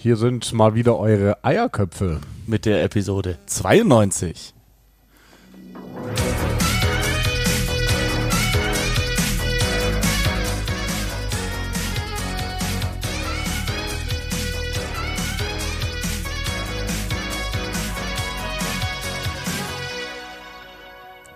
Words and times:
Hier 0.00 0.16
sind 0.16 0.52
mal 0.52 0.76
wieder 0.76 0.96
eure 0.96 1.42
Eierköpfe. 1.42 2.20
mit 2.46 2.66
der 2.66 2.84
Episode 2.84 3.36
92. 3.46 4.54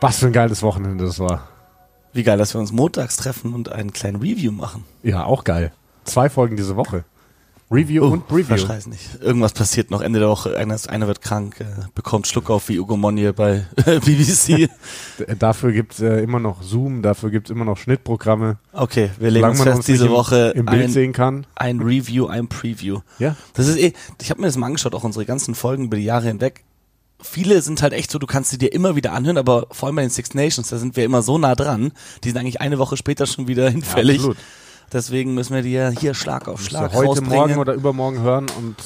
Was 0.01 0.21
für 0.21 0.27
ein 0.27 0.33
geiles 0.33 0.63
Wochenende 0.63 1.05
das 1.05 1.19
war. 1.19 1.49
Wie 2.13 2.23
geil, 2.23 2.39
dass 2.39 2.55
wir 2.55 2.61
uns 2.61 2.71
montags 2.71 3.17
treffen 3.17 3.55
und 3.55 3.73
einen 3.73 3.93
kleinen 3.93 4.23
Review 4.23 4.53
machen. 4.53 4.85
Ja, 5.03 5.25
auch 5.25 5.43
geil. 5.43 5.73
Zwei 6.05 6.31
Folgen 6.31 6.57
diese 6.57 6.77
Woche. 6.77 7.05
Review 7.73 8.05
und 8.05 8.29
Preview. 8.29 8.45
Verschreiß 8.45 8.87
nicht. 8.87 9.23
Irgendwas 9.23 9.53
passiert 9.53 9.91
noch 9.91 10.01
Ende 10.03 10.19
der 10.21 10.29
Woche. 10.29 10.57
Einer, 10.57 10.77
einer 10.89 11.07
wird 11.07 11.23
krank, 11.23 11.61
äh, 11.61 11.65
bekommt 11.95 12.27
Schluck 12.27 12.51
auf 12.51 12.69
wie 12.69 12.79
Ugo 12.79 12.97
Monje 12.97 13.33
bei 13.33 13.65
BBC. 13.87 14.69
D- 15.19 15.35
Dafür 15.39 15.73
gibt's 15.73 16.01
äh, 16.01 16.21
immer 16.23 16.39
noch 16.39 16.63
Zoom, 16.63 17.03
dafür 17.03 17.31
gibt's 17.31 17.51
immer 17.51 17.65
noch 17.65 17.79
Schnittprogramme. 17.79 18.59
Okay, 18.73 19.11
wir 19.19 19.31
legen 19.31 19.49
uns 19.49 19.63
fest, 19.63 19.89
diese 19.89 20.05
nicht 20.05 20.11
im, 20.13 20.17
Woche 20.17 20.53
im 20.55 20.67
Bild 20.67 20.85
ein, 20.85 20.91
sehen 20.91 21.13
kann. 21.13 21.47
ein 21.55 21.81
Review, 21.81 22.27
ein 22.27 22.49
Preview. 22.49 23.01
Ja. 23.19 23.37
Das 23.55 23.69
ist 23.69 23.79
eh, 23.79 23.93
ich 24.21 24.31
habe 24.31 24.41
mir 24.41 24.49
das 24.49 24.57
mal 24.57 24.67
angeschaut, 24.67 24.95
auch 24.95 25.05
unsere 25.05 25.25
ganzen 25.25 25.55
Folgen 25.55 25.85
über 25.87 25.97
die 25.97 26.05
Jahre 26.05 26.27
hinweg. 26.29 26.65
Viele 27.25 27.63
sind 27.63 27.83
halt 27.83 27.93
echt 27.93 28.11
so, 28.11 28.19
du 28.19 28.27
kannst 28.27 28.51
sie 28.51 28.59
dir 28.59 28.73
immer 28.73 28.97
wieder 28.97 29.13
anhören, 29.13 29.39
aber 29.39 29.67
vor 29.71 29.87
allem 29.87 29.95
bei 29.97 30.03
den 30.03 30.11
Six 30.11 30.35
Nations, 30.35 30.69
da 30.71 30.77
sind 30.79 30.97
wir 30.97 31.05
immer 31.05 31.23
so 31.23 31.39
nah 31.39 31.55
dran, 31.55 31.93
die 32.25 32.31
sind 32.31 32.39
eigentlich 32.39 32.61
eine 32.61 32.79
Woche 32.81 32.97
später 32.97 33.27
schon 33.27 33.47
wieder 33.47 33.71
hinfällig. 33.71 34.17
absolut. 34.19 34.37
Deswegen 34.93 35.35
müssen 35.35 35.55
wir 35.55 35.63
die 35.63 35.73
ja 35.73 35.89
hier 35.89 36.15
Schlag 36.15 36.49
auf 36.49 36.63
Schlag 36.63 36.93
heute, 36.93 37.07
rausbringen. 37.09 37.39
morgen 37.39 37.57
oder 37.59 37.75
übermorgen 37.75 38.21
hören 38.21 38.47
und 38.59 38.77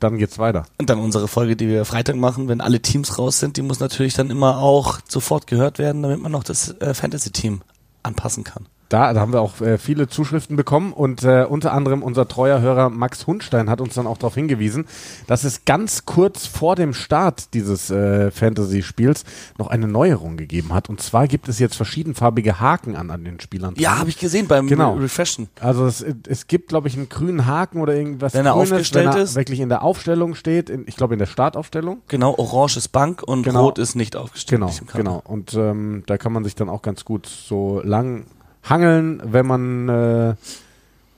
dann 0.00 0.18
geht's 0.18 0.38
weiter. 0.38 0.66
Und 0.78 0.90
dann 0.90 0.98
unsere 0.98 1.26
Folge, 1.26 1.56
die 1.56 1.68
wir 1.68 1.84
Freitag 1.84 2.16
machen, 2.16 2.48
wenn 2.48 2.60
alle 2.60 2.80
Teams 2.80 3.18
raus 3.18 3.38
sind, 3.38 3.56
die 3.56 3.62
muss 3.62 3.80
natürlich 3.80 4.14
dann 4.14 4.30
immer 4.30 4.58
auch 4.58 4.98
sofort 5.08 5.46
gehört 5.46 5.78
werden, 5.78 6.02
damit 6.02 6.20
man 6.20 6.32
noch 6.32 6.44
das 6.44 6.78
äh, 6.80 6.92
Fantasy-Team 6.92 7.62
anpassen 8.02 8.44
kann. 8.44 8.66
Da, 8.88 9.12
da 9.12 9.20
haben 9.20 9.32
wir 9.32 9.40
auch 9.40 9.60
äh, 9.60 9.78
viele 9.78 10.08
Zuschriften 10.08 10.56
bekommen 10.56 10.92
und 10.92 11.24
äh, 11.24 11.44
unter 11.48 11.72
anderem 11.72 12.02
unser 12.02 12.28
treuer 12.28 12.60
Hörer 12.60 12.88
Max 12.90 13.26
Hundstein 13.26 13.68
hat 13.68 13.80
uns 13.80 13.94
dann 13.94 14.06
auch 14.06 14.18
darauf 14.18 14.34
hingewiesen, 14.34 14.86
dass 15.26 15.44
es 15.44 15.64
ganz 15.64 16.04
kurz 16.04 16.46
vor 16.46 16.76
dem 16.76 16.94
Start 16.94 17.52
dieses 17.54 17.90
äh, 17.90 18.30
Fantasy-Spiels 18.30 19.24
noch 19.58 19.66
eine 19.68 19.88
Neuerung 19.88 20.36
gegeben 20.36 20.72
hat. 20.72 20.88
Und 20.88 21.00
zwar 21.02 21.26
gibt 21.26 21.48
es 21.48 21.58
jetzt 21.58 21.74
verschiedenfarbige 21.76 22.60
Haken 22.60 22.96
an, 22.96 23.10
an 23.10 23.24
den 23.24 23.40
Spielern. 23.40 23.74
Ja, 23.76 23.98
habe 23.98 24.08
ich 24.08 24.18
gesehen 24.18 24.46
beim 24.46 24.66
Genau. 24.68 24.94
Re 24.94 25.02
Refreshen. 25.02 25.48
Also 25.60 25.86
es, 25.86 26.04
es 26.28 26.46
gibt, 26.46 26.68
glaube 26.68 26.88
ich, 26.88 26.96
einen 26.96 27.08
grünen 27.08 27.46
Haken 27.46 27.80
oder 27.80 27.94
irgendwas 27.94 28.34
Wenn 28.34 28.46
er 28.46 28.52
Grünes, 28.52 28.72
aufgestellt 28.72 29.06
wenn 29.08 29.16
er 29.16 29.22
ist. 29.22 29.34
wirklich 29.34 29.60
in 29.60 29.68
der 29.68 29.82
Aufstellung 29.82 30.34
steht, 30.34 30.70
in, 30.70 30.84
ich 30.86 30.96
glaube 30.96 31.14
in 31.14 31.18
der 31.18 31.26
Startaufstellung. 31.26 32.02
Genau, 32.08 32.34
orange 32.36 32.76
ist 32.76 32.88
Bank 32.88 33.22
und 33.22 33.42
Genau. 33.42 33.64
rot 33.64 33.78
ist 33.78 33.94
nicht 33.96 34.16
aufgestellt. 34.16 34.60
Genau, 34.60 34.70
genau. 34.94 35.22
Und 35.24 35.54
ähm, 35.54 36.02
da 36.06 36.18
kann 36.18 36.32
man 36.32 36.44
sich 36.44 36.54
dann 36.54 36.68
auch 36.68 36.82
ganz 36.82 37.04
gut 37.04 37.26
so 37.26 37.80
lang 37.84 38.26
hangeln, 38.68 39.20
wenn 39.24 39.46
man 39.46 39.88
äh, 39.88 40.34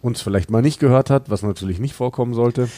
uns 0.03 0.21
vielleicht 0.23 0.51
mal 0.51 0.63
nicht 0.63 0.79
gehört 0.81 1.11
hat, 1.11 1.31
was 1.31 1.43
natürlich 1.43 1.79
nicht 1.81 1.95
vorkommen 1.95 2.35
sollte. 2.35 2.69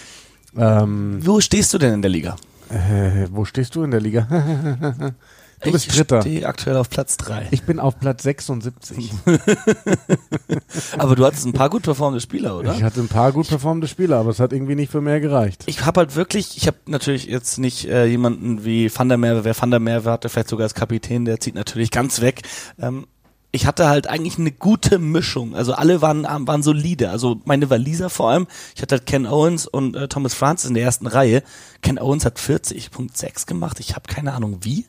Ähm, 0.57 1.19
Wo 1.23 1.41
stehst 1.41 1.73
du 1.75 1.79
denn 1.79 1.95
in 1.95 2.03
der 2.03 2.11
Liga? 2.11 2.37
äh, 2.71 3.27
wo 3.31 3.45
stehst 3.45 3.75
du 3.75 3.83
in 3.83 3.91
der 3.91 4.01
Liga? 4.01 4.27
du 5.63 5.73
bist 5.73 5.87
ich 5.89 5.93
Dritter. 5.97 6.21
stehe 6.23 6.47
aktuell 6.47 6.77
auf 6.77 6.89
Platz 6.89 7.17
3. 7.17 7.49
Ich 7.51 7.65
bin 7.65 7.81
auf 7.81 7.99
Platz 7.99 8.23
76. 8.23 9.11
Aber 10.99 11.17
du 11.17 11.25
hattest 11.25 11.47
ein 11.47 11.53
paar 11.53 11.69
gut 11.71 11.83
performende 11.83 12.21
Spieler, 12.21 12.57
oder? 12.59 12.73
Ich 12.75 12.83
hatte 12.83 13.01
ein 13.01 13.09
paar 13.09 13.33
gut 13.33 13.49
performende 13.49 13.89
Spieler, 13.89 14.19
aber 14.19 14.31
es 14.31 14.41
hat 14.41 14.53
irgendwie 14.53 14.75
nicht 14.75 14.91
für 14.93 15.01
mehr 15.01 15.21
gereicht. 15.21 15.65
ich 15.67 15.85
habe 15.85 16.01
halt 16.01 16.17
wirklich, 16.17 16.57
ich 16.57 16.67
habe 16.67 16.77
natürlich 16.87 17.27
jetzt 17.27 17.59
nicht 17.59 17.87
äh, 17.89 18.07
jemanden 18.07 18.65
wie 18.65 18.91
Van 18.95 19.09
der 19.09 19.19
Merwe, 19.19 19.45
wer 19.45 19.61
Van 19.61 19.71
der 19.71 19.81
Merwe 19.81 20.11
hatte, 20.11 20.29
vielleicht 20.29 20.49
sogar 20.49 20.65
als 20.65 20.75
Kapitän, 20.75 21.25
der 21.25 21.41
zieht 21.41 21.55
natürlich 21.55 21.91
ganz 21.91 22.21
weg. 22.21 22.43
Ähm, 22.81 23.07
ich 23.53 23.67
hatte 23.67 23.89
halt 23.89 24.07
eigentlich 24.07 24.39
eine 24.39 24.53
gute 24.53 24.99
Mischung. 24.99 25.55
Also 25.55 25.73
alle 25.73 26.03
waren, 26.03 26.27
ähm, 26.31 26.47
waren 26.47 26.63
solide. 26.63 27.11
Also 27.11 27.41
meine 27.45 27.71
Waliser 27.71 28.11
vor 28.11 28.31
allem. 28.31 28.47
Ich 28.75 28.83
hatte 28.83 28.97
halt 28.97 29.07
Ken 29.07 29.27
Owens 29.27 29.67
und 29.67 29.97
äh, 29.97 30.09
Thomas 30.09 30.35
Francis 30.35 30.69
in 30.69 30.75
der 30.75 30.85
ersten 30.85 31.07
Reihe. 31.07 31.43
Ken 31.83 31.99
Owens 31.99 32.25
hat 32.25 32.39
40.6 32.39 33.47
gemacht. 33.47 33.81
Ich 33.81 33.95
habe 33.97 34.07
keine 34.07 34.35
Ahnung 34.35 34.59
wie. 34.63 34.87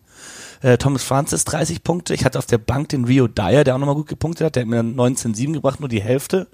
Äh, 0.61 0.77
Thomas 0.77 1.03
Francis 1.03 1.43
30 1.45 1.83
Punkte. 1.83 2.13
Ich 2.13 2.23
hatte 2.25 2.37
auf 2.37 2.45
der 2.45 2.57
Bank 2.59 2.89
den 2.89 3.05
Rio 3.05 3.27
Dyer, 3.27 3.63
der 3.63 3.75
auch 3.75 3.79
nochmal 3.79 3.95
gut 3.95 4.07
gepunktet 4.07 4.45
hat. 4.45 4.55
Der 4.55 4.61
hat 4.63 4.69
mir 4.69 4.81
19,7 4.81 5.53
gebracht, 5.53 5.79
nur 5.79 5.89
die 5.89 6.01
Hälfte. 6.01 6.47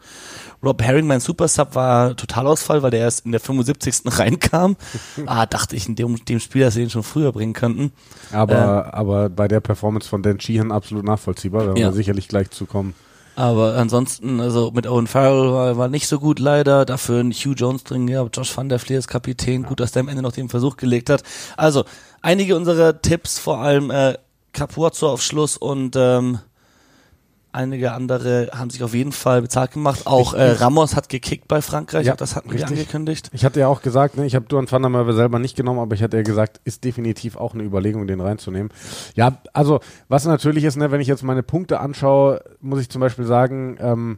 Rob 0.63 0.81
Herring, 0.81 1.06
mein 1.07 1.19
Super 1.19 1.47
Sub, 1.47 1.75
war 1.75 2.16
Totalausfall, 2.16 2.81
weil 2.81 2.91
der 2.91 3.01
erst 3.01 3.25
in 3.25 3.31
der 3.31 3.41
75. 3.41 4.01
reinkam. 4.17 4.75
ah, 5.25 5.46
dachte 5.46 5.75
ich 5.75 5.88
in 5.88 5.96
dem, 5.96 6.23
dem 6.25 6.40
Spiel, 6.40 6.63
dass 6.63 6.73
sie 6.73 6.84
ihn 6.84 6.90
schon 6.90 7.03
früher 7.03 7.31
bringen 7.31 7.53
könnten. 7.53 7.91
Aber, 8.31 8.94
aber 8.94 9.29
bei 9.29 9.47
der 9.47 9.59
Performance 9.59 10.07
von 10.09 10.23
Dan 10.23 10.40
Sheehan 10.40 10.72
absolut 10.72 11.03
nachvollziehbar, 11.06 11.62
da 11.62 11.67
werden 11.67 11.78
Ja. 11.78 11.88
wir 11.90 11.94
sicherlich 11.94 12.28
gleich 12.28 12.50
zu 12.50 12.66
kommen. 12.66 12.94
Aber 13.37 13.75
ansonsten, 13.75 14.39
also 14.41 14.71
mit 14.71 14.87
Owen 14.87 15.05
Farrell 15.05 15.51
war, 15.53 15.77
war 15.77 15.89
nicht 15.89 16.07
so 16.07 16.19
gut 16.19 16.39
leider. 16.39 16.85
Dafür 16.85 17.19
ein 17.19 17.31
Hugh 17.31 17.53
Jones 17.55 17.83
drin 17.83 18.07
gehabt, 18.07 18.35
Josh 18.35 18.57
Van 18.57 18.67
der 18.67 18.79
Fleer 18.79 18.97
ist 18.97 19.07
Kapitän. 19.07 19.61
Gut, 19.61 19.79
dass 19.79 19.91
der 19.91 19.99
am 19.99 20.07
Ende 20.07 20.23
noch 20.23 20.31
den 20.31 20.49
Versuch 20.49 20.75
gelegt 20.75 21.11
hat. 21.11 21.21
Also, 21.55 21.85
einige 22.23 22.55
unserer 22.55 22.99
Tipps, 22.99 23.37
vor 23.37 23.59
allem 23.59 23.91
äh, 23.91 24.17
Capuazzo 24.53 25.11
auf 25.11 25.21
Schluss 25.21 25.55
und 25.55 25.95
ähm, 25.95 26.39
einige 27.57 27.91
andere 27.91 28.50
haben 28.53 28.69
sich 28.69 28.84
auf 28.84 28.94
jeden 28.94 29.12
Fall 29.12 29.41
bezahlt 29.41 29.72
gemacht. 29.72 30.01
Auch 30.06 30.34
äh, 30.34 30.51
Ramos 30.51 30.95
hat 30.95 31.09
gekickt 31.09 31.47
bei 31.47 31.62
Frankreich, 31.62 32.06
Ja, 32.06 32.16
das 32.16 32.35
hatten 32.35 32.50
richtig. 32.51 32.69
wir 32.69 32.78
angekündigt. 32.78 33.29
Ich 33.34 33.44
hatte 33.44 33.59
ja 33.59 33.68
auch 33.68 33.81
gesagt, 33.81 34.16
ne, 34.16 34.25
ich 34.25 34.35
habe 34.35 34.45
Duan 34.45 34.72
van 34.72 34.81
der 34.81 34.90
Merwe 34.90 35.13
selber 35.13 35.40
nicht 35.40 35.57
genommen, 35.57 35.79
aber 35.79 35.96
ich 35.96 36.03
hatte 36.03 36.17
ja 36.17 36.23
gesagt, 36.23 36.62
ist 36.63 36.84
definitiv 36.84 37.35
auch 37.35 37.53
eine 37.53 37.63
Überlegung, 37.63 38.07
den 38.07 38.22
reinzunehmen. 38.22 38.72
Ja, 39.16 39.40
also 39.53 39.79
was 40.07 40.25
natürlich 40.25 40.63
ist, 40.63 40.78
ne, 40.78 40.91
wenn 40.91 41.01
ich 41.01 41.07
jetzt 41.07 41.23
meine 41.23 41.44
Punkte 41.44 41.79
anschaue, 41.79 42.41
muss 42.62 42.79
ich 42.79 42.90
zum 42.90 43.01
Beispiel 43.01 43.25
sagen, 43.25 43.78
ähm, 43.81 44.17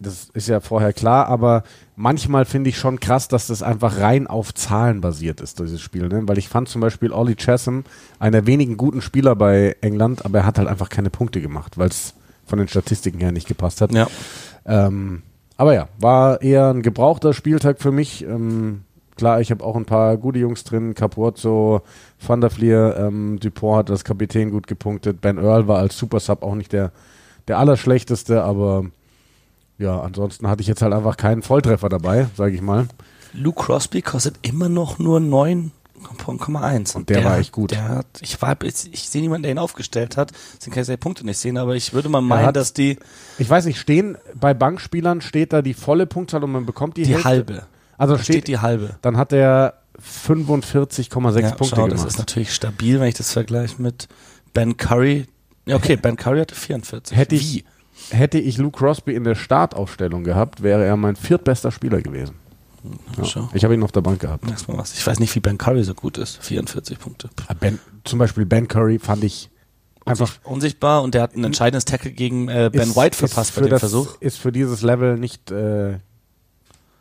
das 0.00 0.28
ist 0.32 0.48
ja 0.48 0.60
vorher 0.60 0.92
klar, 0.92 1.26
aber 1.26 1.64
manchmal 1.96 2.44
finde 2.44 2.70
ich 2.70 2.78
schon 2.78 3.00
krass, 3.00 3.28
dass 3.28 3.48
das 3.48 3.62
einfach 3.62 3.98
rein 3.98 4.26
auf 4.26 4.54
Zahlen 4.54 5.00
basiert 5.00 5.40
ist, 5.40 5.58
dieses 5.58 5.80
Spiel. 5.80 6.08
Ne? 6.08 6.22
Weil 6.26 6.38
ich 6.38 6.48
fand 6.48 6.68
zum 6.68 6.80
Beispiel 6.80 7.12
Ollie 7.12 7.36
Chessam 7.36 7.84
einer 8.18 8.46
wenigen 8.46 8.76
guten 8.76 9.00
Spieler 9.00 9.34
bei 9.34 9.76
England, 9.80 10.24
aber 10.24 10.38
er 10.38 10.46
hat 10.46 10.58
halt 10.58 10.68
einfach 10.68 10.88
keine 10.88 11.10
Punkte 11.10 11.40
gemacht, 11.40 11.78
weil 11.78 11.88
es 11.88 12.14
von 12.46 12.58
den 12.58 12.68
Statistiken 12.68 13.18
her 13.18 13.32
nicht 13.32 13.48
gepasst 13.48 13.80
hat. 13.80 13.92
Ja. 13.92 14.06
Ähm, 14.64 15.22
aber 15.56 15.74
ja, 15.74 15.88
war 15.98 16.40
eher 16.40 16.70
ein 16.70 16.82
gebrauchter 16.82 17.34
Spieltag 17.34 17.80
für 17.80 17.90
mich. 17.90 18.24
Ähm, 18.24 18.84
klar, 19.16 19.40
ich 19.40 19.50
habe 19.50 19.64
auch 19.64 19.76
ein 19.76 19.84
paar 19.84 20.16
gute 20.16 20.38
Jungs 20.38 20.62
drin. 20.62 20.94
Capuozzo, 20.94 21.82
Van 22.24 22.40
der 22.40 22.50
Fleer, 22.50 22.96
ähm, 22.96 23.40
Dupont 23.40 23.78
hat 23.78 23.90
als 23.90 24.04
Kapitän 24.04 24.52
gut 24.52 24.68
gepunktet. 24.68 25.20
Ben 25.20 25.36
Earl 25.36 25.66
war 25.66 25.78
als 25.78 25.98
Super 25.98 26.20
Sub 26.20 26.44
auch 26.44 26.54
nicht 26.54 26.72
der, 26.72 26.92
der 27.48 27.58
allerschlechteste, 27.58 28.44
aber 28.44 28.84
ja, 29.78 30.00
ansonsten 30.00 30.48
hatte 30.48 30.60
ich 30.62 30.66
jetzt 30.68 30.82
halt 30.82 30.92
einfach 30.92 31.16
keinen 31.16 31.42
Volltreffer 31.42 31.88
dabei, 31.88 32.26
sage 32.36 32.54
ich 32.54 32.60
mal. 32.62 32.86
Luke 33.32 33.62
Crosby 33.64 34.02
kostet 34.02 34.36
immer 34.42 34.68
noch 34.68 34.98
nur 34.98 35.20
9,1. 35.20 36.96
Und 36.96 37.08
der 37.08 37.24
war 37.24 37.38
echt 37.38 37.52
gut. 37.52 37.70
Der 37.72 37.88
hat, 37.88 38.06
ich 38.20 38.40
war, 38.40 38.56
ich, 38.62 38.92
ich 38.92 39.08
sehe 39.08 39.20
niemanden, 39.20 39.42
der 39.44 39.52
ihn 39.52 39.58
aufgestellt 39.58 40.16
hat. 40.16 40.32
Deswegen 40.56 40.74
kann 40.74 40.80
ich 40.82 40.86
seine 40.86 40.98
Punkte 40.98 41.24
nicht 41.26 41.38
sehen, 41.38 41.58
aber 41.58 41.74
ich 41.76 41.92
würde 41.92 42.08
mal 42.08 42.20
meinen, 42.20 42.46
hat- 42.46 42.56
dass 42.56 42.72
die, 42.72 42.98
Ich 43.38 43.48
weiß 43.48 43.64
nicht, 43.66 43.78
stehen 43.78 44.16
bei 44.34 44.54
Bankspielern 44.54 45.20
steht 45.20 45.52
da 45.52 45.62
die 45.62 45.74
volle 45.74 46.06
Punktzahl 46.06 46.42
und 46.44 46.52
man 46.52 46.66
bekommt 46.66 46.96
die, 46.96 47.02
die 47.02 47.12
Hälfte? 47.12 47.28
halbe. 47.28 47.62
Also 47.96 48.14
steht, 48.16 48.26
steht 48.26 48.48
die 48.48 48.58
halbe. 48.58 48.96
dann 49.02 49.16
hat 49.16 49.32
er 49.32 49.74
45,6 50.00 51.40
Ja, 51.40 51.50
Punkte 51.50 51.76
schau, 51.76 51.84
gemacht. 51.84 51.92
das 51.92 52.04
ist 52.04 52.18
natürlich 52.18 52.54
stabil, 52.54 53.00
wenn 53.00 53.08
ich 53.08 53.14
das 53.16 53.32
vergleiche 53.32 53.80
mit 53.82 54.08
Ben 54.54 54.76
Curry. 54.76 55.26
Ja, 55.66 55.76
okay, 55.76 55.96
Ben 55.96 56.16
Curry 56.16 56.38
hatte 56.40 56.54
44. 56.54 57.16
Hätte 57.16 57.38
Wie? 57.38 57.64
Hätte 58.10 58.38
ich 58.38 58.58
Luke 58.58 58.78
Crosby 58.78 59.14
in 59.14 59.24
der 59.24 59.34
Startaufstellung 59.34 60.24
gehabt, 60.24 60.62
wäre 60.62 60.84
er 60.84 60.96
mein 60.96 61.16
viertbester 61.16 61.70
Spieler 61.70 62.00
gewesen. 62.02 62.34
Ja. 63.22 63.48
Ich 63.54 63.64
habe 63.64 63.74
ihn 63.74 63.82
auf 63.82 63.92
der 63.92 64.00
Bank 64.02 64.20
gehabt. 64.20 64.44
Ich 64.94 65.06
weiß 65.06 65.18
nicht, 65.18 65.34
wie 65.34 65.40
Ben 65.40 65.58
Curry 65.58 65.82
so 65.84 65.94
gut 65.94 66.16
ist. 66.16 66.38
44 66.42 66.98
Punkte. 66.98 67.28
Ah, 67.48 67.54
Ben, 67.54 67.78
zum 68.04 68.18
Beispiel 68.18 68.46
Ben 68.46 68.68
Curry 68.68 68.98
fand 68.98 69.24
ich 69.24 69.50
einfach 70.06 70.26
Unsicht- 70.28 70.46
unsichtbar 70.46 71.02
und 71.02 71.14
der 71.14 71.22
hat 71.22 71.34
ein 71.36 71.44
entscheidendes 71.44 71.84
Tackle 71.84 72.12
gegen 72.12 72.48
äh, 72.48 72.70
Ben 72.72 72.90
ist- 72.90 72.96
White 72.96 73.16
verpasst 73.16 73.54
bei 73.54 73.62
für 73.62 73.66
dem 73.68 73.70
das, 73.70 73.80
Versuch. 73.80 74.16
Ist 74.20 74.38
für 74.38 74.52
dieses 74.52 74.82
Level 74.82 75.18
nicht 75.18 75.50
äh, 75.50 75.98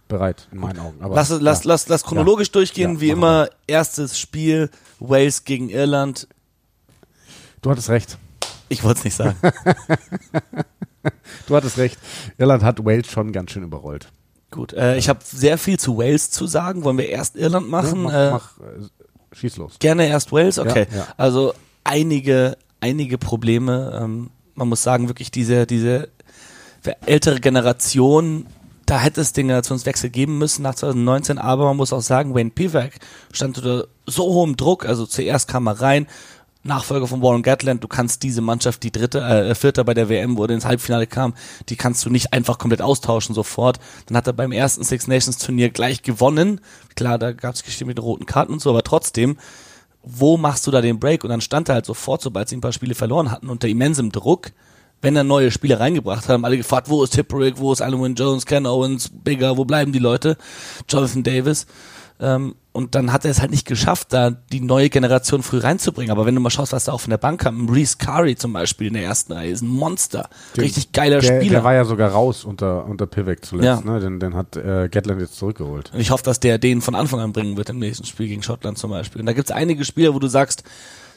bereit, 0.08 0.48
in 0.52 0.58
meinen 0.60 0.80
Augen. 0.80 1.02
Aber, 1.02 1.16
Lass, 1.16 1.30
es- 1.30 1.40
lass, 1.42 1.64
ja. 1.64 1.70
lass, 1.70 1.88
lass 1.88 2.04
chronologisch 2.04 2.52
durchgehen, 2.52 2.96
Ja, 2.96 3.02
wie 3.02 3.10
immer. 3.12 3.48
Erstes 3.68 4.20
Spiel, 4.20 4.70
Wales 5.00 5.44
gegen 5.46 5.70
Irland. 5.70 6.28
Du 7.62 7.70
hattest 7.70 7.90
recht. 7.90 8.18
Ich 8.68 8.84
wollte 8.84 8.98
es 9.00 9.04
nicht 9.06 9.16
sagen. 9.16 9.36
Du 11.48 11.56
hattest 11.56 11.78
recht. 11.78 11.98
Irland 12.38 12.64
hat 12.64 12.84
Wales 12.84 13.08
schon 13.08 13.32
ganz 13.32 13.52
schön 13.52 13.64
überrollt. 13.64 14.10
Gut, 14.52 14.74
äh, 14.74 14.98
ich 14.98 15.10
habe 15.10 15.20
sehr 15.24 15.58
viel 15.58 15.78
zu 15.78 15.98
Wales 15.98 16.32
zu 16.32 16.48
sagen. 16.48 16.84
Wollen 16.84 16.98
wir 16.98 17.10
erst 17.10 17.36
Irland 17.36 17.70
machen? 17.70 18.04
mach, 18.04 18.14
äh, 18.14 18.32
mach, 18.32 18.58
äh, 18.60 19.36
schieß 19.36 19.58
los. 19.58 19.74
Gerne 19.80 20.08
erst 20.08 20.32
Wales, 20.32 20.58
okay. 20.60 20.88
Ja, 20.92 20.98
ja. 20.98 21.08
Also 21.18 21.54
einige, 21.84 22.58
einige 22.80 23.18
Probleme. 23.18 24.00
Ähm, 24.02 24.30
man 24.56 24.70
muss 24.70 24.84
sagen, 24.84 25.10
wirklich 25.10 25.32
diese, 25.32 25.68
diese 25.68 26.10
ältere 27.06 27.40
Generation 27.40 28.46
da 28.88 29.00
hätte 29.00 29.20
es 29.20 29.34
den 29.34 29.48
Generationswechsel 29.48 30.10
geben 30.10 30.38
müssen 30.38 30.64
nach 30.64 30.74
2019, 30.74 31.38
aber 31.38 31.66
man 31.66 31.78
muss 31.78 31.92
auch 31.92 32.02
sagen, 32.02 32.34
Wayne 32.34 32.52
Pivak 32.52 32.94
stand 33.34 33.58
unter 33.58 33.88
so 34.06 34.24
hohem 34.24 34.56
Druck, 34.56 34.86
also 34.86 35.06
zuerst 35.06 35.50
kam 35.50 35.68
er 35.68 35.82
rein, 35.82 36.08
Nachfolger 36.68 37.08
von 37.08 37.22
Warren 37.22 37.44
Gatland, 37.44 37.84
du 37.84 37.88
kannst 37.88 38.24
diese 38.24 38.42
Mannschaft, 38.42 38.84
die 38.84 38.92
dritte, 38.92 39.20
äh, 39.20 39.56
vierte 39.56 39.84
bei 39.84 39.94
der 39.94 40.10
WM, 40.10 40.38
wo 40.38 40.44
er 40.44 40.52
ins 40.52 40.66
Halbfinale 40.66 41.08
kam, 41.08 41.34
die 41.70 41.76
kannst 41.76 42.06
du 42.06 42.10
nicht 42.10 42.34
einfach 42.34 42.58
komplett 42.58 42.82
austauschen 42.82 43.34
sofort. 43.34 43.80
Dann 44.06 44.18
hat 44.18 44.28
er 44.28 44.34
beim 44.34 44.52
ersten 44.52 44.84
Six 44.84 45.08
Nations 45.08 45.38
Turnier 45.38 45.70
gleich 45.70 46.04
gewonnen. 46.04 46.62
Klar, 46.96 47.18
da 47.18 47.32
gab 47.32 47.56
es 47.56 47.64
Geschichte 47.64 47.86
mit 47.86 48.02
roten 48.02 48.26
Karten 48.26 48.54
und 48.54 48.62
so, 48.62 48.70
aber 48.70 48.84
trotzdem, 48.84 49.38
wo 50.04 50.38
machst 50.38 50.66
du 50.68 50.72
da 50.72 50.82
den 50.82 51.00
Break? 51.00 51.24
Und 51.24 51.30
dann 51.30 51.42
stand 51.42 51.70
er 51.70 51.76
halt 51.76 51.86
sofort, 51.86 52.22
sobald 52.22 52.50
sie 52.50 52.58
ein 52.58 52.62
paar 52.62 52.74
Spiele 52.74 52.96
verloren 52.96 53.32
hatten, 53.32 53.50
unter 53.50 53.68
immensem 53.68 54.12
Druck. 54.12 54.52
Wenn 55.02 55.16
er 55.16 55.24
neue 55.24 55.52
Spieler 55.52 55.80
reingebracht 55.80 56.24
hat, 56.24 56.30
haben 56.30 56.46
alle 56.46 56.58
gefragt, 56.58 56.90
wo 56.90 57.04
ist 57.04 57.14
Tipperick, 57.14 57.60
wo 57.60 57.72
ist 57.72 57.82
Alan 57.82 58.16
Jones, 58.16 58.46
Ken 58.48 58.66
Owens, 58.66 59.12
Bigger, 59.14 59.56
wo 59.56 59.64
bleiben 59.64 59.92
die 59.92 60.00
Leute? 60.00 60.38
Jonathan 60.90 61.24
Davis. 61.24 61.68
Ähm, 62.20 62.56
und 62.72 62.94
dann 62.94 63.12
hat 63.12 63.26
er 63.26 63.32
es 63.32 63.42
halt 63.42 63.50
nicht 63.52 63.66
geschafft, 63.66 64.14
da 64.14 64.30
die 64.30 64.60
neue 64.60 64.90
Generation 64.90 65.42
früh 65.42 65.58
reinzubringen. 65.58 66.12
Aber 66.12 66.26
wenn 66.28 66.36
du 66.36 66.42
mal 66.42 66.50
schaust, 66.52 66.74
was 66.74 66.86
da 66.86 66.92
auch 66.92 67.02
von 67.02 67.10
der 67.10 67.18
Bank 67.18 67.42
kam, 67.42 67.70
Reese 67.70 67.98
Curry 67.98 68.36
zum 68.36 68.54
Beispiel 68.54 68.88
in 68.88 68.94
der 68.94 69.04
ersten 69.04 69.34
Reihe, 69.34 69.50
ist 69.52 69.62
ein 69.62 69.68
Monster. 69.68 70.30
Den, 70.56 70.64
Richtig 70.64 70.92
geiler 70.92 71.20
der, 71.20 71.40
Spieler. 71.40 71.54
Der 71.56 71.64
war 71.64 71.74
ja 71.74 71.86
sogar 71.86 72.12
raus 72.12 72.44
unter, 72.46 72.86
unter 72.86 73.08
Pivek 73.08 73.44
zuletzt, 73.44 73.66
Ja. 73.66 73.82
ne? 73.82 74.00
Den, 74.00 74.20
den 74.20 74.36
hat 74.36 74.56
äh, 74.58 74.90
Gatland 74.90 75.22
jetzt 75.22 75.38
zurückgeholt. 75.38 75.92
Und 75.94 76.00
ich 76.00 76.12
hoffe, 76.12 76.24
dass 76.24 76.40
der 76.40 76.60
den 76.60 76.82
von 76.82 76.94
Anfang 76.94 77.20
an 77.20 77.34
bringen 77.34 77.58
wird 77.58 77.70
im 77.70 77.80
nächsten 77.80 78.06
Spiel 78.06 78.28
gegen 78.28 78.44
Schottland 78.44 78.78
zum 78.78 78.92
Beispiel. 78.92 79.22
Und 79.22 79.26
da 79.26 79.34
gibt 79.34 79.50
es 79.50 79.56
einige 79.56 79.84
Spieler, 79.84 80.14
wo 80.14 80.20
du 80.20 80.28
sagst, 80.28 80.64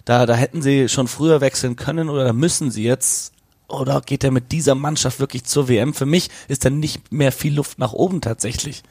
da, 0.07 0.25
da 0.25 0.35
hätten 0.35 0.63
sie 0.63 0.89
schon 0.89 1.09
früher 1.09 1.43
wechseln 1.43 1.77
können 1.77 2.09
oder 2.09 2.25
da 2.25 2.33
müssen 2.33 2.71
sie 2.71 2.85
jetzt. 2.85 3.33
Oder 3.69 4.01
geht 4.01 4.25
er 4.25 4.33
mit 4.33 4.51
dieser 4.51 4.75
Mannschaft 4.75 5.21
wirklich 5.21 5.45
zur 5.45 5.69
WM? 5.69 5.95
Für 5.95 6.07
mich 6.07 6.29
ist 6.49 6.65
da 6.65 6.71
nicht 6.71 7.13
mehr 7.13 7.31
viel 7.33 7.55
Luft 7.55 7.79
nach 7.79 7.93
oben 7.93 8.21
tatsächlich. 8.21 8.83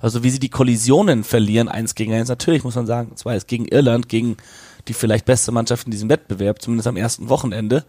Also 0.00 0.22
wie 0.22 0.30
sie 0.30 0.38
die 0.38 0.48
Kollisionen 0.48 1.24
verlieren, 1.24 1.68
eins 1.68 1.94
gegen 1.94 2.12
eins, 2.12 2.28
natürlich 2.28 2.64
muss 2.64 2.74
man 2.74 2.86
sagen, 2.86 3.16
zwar 3.16 3.34
jetzt 3.34 3.48
gegen 3.48 3.66
Irland, 3.66 4.08
gegen 4.08 4.36
die 4.88 4.94
vielleicht 4.94 5.24
beste 5.24 5.52
Mannschaft 5.52 5.86
in 5.86 5.90
diesem 5.90 6.08
Wettbewerb, 6.08 6.62
zumindest 6.62 6.86
am 6.86 6.96
ersten 6.96 7.28
Wochenende. 7.28 7.84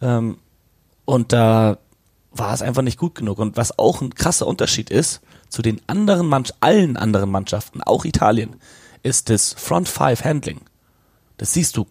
Ähm, 0.00 0.38
und 1.04 1.32
da 1.32 1.78
war 2.32 2.54
es 2.54 2.62
einfach 2.62 2.82
nicht 2.82 2.98
gut 2.98 3.14
genug. 3.14 3.38
Und 3.38 3.56
was 3.56 3.78
auch 3.78 4.00
ein 4.00 4.14
krasser 4.14 4.46
Unterschied 4.46 4.90
ist 4.90 5.20
zu 5.48 5.62
den 5.62 5.80
anderen 5.86 6.26
Mann 6.26 6.44
allen 6.60 6.96
anderen 6.96 7.30
Mannschaften, 7.30 7.82
auch 7.82 8.04
Italien, 8.04 8.56
ist 9.02 9.30
das 9.30 9.54
Front 9.54 9.88
Five 9.88 10.24
Handling. 10.24 10.60
Das 11.38 11.54
siehst 11.54 11.76
du 11.76 11.86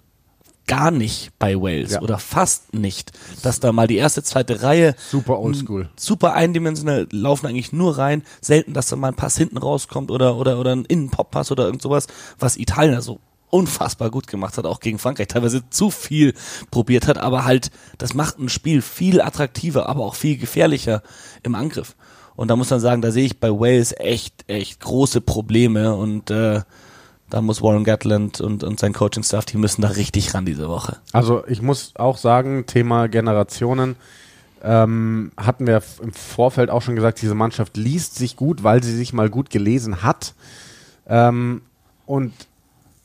gar 0.67 0.91
nicht 0.91 1.31
bei 1.39 1.55
Wales 1.55 1.93
Ja. 1.93 2.01
oder 2.01 2.19
fast 2.19 2.73
nicht, 2.73 3.11
dass 3.41 3.59
da 3.59 3.71
mal 3.71 3.87
die 3.87 3.95
erste, 3.95 4.21
zweite 4.21 4.61
Reihe 4.61 4.95
Super 5.09 5.39
oldschool. 5.39 5.89
super 5.95 6.33
eindimensional 6.33 7.07
laufen 7.11 7.47
eigentlich 7.47 7.71
nur 7.73 7.97
rein. 7.97 8.23
Selten, 8.41 8.73
dass 8.73 8.87
da 8.87 8.95
mal 8.95 9.07
ein 9.09 9.15
Pass 9.15 9.37
hinten 9.37 9.57
rauskommt 9.57 10.11
oder, 10.11 10.35
oder, 10.35 10.59
oder 10.59 10.75
ein 10.75 10.85
Innenpop-Pass 10.85 11.51
oder 11.51 11.65
irgend 11.65 11.81
sowas, 11.81 12.07
was 12.37 12.57
Italien 12.57 12.95
also 12.95 13.19
unfassbar 13.49 14.11
gut 14.11 14.27
gemacht 14.27 14.57
hat, 14.57 14.65
auch 14.65 14.81
gegen 14.81 14.99
Frankreich. 14.99 15.27
Teilweise 15.29 15.63
zu 15.69 15.89
viel 15.89 16.33
probiert 16.69 17.07
hat, 17.07 17.17
aber 17.17 17.45
halt, 17.45 17.71
das 17.97 18.13
macht 18.13 18.37
ein 18.39 18.49
Spiel 18.49 18.81
viel 18.81 19.21
attraktiver, 19.21 19.87
aber 19.87 20.03
auch 20.05 20.15
viel 20.15 20.37
gefährlicher 20.37 21.01
im 21.43 21.55
Angriff. 21.55 21.95
Und 22.35 22.49
da 22.49 22.55
muss 22.57 22.69
man 22.69 22.81
sagen, 22.81 23.01
da 23.01 23.09
sehe 23.11 23.25
ich 23.25 23.39
bei 23.39 23.49
Wales 23.49 23.95
echt, 23.97 24.43
echt 24.47 24.81
große 24.81 25.21
Probleme 25.21 25.95
und 25.95 26.29
äh, 26.29 26.61
da 27.29 27.41
muss 27.41 27.61
Warren 27.61 27.83
Gatland 27.83 28.41
und, 28.41 28.63
und 28.63 28.79
sein 28.79 28.93
Coaching-Staff, 28.93 29.45
die 29.45 29.57
müssen 29.57 29.81
da 29.81 29.89
richtig 29.89 30.33
ran 30.33 30.45
diese 30.45 30.69
Woche. 30.69 30.97
Also 31.11 31.45
ich 31.47 31.61
muss 31.61 31.93
auch 31.95 32.17
sagen, 32.17 32.65
Thema 32.65 33.07
Generationen, 33.07 33.95
ähm, 34.63 35.31
hatten 35.37 35.67
wir 35.67 35.81
im 36.01 36.13
Vorfeld 36.13 36.69
auch 36.69 36.81
schon 36.81 36.95
gesagt, 36.95 37.21
diese 37.21 37.35
Mannschaft 37.35 37.77
liest 37.77 38.15
sich 38.15 38.35
gut, 38.35 38.63
weil 38.63 38.83
sie 38.83 38.95
sich 38.95 39.13
mal 39.13 39.29
gut 39.29 39.49
gelesen 39.49 40.03
hat. 40.03 40.33
Ähm, 41.07 41.61
und 42.05 42.33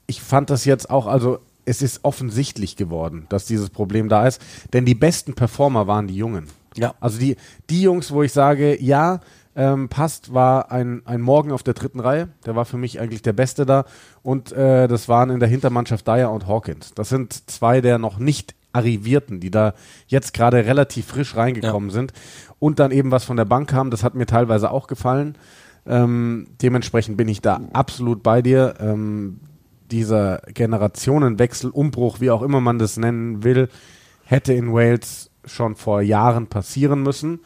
ich 0.06 0.22
fand 0.22 0.50
das 0.50 0.64
jetzt 0.64 0.90
auch, 0.90 1.06
also 1.06 1.38
es 1.64 1.82
ist 1.82 2.00
offensichtlich 2.04 2.76
geworden, 2.76 3.26
dass 3.28 3.46
dieses 3.46 3.70
Problem 3.70 4.08
da 4.08 4.26
ist, 4.26 4.40
denn 4.72 4.84
die 4.84 4.94
besten 4.94 5.34
Performer 5.34 5.86
waren 5.86 6.08
die 6.08 6.16
Jungen. 6.16 6.48
Ja. 6.76 6.94
Also 7.00 7.18
die, 7.18 7.36
die 7.70 7.82
Jungs, 7.82 8.10
wo 8.12 8.22
ich 8.22 8.32
sage, 8.32 8.82
ja, 8.82 9.20
ähm, 9.54 9.88
passt, 9.88 10.32
war 10.32 10.72
ein, 10.72 11.02
ein 11.04 11.20
Morgen 11.20 11.52
auf 11.52 11.62
der 11.62 11.74
dritten 11.74 12.00
Reihe. 12.00 12.28
Der 12.46 12.56
war 12.56 12.64
für 12.64 12.78
mich 12.78 13.00
eigentlich 13.00 13.22
der 13.22 13.32
Beste 13.32 13.66
da. 13.66 13.84
Und 14.22 14.52
äh, 14.52 14.88
das 14.88 15.08
waren 15.08 15.30
in 15.30 15.40
der 15.40 15.48
Hintermannschaft 15.48 16.06
Dyer 16.06 16.30
und 16.30 16.46
Hawkins. 16.46 16.94
Das 16.94 17.08
sind 17.08 17.50
zwei 17.50 17.80
der 17.80 17.98
noch 17.98 18.18
nicht 18.18 18.54
Arrivierten, 18.72 19.40
die 19.40 19.50
da 19.50 19.74
jetzt 20.06 20.32
gerade 20.32 20.64
relativ 20.64 21.06
frisch 21.06 21.36
reingekommen 21.36 21.90
sind. 21.90 22.12
Und 22.58 22.78
dann 22.78 22.90
eben 22.90 23.10
was 23.10 23.24
von 23.24 23.36
der 23.36 23.44
Bank 23.44 23.68
kam, 23.68 23.90
das 23.90 24.02
hat 24.02 24.14
mir 24.14 24.26
teilweise 24.26 24.70
auch 24.70 24.86
gefallen. 24.86 25.36
Ähm, 25.84 26.46
dementsprechend 26.62 27.16
bin 27.16 27.28
ich 27.28 27.42
da 27.42 27.60
absolut 27.72 28.22
bei 28.22 28.40
dir. 28.40 28.76
Ähm, 28.80 29.40
dieser 29.90 30.38
Generationenwechsel, 30.46 31.70
Umbruch, 31.70 32.20
wie 32.20 32.30
auch 32.30 32.40
immer 32.40 32.62
man 32.62 32.78
das 32.78 32.96
nennen 32.96 33.44
will, 33.44 33.68
hätte 34.24 34.54
in 34.54 34.72
Wales 34.72 35.30
schon 35.44 35.76
vor 35.76 36.00
Jahren 36.00 36.46
passieren 36.46 37.02
müssen. 37.02 37.40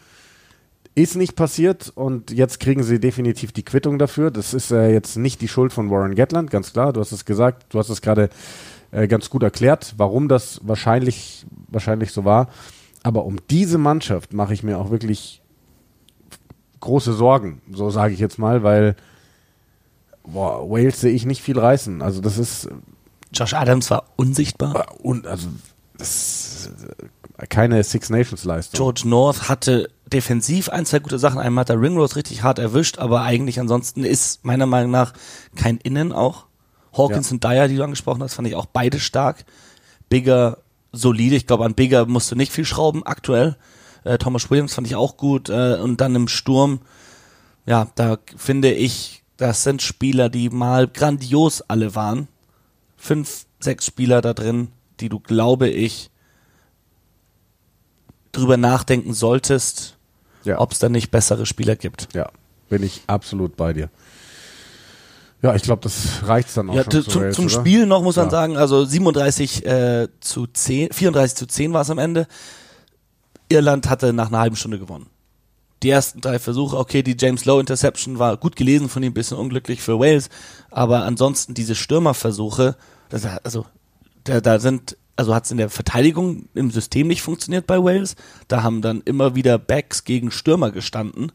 Ist 0.96 1.14
nicht 1.14 1.36
passiert 1.36 1.92
und 1.94 2.30
jetzt 2.30 2.58
kriegen 2.58 2.82
sie 2.82 2.98
definitiv 2.98 3.52
die 3.52 3.62
Quittung 3.62 3.98
dafür. 3.98 4.30
Das 4.30 4.54
ist 4.54 4.70
äh, 4.70 4.90
jetzt 4.90 5.16
nicht 5.16 5.42
die 5.42 5.48
Schuld 5.48 5.72
von 5.72 5.90
Warren 5.90 6.14
Gatland, 6.14 6.50
ganz 6.50 6.72
klar. 6.72 6.92
Du 6.94 7.00
hast 7.00 7.12
es 7.12 7.26
gesagt, 7.26 7.66
du 7.68 7.78
hast 7.78 7.90
es 7.90 8.00
gerade 8.00 8.30
äh, 8.92 9.06
ganz 9.06 9.28
gut 9.28 9.42
erklärt, 9.42 9.92
warum 9.98 10.26
das 10.26 10.60
wahrscheinlich, 10.64 11.44
wahrscheinlich 11.68 12.12
so 12.12 12.24
war. 12.24 12.48
Aber 13.02 13.26
um 13.26 13.36
diese 13.50 13.76
Mannschaft 13.76 14.32
mache 14.32 14.54
ich 14.54 14.62
mir 14.62 14.78
auch 14.78 14.90
wirklich 14.90 15.42
große 16.80 17.12
Sorgen, 17.12 17.60
so 17.70 17.90
sage 17.90 18.14
ich 18.14 18.20
jetzt 18.20 18.38
mal, 18.38 18.62
weil 18.62 18.96
boah, 20.24 20.68
Wales 20.68 21.00
sehe 21.00 21.12
ich 21.12 21.26
nicht 21.26 21.42
viel 21.42 21.58
reißen. 21.58 22.00
Also 22.00 22.20
das 22.20 22.38
ist 22.38 22.68
Josh 23.32 23.54
Adams 23.54 23.90
war 23.90 24.04
unsichtbar. 24.16 24.94
und 25.02 25.26
also 25.26 25.48
das 25.98 26.66
ist 26.66 26.70
äh, 27.38 27.46
keine 27.46 27.82
Six 27.82 28.10
Nations 28.10 28.44
Leistung. 28.44 28.78
George 28.78 29.02
North 29.04 29.48
hatte 29.48 29.90
defensiv 30.06 30.68
ein, 30.68 30.86
zwei 30.86 31.00
gute 31.00 31.18
Sachen. 31.18 31.38
Einmal 31.38 31.62
hat 31.62 31.68
der 31.68 31.80
Ringrose 31.80 32.16
richtig 32.16 32.42
hart 32.42 32.58
erwischt, 32.58 32.98
aber 32.98 33.22
eigentlich 33.22 33.58
ansonsten 33.60 34.04
ist 34.04 34.44
meiner 34.44 34.66
Meinung 34.66 34.90
nach 34.90 35.12
kein 35.56 35.78
Innen 35.78 36.12
auch. 36.12 36.46
Hawkins 36.96 37.30
Ja. 37.30 37.34
und 37.34 37.44
Dyer, 37.44 37.68
die 37.68 37.76
du 37.76 37.84
angesprochen 37.84 38.22
hast, 38.22 38.34
fand 38.34 38.48
ich 38.48 38.54
auch 38.54 38.66
beide 38.66 39.00
stark. 39.00 39.44
Bigger 40.08 40.58
solide. 40.92 41.36
Ich 41.36 41.46
glaube, 41.46 41.64
an 41.64 41.74
Bigger 41.74 42.06
musst 42.06 42.30
du 42.30 42.36
nicht 42.36 42.52
viel 42.52 42.64
schrauben 42.64 43.04
aktuell. 43.04 43.56
Äh, 44.04 44.18
Thomas 44.18 44.50
Williams 44.50 44.74
fand 44.74 44.86
ich 44.86 44.94
auch 44.96 45.16
gut. 45.16 45.48
Äh, 45.48 45.74
und 45.82 46.00
dann 46.00 46.14
im 46.14 46.28
Sturm, 46.28 46.80
ja, 47.66 47.88
da 47.96 48.18
finde 48.36 48.72
ich, 48.72 49.24
das 49.36 49.64
sind 49.64 49.82
Spieler, 49.82 50.30
die 50.30 50.48
mal 50.48 50.86
grandios 50.88 51.62
alle 51.62 51.94
waren. 51.94 52.28
Fünf, 52.96 53.46
sechs 53.60 53.84
Spieler 53.86 54.22
da 54.22 54.32
drin, 54.32 54.68
die 55.00 55.08
du, 55.08 55.20
glaube 55.20 55.68
ich, 55.68 56.10
drüber 58.32 58.56
nachdenken 58.56 59.12
solltest, 59.12 59.95
Ja. 60.46 60.58
ob 60.60 60.72
es 60.72 60.78
da 60.78 60.88
nicht 60.88 61.10
bessere 61.10 61.44
Spieler 61.44 61.76
gibt. 61.76 62.08
Ja, 62.14 62.30
bin 62.70 62.82
ich 62.82 63.02
absolut 63.06 63.56
bei 63.56 63.72
dir. 63.74 63.90
Ja, 65.42 65.54
ich 65.54 65.62
glaube, 65.62 65.82
das 65.82 66.22
reicht 66.26 66.56
dann 66.56 66.70
auch 66.70 66.74
Ja, 66.74 66.84
schon 66.84 67.04
zu, 67.04 67.20
Wales, 67.20 67.36
zum 67.36 67.44
oder? 67.46 67.54
Spiel 67.60 67.86
noch 67.86 68.02
muss 68.02 68.16
man 68.16 68.26
Ja. 68.26 68.30
sagen, 68.30 68.56
also 68.56 68.84
37 68.84 69.66
äh, 69.66 70.08
zu 70.20 70.46
10, 70.46 70.92
34 70.92 71.36
zu 71.36 71.46
10 71.46 71.72
war 71.74 71.82
es 71.82 71.90
am 71.90 71.98
Ende. 71.98 72.26
Irland 73.48 73.88
hatte 73.88 74.12
nach 74.12 74.28
einer 74.28 74.38
halben 74.38 74.56
Stunde 74.56 74.78
gewonnen. 74.78 75.06
Die 75.82 75.90
ersten 75.90 76.20
drei 76.22 76.38
Versuche, 76.38 76.78
okay, 76.78 77.02
die 77.02 77.16
James 77.18 77.44
Lowe 77.44 77.60
Interception 77.60 78.18
war 78.18 78.36
gut 78.38 78.56
gelesen 78.56 78.88
von 78.88 79.02
ihm, 79.02 79.12
bisschen 79.12 79.36
unglücklich 79.36 79.82
für 79.82 80.00
Wales, 80.00 80.30
aber 80.70 81.04
ansonsten 81.04 81.52
diese 81.52 81.74
Stürmerversuche, 81.74 82.76
das, 83.10 83.26
also 83.44 83.66
da, 84.24 84.40
da 84.40 84.58
sind, 84.58 84.96
also 85.16 85.34
hat 85.34 85.46
es 85.46 85.50
in 85.50 85.56
der 85.56 85.70
Verteidigung 85.70 86.48
im 86.54 86.70
System 86.70 87.08
nicht 87.08 87.22
funktioniert 87.22 87.66
bei 87.66 87.82
Wales. 87.82 88.16
Da 88.48 88.62
haben 88.62 88.82
dann 88.82 89.00
immer 89.04 89.34
wieder 89.34 89.58
Backs 89.58 90.04
gegen 90.04 90.30
Stürmer 90.30 90.70
gestanden 90.70 91.32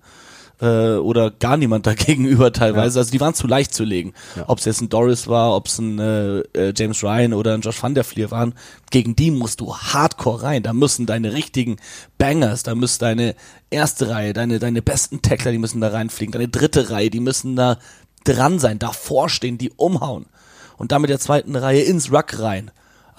äh, 0.61 0.95
oder 0.95 1.31
gar 1.31 1.57
niemand 1.57 1.87
dagegenüber 1.87 2.53
teilweise. 2.53 2.99
Also 2.99 3.11
die 3.11 3.19
waren 3.19 3.33
zu 3.33 3.47
leicht 3.47 3.73
zu 3.73 3.83
legen. 3.83 4.13
Ja. 4.35 4.45
Ob 4.47 4.59
es 4.59 4.65
jetzt 4.65 4.81
ein 4.81 4.89
Doris 4.89 5.27
war, 5.27 5.55
ob 5.55 5.67
es 5.67 5.79
ein 5.79 5.99
äh, 5.99 6.39
äh, 6.39 6.73
James 6.75 7.03
Ryan 7.03 7.33
oder 7.33 7.55
ein 7.55 7.61
Josh 7.61 7.81
Van 7.81 7.95
der 7.95 8.03
Vlier 8.03 8.31
waren, 8.31 8.53
gegen 8.91 9.15
die 9.15 9.31
musst 9.31 9.59
du 9.59 9.75
hardcore 9.75 10.43
rein. 10.43 10.63
Da 10.63 10.73
müssen 10.73 11.05
deine 11.05 11.33
richtigen 11.33 11.77
Bangers, 12.17 12.63
da 12.63 12.75
müsste 12.75 13.05
deine 13.05 13.35
erste 13.69 14.09
Reihe, 14.09 14.33
deine, 14.33 14.59
deine 14.59 14.81
besten 14.81 15.21
Tackler, 15.21 15.51
die 15.51 15.57
müssen 15.57 15.81
da 15.81 15.89
reinfliegen. 15.89 16.31
Deine 16.31 16.47
dritte 16.47 16.91
Reihe, 16.91 17.09
die 17.09 17.19
müssen 17.19 17.55
da 17.55 17.77
dran 18.23 18.59
sein, 18.59 18.77
davor 18.77 19.29
stehen, 19.29 19.57
die 19.57 19.71
umhauen. 19.71 20.27
Und 20.77 20.91
dann 20.91 21.01
mit 21.01 21.09
der 21.09 21.19
zweiten 21.19 21.55
Reihe 21.55 21.81
ins 21.81 22.11
Ruck 22.11 22.39
rein. 22.39 22.71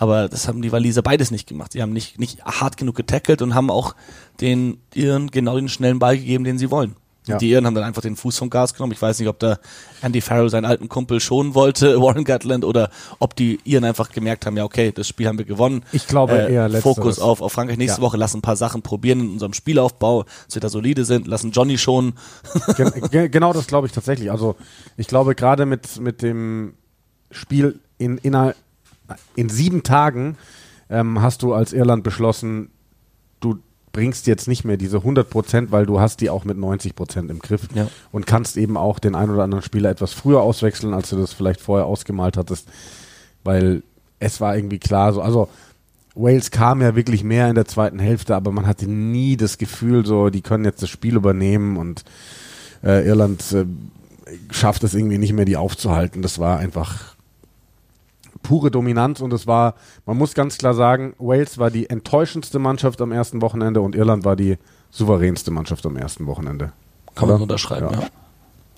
Aber 0.03 0.29
das 0.29 0.49
haben 0.49 0.63
die 0.63 0.73
Waliser 0.73 1.01
beides 1.01 1.31
nicht 1.31 1.49
gemacht. 1.49 1.75
Sie 1.75 1.81
haben 1.81 1.93
nicht, 1.93 2.19
nicht 2.19 2.45
hart 2.45 2.77
genug 2.77 2.97
getackelt 2.97 3.41
und 3.41 3.55
haben 3.55 3.71
auch 3.71 3.95
den 4.41 4.79
ihren 4.95 5.31
genau 5.31 5.55
den 5.55 5.69
schnellen 5.69 6.01
Ball 6.01 6.19
gegeben, 6.19 6.43
den 6.43 6.59
sie 6.59 6.73
wollen. 6.73 6.97
Ja. 7.29 7.39
Die 7.39 7.51
Iren 7.51 7.67
haben 7.67 7.77
dann 7.77 7.85
einfach 7.85 8.03
den 8.03 8.17
Fuß 8.17 8.37
vom 8.37 8.51
Gas 8.51 8.75
genommen. 8.75 8.93
Ich 8.93 9.01
weiß 9.01 9.21
nicht, 9.21 9.29
ob 9.29 9.39
da 9.39 9.61
Andy 10.01 10.21
Farrell 10.21 10.51
seinen 10.51 10.65
alten 10.65 10.89
Kumpel 10.89 11.21
schonen 11.21 11.55
wollte, 11.55 12.01
Warren 12.03 12.25
Gatland, 12.25 12.65
oder 12.65 12.91
ob 13.21 13.37
die 13.37 13.61
Iren 13.63 13.85
einfach 13.85 14.11
gemerkt 14.11 14.45
haben, 14.45 14.57
ja 14.57 14.65
okay, 14.65 14.91
das 14.91 15.07
Spiel 15.07 15.29
haben 15.29 15.39
wir 15.39 15.45
gewonnen. 15.45 15.85
Ich 15.93 16.09
glaube 16.09 16.33
äh, 16.33 16.53
eher 16.53 16.69
letzteres. 16.69 16.97
Fokus 16.97 17.19
auf, 17.21 17.41
auf 17.41 17.53
Frankreich 17.53 17.79
nächste 17.79 18.01
ja. 18.01 18.05
Woche, 18.05 18.17
lassen 18.17 18.39
ein 18.39 18.43
paar 18.43 18.57
Sachen 18.57 18.83
probieren 18.83 19.21
in 19.21 19.31
unserem 19.31 19.53
Spielaufbau, 19.53 20.25
dass 20.47 20.57
wir 20.57 20.61
da 20.63 20.69
solide 20.69 21.05
sind, 21.05 21.29
lassen 21.29 21.53
Johnny 21.53 21.79
schonen. 21.79 22.15
Gen 22.77 23.31
genau 23.31 23.53
das 23.53 23.69
glaube 23.69 23.87
ich 23.87 23.93
tatsächlich. 23.93 24.33
Also 24.33 24.57
ich 24.97 25.07
glaube 25.07 25.37
gerade 25.37 25.65
mit, 25.65 26.01
mit 26.01 26.23
dem 26.23 26.75
Spiel 27.31 27.79
in, 27.99 28.19
in, 28.19 28.35
in 29.35 29.49
sieben 29.49 29.83
Tagen 29.83 30.37
ähm, 30.91 31.23
hast 31.23 31.43
du 31.43 31.55
als 31.55 31.73
Irland 31.73 32.05
beschlossen, 32.05 32.71
du 33.41 33.59
bringst 33.93 34.27
jetzt 34.27 34.49
nicht 34.49 34.65
mehr 34.65 34.77
diese 34.77 34.99
100 34.99 35.29
Prozent, 35.29 35.71
weil 35.71 35.87
du 35.87 36.01
hast 36.01 36.21
die 36.21 36.31
auch 36.31 36.45
mit 36.45 36.57
90 36.57 36.95
Prozent 36.95 37.31
im 37.31 37.39
Griff 37.39 37.69
ja. 37.75 37.89
und 38.11 38.27
kannst 38.27 38.57
eben 38.57 38.77
auch 38.77 38.99
den 38.99 39.15
ein 39.15 39.31
oder 39.31 39.43
anderen 39.43 39.63
Spieler 39.63 39.91
etwas 39.91 40.13
früher 40.13 40.41
auswechseln, 40.41 40.95
als 40.95 41.11
du 41.11 41.17
das 41.17 41.33
vielleicht 41.33 41.61
vorher 41.61 41.87
ausgemalt 41.87 42.37
hattest, 42.37 42.69
weil 43.45 43.83
es 44.19 44.41
war 44.41 44.57
irgendwie 44.57 44.79
klar, 44.79 45.13
so, 45.13 45.21
also 45.21 45.49
Wales 46.15 46.51
kam 46.51 46.83
ja 46.83 46.95
wirklich 46.95 47.25
mehr 47.25 47.49
in 47.49 47.55
der 47.55 47.65
zweiten 47.65 47.99
Hälfte, 47.99 48.37
aber 48.37 48.53
man 48.53 48.67
hatte 48.67 48.87
nie 48.87 49.37
das 49.37 49.59
Gefühl, 49.59 50.05
so, 50.05 50.31
die 50.31 50.43
können 50.43 50.65
jetzt 50.65 50.83
das 50.83 50.91
Spiel 50.91 51.17
übernehmen 51.17 51.77
und 51.77 52.05
äh, 52.83 53.07
Irland 53.07 53.43
äh, 53.53 53.65
schafft 54.51 54.85
es 54.85 54.95
irgendwie 54.95 55.19
nicht 55.19 55.33
mehr, 55.33 55.45
die 55.45 55.57
aufzuhalten. 55.57 56.23
Das 56.23 56.39
war 56.39 56.59
einfach 56.59 57.12
pure 58.43 58.71
Dominanz 58.71 59.21
und 59.21 59.33
es 59.33 59.47
war, 59.47 59.75
man 60.07 60.17
muss 60.17 60.35
ganz 60.35 60.59
klar 60.59 60.75
sagen, 60.75 61.15
Wales 61.19 61.59
war 61.59 61.71
die 61.71 61.89
enttäuschendste 61.89 62.59
Mannschaft 62.59 63.01
am 63.01 63.13
ersten 63.13 63.41
Wochenende 63.43 63.81
und 63.81 63.95
Irland 63.95 64.25
war 64.25 64.37
die 64.37 64.59
souveränste 64.91 65.51
Mannschaft 65.51 65.87
am 65.87 65.97
ersten 65.97 66.27
Wochenende. 66.27 66.73
Kann 67.15 67.25
Oder? 67.25 67.35
man 67.35 67.43
unterschreiben, 67.43 67.89
ja. 67.93 68.01
ja. 68.01 68.07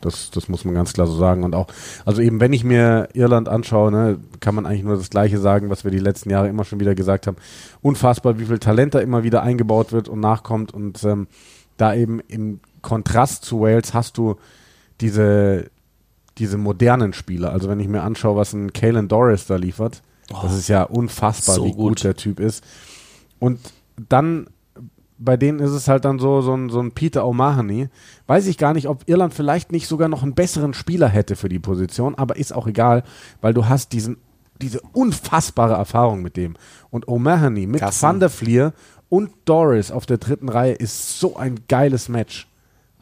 Das, 0.04 0.30
das 0.30 0.50
muss 0.50 0.66
man 0.66 0.75
ganz 0.75 0.92
klar 0.92 1.06
so 1.06 1.16
sagen. 1.16 1.44
Und 1.44 1.54
auch, 1.54 1.66
also 2.04 2.21
eben, 2.21 2.38
wenn 2.38 2.52
ich 2.52 2.62
mir 2.62 3.09
Irland 3.14 3.49
anschaue, 3.49 3.90
ne, 3.90 4.18
kann 4.40 4.54
man 4.54 4.66
eigentlich 4.66 4.83
nur 4.83 4.99
das 4.99 5.09
Gleiche 5.09 5.38
sagen, 5.38 5.71
was 5.71 5.85
wir 5.85 5.90
die 5.90 5.99
letzten 5.99 6.28
Jahre 6.28 6.49
immer 6.49 6.64
schon 6.64 6.78
wieder 6.78 6.94
gesagt 6.94 7.26
haben. 7.26 7.38
Unfassbar, 7.80 8.38
wie 8.38 8.44
viel 8.44 8.59
Talent 8.59 8.94
da 8.94 8.99
immer 8.99 9.23
wieder 9.23 9.42
eingebaut 9.42 9.92
wird 9.92 10.11
und 10.11 10.21
nachkommt. 10.21 10.75
Und 10.75 11.02
ähm, 11.04 11.26
da 11.78 11.94
eben 11.94 12.21
im 12.28 12.61
Kontrast 12.83 13.47
zu 13.47 13.62
Wales 13.62 13.94
hast 13.94 14.18
du 14.18 14.37
diese, 15.00 15.71
diese 16.38 16.59
modernen 16.59 17.12
Spieler. 17.12 17.53
Also 17.53 17.69
wenn 17.69 17.81
ich 17.81 17.88
mir 17.88 18.03
anschaue, 18.03 18.37
was 18.37 18.53
ein 18.53 18.73
Kalen 18.73 19.09
Doris 19.09 19.47
da 19.47 19.57
liefert, 19.57 20.03
oh, 20.33 20.38
das 20.43 20.55
ist 20.55 20.69
ja 20.69 20.83
unfassbar, 20.83 21.57
so 21.57 21.64
wie 21.64 21.73
gut. 21.73 21.79
gut 21.79 22.05
der 22.05 22.17
Typ 22.17 22.41
ist. 22.41 22.64
Und 23.38 23.61
dann 24.09 24.47
bei 25.19 25.37
denen 25.37 25.61
ist 25.61 25.71
es 25.71 25.88
halt 25.88 26.05
dann 26.05 26.19
so, 26.19 26.41
so 26.41 26.55
ein, 26.55 26.69
so 26.71 26.81
ein 26.81 26.93
Peter 26.93 27.25
O'Mahony. 27.25 27.88
Weiß 28.26 28.47
ich 28.47 28.59
gar 28.59 28.75
nicht, 28.75 28.88
ob 28.88 29.05
Irland 29.07 29.33
vielleicht 29.33 29.73
nicht 29.73 29.87
sogar 29.87 30.09
noch 30.09 30.23
einen 30.23 30.35
besseren 30.35 30.75
Spieler 30.75 31.09
hätte 31.09 31.37
für 31.37 31.49
die 31.49 31.59
Position, 31.59 32.14
aber 32.14 32.37
ist 32.37 32.53
auch 32.53 32.67
egal, 32.67 33.05
weil 33.41 33.55
du 33.55 33.69
hast 33.69 33.93
diesen, 33.93 34.19
diese 34.61 34.81
unfassbare 34.93 35.75
Erfahrung 35.75 36.23
mit 36.23 36.37
dem. 36.37 36.55
Und 36.91 37.07
O'Mahony 37.07 37.67
mit 37.67 37.81
Kassen. 37.81 38.03
Van 38.03 38.21
der 38.21 38.31
Fleer 38.31 38.73
und 39.09 39.31
Doris 39.45 39.91
auf 39.91 40.07
der 40.07 40.19
dritten 40.19 40.49
Reihe 40.49 40.75
ist 40.75 41.21
so 41.21 41.37
ein 41.37 41.61
geiles 41.69 42.09
Match. 42.09 42.49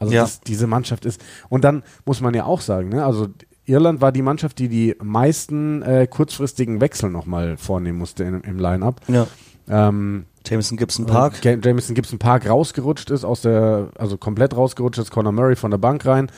Also 0.03 0.13
ja. 0.13 0.21
das, 0.21 0.41
diese 0.41 0.67
Mannschaft 0.67 1.05
ist. 1.05 1.21
Und 1.49 1.63
dann 1.63 1.83
muss 2.05 2.21
man 2.21 2.33
ja 2.33 2.45
auch 2.45 2.61
sagen, 2.61 2.89
ne, 2.89 3.05
also 3.05 3.27
Irland 3.65 4.01
war 4.01 4.11
die 4.11 4.21
Mannschaft, 4.21 4.59
die 4.59 4.67
die 4.67 4.95
meisten 5.01 5.81
äh, 5.81 6.07
kurzfristigen 6.07 6.81
Wechsel 6.81 7.09
nochmal 7.09 7.57
vornehmen 7.57 7.97
musste 7.97 8.23
in, 8.23 8.41
im 8.41 8.59
Line-Up. 8.59 9.01
Ja. 9.07 9.27
Ähm, 9.69 10.25
Jameson 10.45 10.77
Gibson 10.77 11.05
Park. 11.05 11.43
Jameson 11.43 11.95
Gibson 11.95 12.19
Park 12.19 12.49
rausgerutscht 12.49 13.09
ist 13.09 13.23
aus 13.23 13.41
der, 13.41 13.89
also 13.97 14.17
komplett 14.17 14.55
rausgerutscht 14.57 14.99
ist, 14.99 15.11
Conor 15.11 15.31
Murray 15.31 15.55
von 15.55 15.71
der 15.71 15.77
Bank 15.77 16.05
rein 16.05 16.29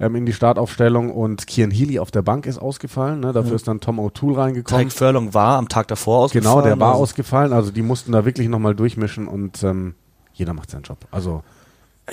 ähm, 0.00 0.16
in 0.16 0.26
die 0.26 0.32
Startaufstellung 0.32 1.10
und 1.10 1.46
Kian 1.46 1.70
Healy 1.70 1.98
auf 1.98 2.10
der 2.10 2.22
Bank 2.22 2.46
ist 2.46 2.58
ausgefallen. 2.58 3.20
Ne? 3.20 3.32
Dafür 3.32 3.50
mhm. 3.50 3.56
ist 3.56 3.68
dann 3.68 3.80
Tom 3.80 4.00
O'Toole 4.00 4.38
reingekommen. 4.38 4.88
Tyke 4.88 4.96
Furlong 4.96 5.34
war 5.34 5.56
am 5.56 5.68
Tag 5.68 5.88
davor 5.88 6.20
ausgefallen. 6.20 6.54
Genau, 6.54 6.66
der 6.66 6.80
war 6.80 6.92
also. 6.92 7.02
ausgefallen. 7.02 7.52
Also 7.52 7.70
die 7.70 7.82
mussten 7.82 8.12
da 8.12 8.24
wirklich 8.24 8.48
nochmal 8.48 8.74
durchmischen 8.74 9.28
und 9.28 9.62
ähm, 9.62 9.94
jeder 10.32 10.52
macht 10.52 10.70
seinen 10.70 10.82
Job. 10.82 10.98
Also 11.10 11.42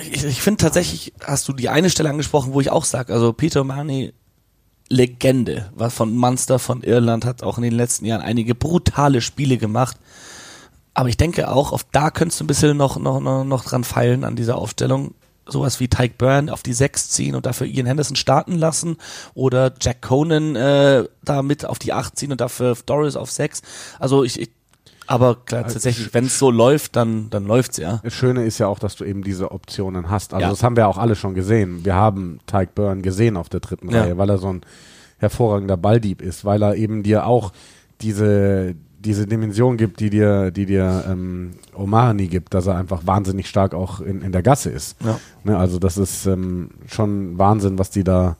ich, 0.00 0.24
ich 0.24 0.42
finde 0.42 0.62
tatsächlich, 0.62 1.12
hast 1.24 1.48
du 1.48 1.52
die 1.52 1.68
eine 1.68 1.90
Stelle 1.90 2.10
angesprochen, 2.10 2.52
wo 2.52 2.60
ich 2.60 2.70
auch 2.70 2.84
sage, 2.84 3.12
also 3.12 3.32
Peter 3.32 3.64
Marnie, 3.64 4.12
Legende, 4.88 5.70
was 5.74 5.94
von 5.94 6.14
Munster 6.14 6.58
von 6.58 6.82
Irland 6.82 7.24
hat 7.24 7.42
auch 7.42 7.56
in 7.56 7.62
den 7.62 7.72
letzten 7.72 8.04
Jahren 8.04 8.20
einige 8.20 8.54
brutale 8.54 9.22
Spiele 9.22 9.56
gemacht. 9.56 9.96
Aber 10.94 11.08
ich 11.08 11.16
denke 11.16 11.50
auch, 11.50 11.72
auf 11.72 11.84
da 11.84 12.10
könntest 12.10 12.40
du 12.40 12.44
ein 12.44 12.46
bisschen 12.46 12.76
noch, 12.76 12.98
noch, 12.98 13.20
noch, 13.20 13.44
noch 13.44 13.64
dran 13.64 13.84
feilen 13.84 14.24
an 14.24 14.36
dieser 14.36 14.58
Aufstellung. 14.58 15.14
Sowas 15.46 15.80
wie 15.80 15.88
Tyke 15.88 16.14
Byrne 16.18 16.52
auf 16.52 16.62
die 16.62 16.74
6 16.74 17.08
ziehen 17.08 17.34
und 17.34 17.46
dafür 17.46 17.66
Ian 17.66 17.86
Henderson 17.86 18.16
starten 18.16 18.58
lassen 18.58 18.96
oder 19.34 19.72
Jack 19.80 20.02
Conan 20.02 20.54
äh, 20.54 21.04
da 21.24 21.42
mit 21.42 21.64
auf 21.64 21.78
die 21.78 21.92
8 21.92 22.16
ziehen 22.16 22.30
und 22.30 22.40
dafür 22.40 22.76
Doris 22.86 23.16
auf 23.16 23.30
6. 23.30 23.62
Also 23.98 24.24
ich, 24.24 24.38
ich 24.38 24.50
aber 25.06 25.36
klar, 25.36 25.62
tatsächlich, 25.62 26.12
wenn 26.14 26.26
es 26.26 26.38
so 26.38 26.50
läuft, 26.50 26.96
dann, 26.96 27.28
dann 27.30 27.44
läuft's 27.46 27.76
ja. 27.76 28.00
Das 28.02 28.14
Schöne 28.14 28.44
ist 28.44 28.58
ja 28.58 28.66
auch, 28.66 28.78
dass 28.78 28.96
du 28.96 29.04
eben 29.04 29.22
diese 29.22 29.50
Optionen 29.50 30.10
hast. 30.10 30.34
Also 30.34 30.42
ja. 30.42 30.50
das 30.50 30.62
haben 30.62 30.76
wir 30.76 30.88
auch 30.88 30.98
alle 30.98 31.16
schon 31.16 31.34
gesehen. 31.34 31.84
Wir 31.84 31.94
haben 31.94 32.40
Tyke 32.46 32.70
Byrne 32.74 33.02
gesehen 33.02 33.36
auf 33.36 33.48
der 33.48 33.60
dritten 33.60 33.90
ja. 33.90 34.02
Reihe, 34.02 34.18
weil 34.18 34.30
er 34.30 34.38
so 34.38 34.52
ein 34.52 34.62
hervorragender 35.18 35.76
Balldieb 35.76 36.20
ist, 36.20 36.44
weil 36.44 36.62
er 36.62 36.76
eben 36.76 37.02
dir 37.02 37.26
auch 37.26 37.52
diese, 38.00 38.74
diese 38.98 39.26
Dimension 39.26 39.76
gibt, 39.76 40.00
die 40.00 40.10
dir, 40.10 40.50
die 40.50 40.66
dir 40.66 41.04
ähm, 41.08 41.52
Omar 41.74 42.14
nie 42.14 42.28
gibt, 42.28 42.54
dass 42.54 42.66
er 42.66 42.76
einfach 42.76 43.06
wahnsinnig 43.06 43.48
stark 43.48 43.74
auch 43.74 44.00
in, 44.00 44.22
in 44.22 44.32
der 44.32 44.42
Gasse 44.42 44.70
ist. 44.70 44.96
Ja. 45.04 45.18
Ne, 45.44 45.56
also 45.56 45.78
das 45.78 45.96
ist 45.96 46.26
ähm, 46.26 46.70
schon 46.86 47.38
Wahnsinn, 47.38 47.78
was 47.78 47.90
die 47.90 48.04
da 48.04 48.36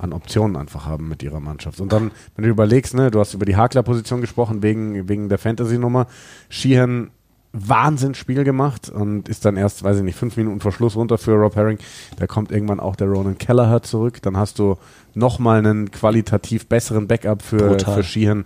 an 0.00 0.12
Optionen 0.12 0.56
einfach 0.56 0.86
haben 0.86 1.08
mit 1.08 1.22
ihrer 1.22 1.40
Mannschaft. 1.40 1.80
Und 1.80 1.92
dann, 1.92 2.10
wenn 2.34 2.44
du 2.44 2.50
überlegst, 2.50 2.94
ne, 2.94 3.10
du 3.10 3.20
hast 3.20 3.34
über 3.34 3.44
die 3.44 3.56
Hakler-Position 3.56 4.20
gesprochen, 4.20 4.62
wegen, 4.62 5.08
wegen 5.08 5.28
der 5.28 5.38
Fantasy-Nummer. 5.38 6.06
Sheehan 6.48 7.10
Wahnsinnsspiel 7.52 8.44
gemacht 8.44 8.88
und 8.88 9.28
ist 9.28 9.44
dann 9.44 9.56
erst, 9.56 9.82
weiß 9.82 9.98
ich 9.98 10.02
nicht, 10.04 10.16
fünf 10.16 10.36
Minuten 10.36 10.60
vor 10.60 10.70
Schluss 10.70 10.94
runter 10.94 11.18
für 11.18 11.32
Rob 11.32 11.56
Herring. 11.56 11.78
Da 12.16 12.26
kommt 12.26 12.52
irgendwann 12.52 12.78
auch 12.78 12.94
der 12.94 13.08
Ronan 13.08 13.38
Kelleher 13.38 13.82
zurück. 13.82 14.22
Dann 14.22 14.36
hast 14.36 14.58
du 14.60 14.76
nochmal 15.14 15.58
einen 15.58 15.90
qualitativ 15.90 16.66
besseren 16.66 17.08
Backup 17.08 17.42
für, 17.42 17.78
für 17.80 18.04
Sheehan. 18.04 18.44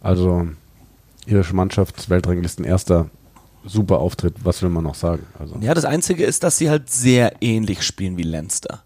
Also 0.00 0.48
irische 1.26 1.54
Mannschaft, 1.54 2.10
Weltranglisten 2.10 2.64
erster 2.64 3.08
super 3.64 3.98
Auftritt, 3.98 4.34
was 4.44 4.60
will 4.62 4.70
man 4.70 4.84
noch 4.84 4.96
sagen? 4.96 5.24
Also. 5.38 5.56
Ja, 5.60 5.72
das 5.72 5.84
Einzige 5.84 6.24
ist, 6.24 6.42
dass 6.42 6.58
sie 6.58 6.68
halt 6.68 6.90
sehr 6.90 7.40
ähnlich 7.40 7.82
spielen 7.82 8.16
wie 8.16 8.22
Leinster. 8.22 8.82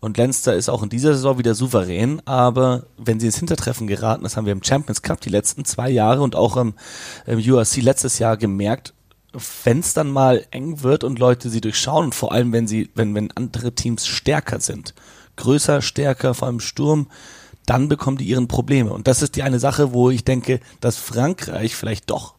Und 0.00 0.16
Leinster 0.16 0.54
ist 0.54 0.70
auch 0.70 0.82
in 0.82 0.88
dieser 0.88 1.12
Saison 1.12 1.36
wieder 1.38 1.54
souverän, 1.54 2.22
aber 2.24 2.84
wenn 2.96 3.20
sie 3.20 3.26
ins 3.26 3.38
Hintertreffen 3.38 3.86
geraten, 3.86 4.22
das 4.22 4.36
haben 4.36 4.46
wir 4.46 4.52
im 4.52 4.64
Champions 4.64 5.02
Cup 5.02 5.20
die 5.20 5.28
letzten 5.28 5.66
zwei 5.66 5.90
Jahre 5.90 6.22
und 6.22 6.36
auch 6.36 6.56
im, 6.56 6.74
im 7.26 7.38
URC 7.38 7.76
letztes 7.82 8.18
Jahr 8.18 8.38
gemerkt, 8.38 8.94
wenn 9.64 9.80
es 9.80 9.92
dann 9.92 10.10
mal 10.10 10.46
eng 10.50 10.82
wird 10.82 11.04
und 11.04 11.18
Leute 11.18 11.50
sie 11.50 11.60
durchschauen 11.60 12.06
und 12.06 12.14
vor 12.14 12.32
allem 12.32 12.52
wenn 12.52 12.66
sie, 12.66 12.90
wenn, 12.94 13.14
wenn 13.14 13.30
andere 13.32 13.72
Teams 13.72 14.06
stärker 14.06 14.58
sind, 14.58 14.94
größer, 15.36 15.82
stärker, 15.82 16.34
vor 16.34 16.48
allem 16.48 16.60
Sturm, 16.60 17.08
dann 17.66 17.88
bekommen 17.88 18.16
die 18.16 18.24
ihren 18.24 18.48
Probleme. 18.48 18.92
Und 18.92 19.06
das 19.06 19.22
ist 19.22 19.36
die 19.36 19.42
eine 19.42 19.58
Sache, 19.58 19.92
wo 19.92 20.10
ich 20.10 20.24
denke, 20.24 20.60
dass 20.80 20.96
Frankreich 20.96 21.76
vielleicht 21.76 22.10
doch 22.10 22.34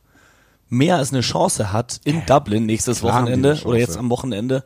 mehr 0.68 0.98
als 0.98 1.12
eine 1.12 1.22
Chance 1.22 1.72
hat, 1.72 2.02
in 2.04 2.26
Dublin 2.26 2.66
nächstes 2.66 3.00
Klar 3.00 3.22
Wochenende 3.22 3.60
oder 3.64 3.78
jetzt 3.78 3.98
am 3.98 4.10
Wochenende 4.10 4.64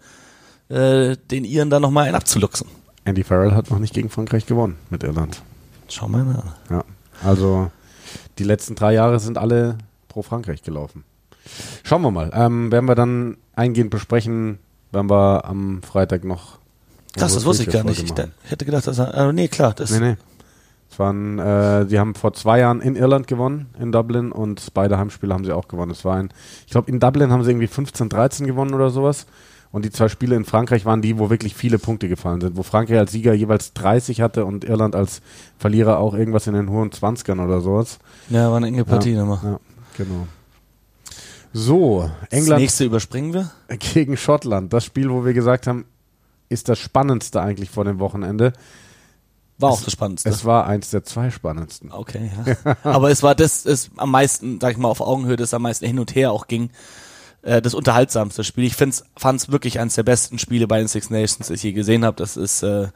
äh, 0.70 1.18
den 1.18 1.44
Iren 1.44 1.70
dann 1.70 1.82
nochmal 1.82 2.06
einen 2.06 2.16
abzuluxen. 2.16 2.68
Andy 3.06 3.24
Farrell 3.24 3.54
hat 3.54 3.70
noch 3.70 3.80
nicht 3.80 3.94
gegen 3.94 4.10
Frankreich 4.10 4.46
gewonnen 4.46 4.78
mit 4.90 5.04
Irland. 5.04 5.42
Schau 5.88 6.08
mal 6.08 6.22
an. 6.22 6.54
Ja, 6.70 6.84
also 7.24 7.72
die 8.40 8.44
letzten 8.44 8.76
drei 8.76 8.94
Jahre 8.94 9.20
sind 9.20 9.38
alle 9.38 9.78
pro 10.10 10.24
Frankreich 10.24 10.64
gelaufen. 10.64 11.04
Schauen 11.84 12.02
wir 12.02 12.12
mal. 12.12 12.32
Ähm, 12.34 12.72
werden 12.72 12.88
wir 12.88 12.96
dann 12.96 13.38
eingehend 13.56 13.92
besprechen, 13.92 14.58
wenn 14.92 15.10
wir 15.10 15.46
am 15.46 15.84
Freitag 15.84 16.24
noch. 16.24 16.58
Krass, 17.16 17.36
das 17.36 17.46
wusste 17.46 17.64
ich 17.64 17.70
gar 17.70 17.84
nicht. 17.84 18.04
Ich 18.04 18.52
hätte 18.52 18.66
gedacht, 18.66 18.88
dass 18.88 18.98
er. 18.98 19.14
Äh, 19.14 19.34
nee, 19.34 19.48
klar. 19.48 19.74
Das 19.74 19.92
nee, 19.92 20.00
nee. 20.00 20.18
Es 20.90 21.00
waren, 21.00 21.40
äh, 21.40 21.86
sie 21.88 22.00
haben 22.00 22.16
vor 22.16 22.34
zwei 22.34 22.60
Jahren 22.60 22.80
in 22.82 22.96
Irland 22.96 23.28
gewonnen, 23.28 23.68
in 23.80 23.92
Dublin, 23.92 24.32
und 24.32 24.74
beide 24.74 24.98
Heimspiele 24.98 25.34
haben 25.34 25.44
sie 25.44 25.52
auch 25.52 25.68
gewonnen. 25.68 25.92
Es 25.92 26.06
war 26.06 26.16
ein, 26.16 26.30
ich 26.66 26.72
glaube, 26.72 26.90
in 26.90 27.00
Dublin 27.00 27.32
haben 27.32 27.44
sie 27.44 27.52
irgendwie 27.52 27.68
15-13 27.68 28.46
gewonnen 28.46 28.74
oder 28.74 28.90
sowas. 28.90 29.26
Und 29.76 29.84
die 29.84 29.92
zwei 29.92 30.08
Spiele 30.08 30.38
in 30.38 30.46
Frankreich 30.46 30.86
waren 30.86 31.02
die, 31.02 31.20
wo 31.20 31.30
wirklich 31.30 31.54
viele 31.54 31.78
Punkte 31.80 32.08
gefallen 32.08 32.40
sind, 32.40 32.56
wo 32.56 32.64
Frankreich 32.64 32.98
als 32.98 33.12
Sieger 33.12 33.34
jeweils 33.34 33.74
30 33.74 34.22
hatte 34.22 34.46
und 34.46 34.64
Irland 34.64 34.96
als 34.96 35.22
Verlierer 35.58 36.00
auch 36.00 36.14
irgendwas 36.14 36.48
in 36.48 36.54
den 36.54 36.70
hohen 36.70 36.92
20ern 36.92 37.44
oder 37.44 37.60
sowas. 37.60 38.00
Ja, 38.30 38.50
war 38.50 38.56
eine 38.56 38.68
enge 38.68 38.86
Partie 38.86 39.12
ja, 39.12 39.26
nochmal. 39.26 39.40
Ja, 39.44 39.60
genau. 39.98 40.28
So, 41.52 42.10
England. 42.30 42.52
Das 42.52 42.60
nächste 42.60 42.86
überspringen 42.86 43.34
wir? 43.34 43.52
Gegen 43.94 44.16
Schottland. 44.16 44.72
Das 44.72 44.86
Spiel, 44.86 45.10
wo 45.10 45.26
wir 45.26 45.34
gesagt 45.34 45.68
haben, 45.68 45.84
ist 46.48 46.70
das 46.70 46.80
spannendste 46.80 47.42
eigentlich 47.42 47.70
vor 47.70 47.84
dem 47.84 48.00
Wochenende. 48.00 48.54
War 49.58 49.74
es, 49.74 49.80
auch 49.80 49.84
das 49.84 49.92
Spannendste. 49.92 50.30
Es 50.30 50.46
war 50.46 50.68
eins 50.68 50.92
der 50.92 51.04
zwei 51.04 51.32
spannendsten. 51.32 51.92
Okay, 51.92 52.32
ja. 52.64 52.78
Aber 52.86 53.12
es 53.12 53.24
war 53.24 53.36
das, 53.36 53.66
es 53.66 53.90
am 53.98 54.12
meisten, 54.12 54.58
sag 54.62 54.72
ich 54.72 54.78
mal, 54.78 54.88
auf 54.88 55.02
Augenhöhe, 55.02 55.36
das 55.36 55.54
am 55.54 55.64
meisten 55.64 55.86
hin 55.86 56.00
und 56.00 56.16
her 56.16 56.32
auch 56.32 56.48
ging. 56.48 56.70
Äh, 57.46 57.62
das 57.62 57.74
unterhaltsamste 57.74 58.44
Spiel. 58.44 58.66
Ich 58.66 58.76
fand 58.76 59.04
es 59.24 59.52
wirklich 59.52 59.80
eines 59.80 59.96
der 59.96 60.04
besten 60.04 60.40
Spiele 60.40 60.68
bei 60.68 60.80
den 60.80 60.88
Six 60.88 61.10
Nations, 61.10 61.48
das 61.48 61.52
ich 61.52 61.64
je 61.64 61.72
gesehen 61.72 62.04
habe. 62.04 62.18
Das 62.18 62.36
ist 62.36 62.64
äh, 62.64 62.88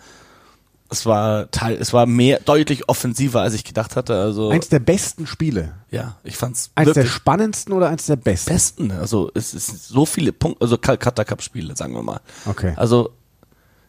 es 0.91 1.05
war 1.05 1.51
teil, 1.51 1.77
es 1.79 1.93
war 1.93 2.07
mehr 2.07 2.39
deutlich 2.39 2.89
offensiver, 2.89 3.41
als 3.41 3.53
ich 3.53 3.63
gedacht 3.63 3.95
hatte. 3.95 4.19
Also 4.19 4.49
Eins 4.49 4.69
der 4.69 4.79
besten 4.79 5.27
Spiele. 5.27 5.73
ja, 5.91 6.17
ich 6.23 6.35
fand's 6.35 6.71
Eins 6.73 6.93
der 6.93 7.05
spannendsten 7.05 7.73
oder 7.73 7.89
eins 7.89 8.07
der 8.07 8.15
besten? 8.15 8.51
besten. 8.51 8.91
Also 8.91 9.29
es 9.35 9.53
ist 9.53 9.87
so 9.87 10.05
viele 10.05 10.33
Punkte, 10.33 10.61
also 10.61 10.77
Calcutta 10.77 11.23
Cup 11.23 11.43
Spiele, 11.43 11.75
sagen 11.75 11.93
wir 11.93 12.01
mal. 12.01 12.21
Okay. 12.47 12.73
Also 12.75 13.11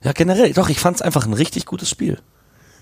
ja 0.03 0.13
generell, 0.13 0.53
doch 0.53 0.69
ich 0.69 0.79
fand's 0.79 1.03
einfach 1.03 1.27
ein 1.27 1.33
richtig 1.33 1.65
gutes 1.65 1.89
Spiel. 1.89 2.19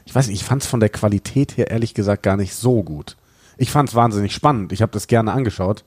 Ich 0.04 0.14
weiß 0.14 0.26
nicht, 0.26 0.40
ich 0.40 0.46
fand 0.46 0.62
es 0.62 0.68
von 0.68 0.80
der 0.80 0.88
Qualität 0.88 1.56
her 1.56 1.70
ehrlich 1.70 1.94
gesagt 1.94 2.22
gar 2.22 2.36
nicht 2.36 2.54
so 2.54 2.82
gut. 2.82 3.16
Ich 3.56 3.70
fand 3.70 3.88
es 3.88 3.94
wahnsinnig 3.94 4.34
spannend. 4.34 4.72
Ich 4.72 4.82
habe 4.82 4.92
das 4.92 5.06
gerne 5.06 5.32
angeschaut. 5.32 5.84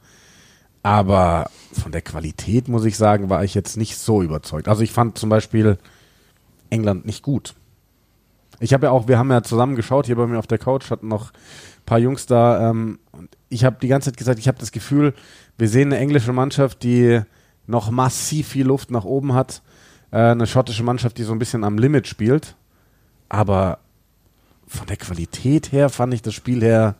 Aber 0.83 1.49
von 1.73 1.91
der 1.91 2.01
Qualität, 2.01 2.67
muss 2.67 2.85
ich 2.85 2.97
sagen, 2.97 3.29
war 3.29 3.43
ich 3.43 3.53
jetzt 3.53 3.77
nicht 3.77 3.97
so 3.97 4.21
überzeugt. 4.21 4.67
Also 4.67 4.81
ich 4.81 4.91
fand 4.91 5.17
zum 5.17 5.29
Beispiel 5.29 5.77
England 6.69 7.05
nicht 7.05 7.23
gut. 7.23 7.53
Ich 8.59 8.73
habe 8.73 8.87
ja 8.87 8.91
auch, 8.91 9.07
wir 9.07 9.17
haben 9.17 9.31
ja 9.31 9.43
zusammen 9.43 9.75
geschaut 9.75 10.05
hier 10.05 10.15
bei 10.15 10.27
mir 10.27 10.39
auf 10.39 10.47
der 10.47 10.57
Couch, 10.57 10.89
hatten 10.89 11.07
noch 11.07 11.31
ein 11.31 11.85
paar 11.85 11.99
Jungs 11.99 12.25
da. 12.25 12.69
Ähm, 12.69 12.99
und 13.11 13.29
ich 13.49 13.63
habe 13.63 13.77
die 13.81 13.87
ganze 13.87 14.09
Zeit 14.09 14.17
gesagt, 14.17 14.39
ich 14.39 14.47
habe 14.47 14.59
das 14.59 14.71
Gefühl, 14.71 15.13
wir 15.57 15.67
sehen 15.67 15.89
eine 15.89 15.97
englische 15.97 16.33
Mannschaft, 16.33 16.83
die 16.83 17.21
noch 17.67 17.91
massiv 17.91 18.47
viel 18.47 18.67
Luft 18.67 18.91
nach 18.91 19.03
oben 19.03 19.33
hat. 19.33 19.61
Äh, 20.11 20.17
eine 20.17 20.47
schottische 20.47 20.83
Mannschaft, 20.83 21.17
die 21.17 21.23
so 21.23 21.31
ein 21.31 21.39
bisschen 21.39 21.63
am 21.63 21.77
Limit 21.77 22.07
spielt. 22.07 22.55
Aber 23.29 23.79
von 24.67 24.87
der 24.87 24.97
Qualität 24.97 25.71
her 25.71 25.89
fand 25.89 26.13
ich 26.13 26.21
das 26.21 26.33
Spiel 26.33 26.61
her, 26.61 26.95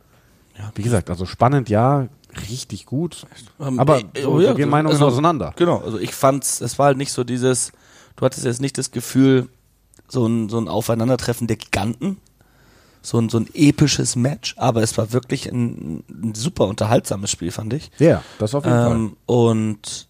wie 0.76 0.84
gesagt, 0.84 1.10
also 1.10 1.26
spannend, 1.26 1.70
ja, 1.70 2.08
richtig 2.50 2.86
gut. 2.86 3.26
Ähm, 3.60 3.80
Aber 3.80 4.00
äh, 4.00 4.22
so, 4.22 4.40
ja, 4.40 4.50
da 4.50 4.54
gehen 4.54 4.70
Meinungen 4.70 4.94
also, 4.94 5.08
auseinander. 5.08 5.54
Genau, 5.56 5.80
also 5.80 5.98
ich 5.98 6.14
fand's, 6.14 6.62
es 6.62 6.80
war 6.80 6.88
halt 6.88 6.98
nicht 6.98 7.12
so 7.12 7.24
dieses, 7.24 7.72
du 8.16 8.26
hattest 8.26 8.46
jetzt 8.46 8.62
nicht 8.62 8.78
das 8.78 8.92
Gefühl, 8.92 9.50
so 10.08 10.26
ein, 10.26 10.50
so 10.50 10.60
ein 10.60 10.68
Aufeinandertreffen 10.68 11.48
der 11.48 11.58
Giganten, 11.58 12.18
so 13.02 13.18
ein, 13.18 13.30
so 13.30 13.40
ein 13.40 13.48
episches 13.54 14.16
Match, 14.16 14.56
aber 14.58 14.84
es 14.84 14.98
war 14.98 15.12
wirklich 15.14 15.48
ein, 15.48 16.04
ein 16.10 16.36
super 16.36 16.68
unterhaltsames 16.68 17.32
Spiel, 17.32 17.52
fand 17.52 17.74
ich. 17.74 17.92
Ja, 17.98 18.24
das 18.38 18.54
auf 18.54 18.66
jeden 18.66 18.78
Fall. 18.78 18.96
Ähm, 18.96 19.18
und 19.26 20.08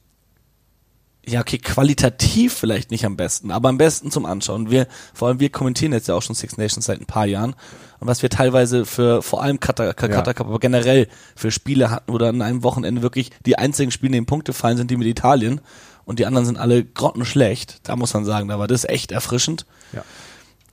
ja, 1.25 1.39
okay, 1.41 1.59
qualitativ 1.59 2.53
vielleicht 2.53 2.89
nicht 2.89 3.05
am 3.05 3.15
besten, 3.15 3.51
aber 3.51 3.69
am 3.69 3.77
besten 3.77 4.09
zum 4.09 4.25
Anschauen. 4.25 4.71
Wir, 4.71 4.87
vor 5.13 5.27
allem 5.27 5.39
wir 5.39 5.49
kommentieren 5.49 5.93
jetzt 5.93 6.07
ja 6.07 6.15
auch 6.15 6.21
schon 6.21 6.35
Six 6.35 6.57
Nations 6.57 6.85
seit 6.85 6.99
ein 6.99 7.05
paar 7.05 7.27
Jahren. 7.27 7.55
Und 7.99 8.07
was 8.07 8.23
wir 8.23 8.29
teilweise 8.29 8.85
für 8.85 9.21
vor 9.21 9.43
allem 9.43 9.59
Qatar, 9.59 9.93
Qatar 9.93 10.33
Cup, 10.33 10.47
aber 10.47 10.59
generell 10.59 11.07
für 11.35 11.51
Spiele 11.51 11.91
hatten, 11.91 12.11
wo 12.11 12.17
dann 12.17 12.35
an 12.35 12.41
einem 12.41 12.63
Wochenende 12.63 13.03
wirklich 13.03 13.29
die 13.45 13.57
einzigen 13.59 13.91
Spiele, 13.91 14.13
die 14.13 14.17
in 14.17 14.25
Punkte 14.25 14.53
fallen, 14.53 14.77
sind 14.77 14.89
die 14.89 14.97
mit 14.97 15.07
Italien. 15.07 15.61
Und 16.05 16.17
die 16.17 16.25
anderen 16.25 16.47
sind 16.47 16.57
alle 16.57 16.83
grottenschlecht. 16.83 17.87
Da 17.87 17.95
muss 17.95 18.13
man 18.15 18.25
sagen, 18.25 18.47
da 18.47 18.57
war 18.57 18.67
das 18.67 18.85
echt 18.85 19.11
erfrischend. 19.11 19.67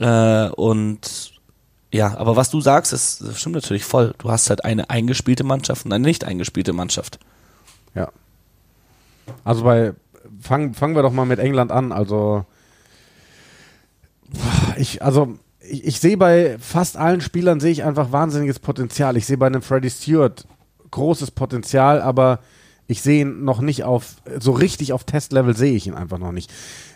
Ja. 0.01 0.47
Äh, 0.47 0.51
und 0.53 1.33
ja, 1.93 2.17
aber 2.17 2.37
was 2.37 2.49
du 2.49 2.63
sagst, 2.63 2.95
das, 2.95 3.19
das 3.19 3.39
stimmt 3.39 3.55
natürlich 3.55 3.85
voll. 3.85 4.15
Du 4.17 4.31
hast 4.31 4.49
halt 4.49 4.65
eine 4.65 4.89
eingespielte 4.89 5.45
Mannschaft 5.45 5.85
und 5.85 5.93
eine 5.93 6.07
nicht 6.07 6.25
eingespielte 6.25 6.73
Mannschaft. 6.73 7.19
Ja. 7.95 8.11
Also 9.45 9.65
bei 9.65 9.93
fangen 10.41 10.75
fangen 10.75 10.95
wir 10.95 11.03
doch 11.03 11.13
mal 11.13 11.25
mit 11.27 11.39
England 11.39 11.73
an. 11.73 11.93
Also 11.93 12.45
ich 14.77 15.03
also 15.03 15.39
ich, 15.61 15.85
ich 15.85 16.01
sehe 16.01 16.17
bei 16.17 16.57
fast 16.59 16.97
allen 16.97 17.21
Spielern 17.21 17.61
sehe 17.61 17.73
ich 17.73 17.85
einfach 17.85 18.13
wahnsinniges 18.13 18.59
Potenzial. 18.59 19.17
Ich 19.17 19.27
sehe 19.27 19.37
bei 19.39 19.47
einem 19.47 19.63
Freddie 19.63 19.91
Stewart 19.91 20.47
großes 20.91 21.31
Potenzial, 21.33 22.01
aber 22.01 22.41
ich 22.87 23.03
sehe 23.03 23.23
ihn 23.23 23.45
noch 23.45 23.61
nicht 23.61 23.85
auf 23.85 24.17
so 24.39 24.53
richtig 24.53 24.93
auf 24.93 25.05
Testlevel 25.05 25.57
sehe 25.57 25.75
ich 25.75 25.87
ihn 25.87 25.95
einfach 25.95 26.19
noch 26.19 26.33
nicht. 26.33 26.51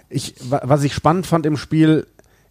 Ich 0.08 0.34
wa- 0.50 0.62
was 0.64 0.82
ich 0.84 0.94
spannend 0.94 1.26
fand 1.26 1.46
im 1.46 1.56
Spiel 1.56 2.06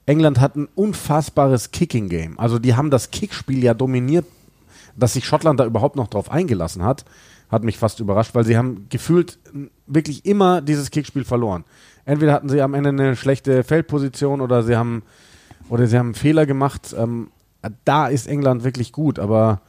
England 0.05 0.39
hat 0.39 0.55
ein 0.55 0.67
unfassbares 0.75 1.71
Kicking 1.71 2.09
Game. 2.09 2.39
Also 2.39 2.59
die 2.59 2.75
haben 2.75 2.89
das 2.91 3.11
Kickspiel 3.11 3.63
ja 3.63 3.73
dominiert 3.73 4.25
dass 4.97 5.13
sich 5.13 5.25
Schottland 5.25 5.57
da 5.57 5.65
überhaupt 5.65 5.95
noch 5.95 6.09
drauf 6.09 6.29
eingelassen 6.29 6.83
hat, 6.83 7.05
hat 7.51 7.63
mich 7.63 7.77
fast 7.77 7.99
überrascht, 7.99 8.33
weil 8.33 8.45
sie 8.45 8.57
haben 8.57 8.87
gefühlt 8.89 9.37
wirklich 9.85 10.25
immer 10.25 10.61
dieses 10.61 10.89
Kickspiel 10.89 11.25
verloren. 11.25 11.65
Entweder 12.05 12.33
hatten 12.33 12.49
sie 12.49 12.61
am 12.61 12.73
Ende 12.73 12.89
eine 12.89 13.15
schlechte 13.15 13.63
Feldposition 13.63 14.41
oder 14.41 14.63
sie 14.63 14.77
haben 14.77 15.03
oder 15.69 15.85
sie 15.87 15.97
haben 15.97 16.07
einen 16.07 16.15
Fehler 16.15 16.45
gemacht. 16.45 16.95
Ähm, 16.97 17.29
da 17.85 18.07
ist 18.07 18.27
England 18.27 18.63
wirklich 18.63 18.91
gut, 18.91 19.19
aber 19.19 19.61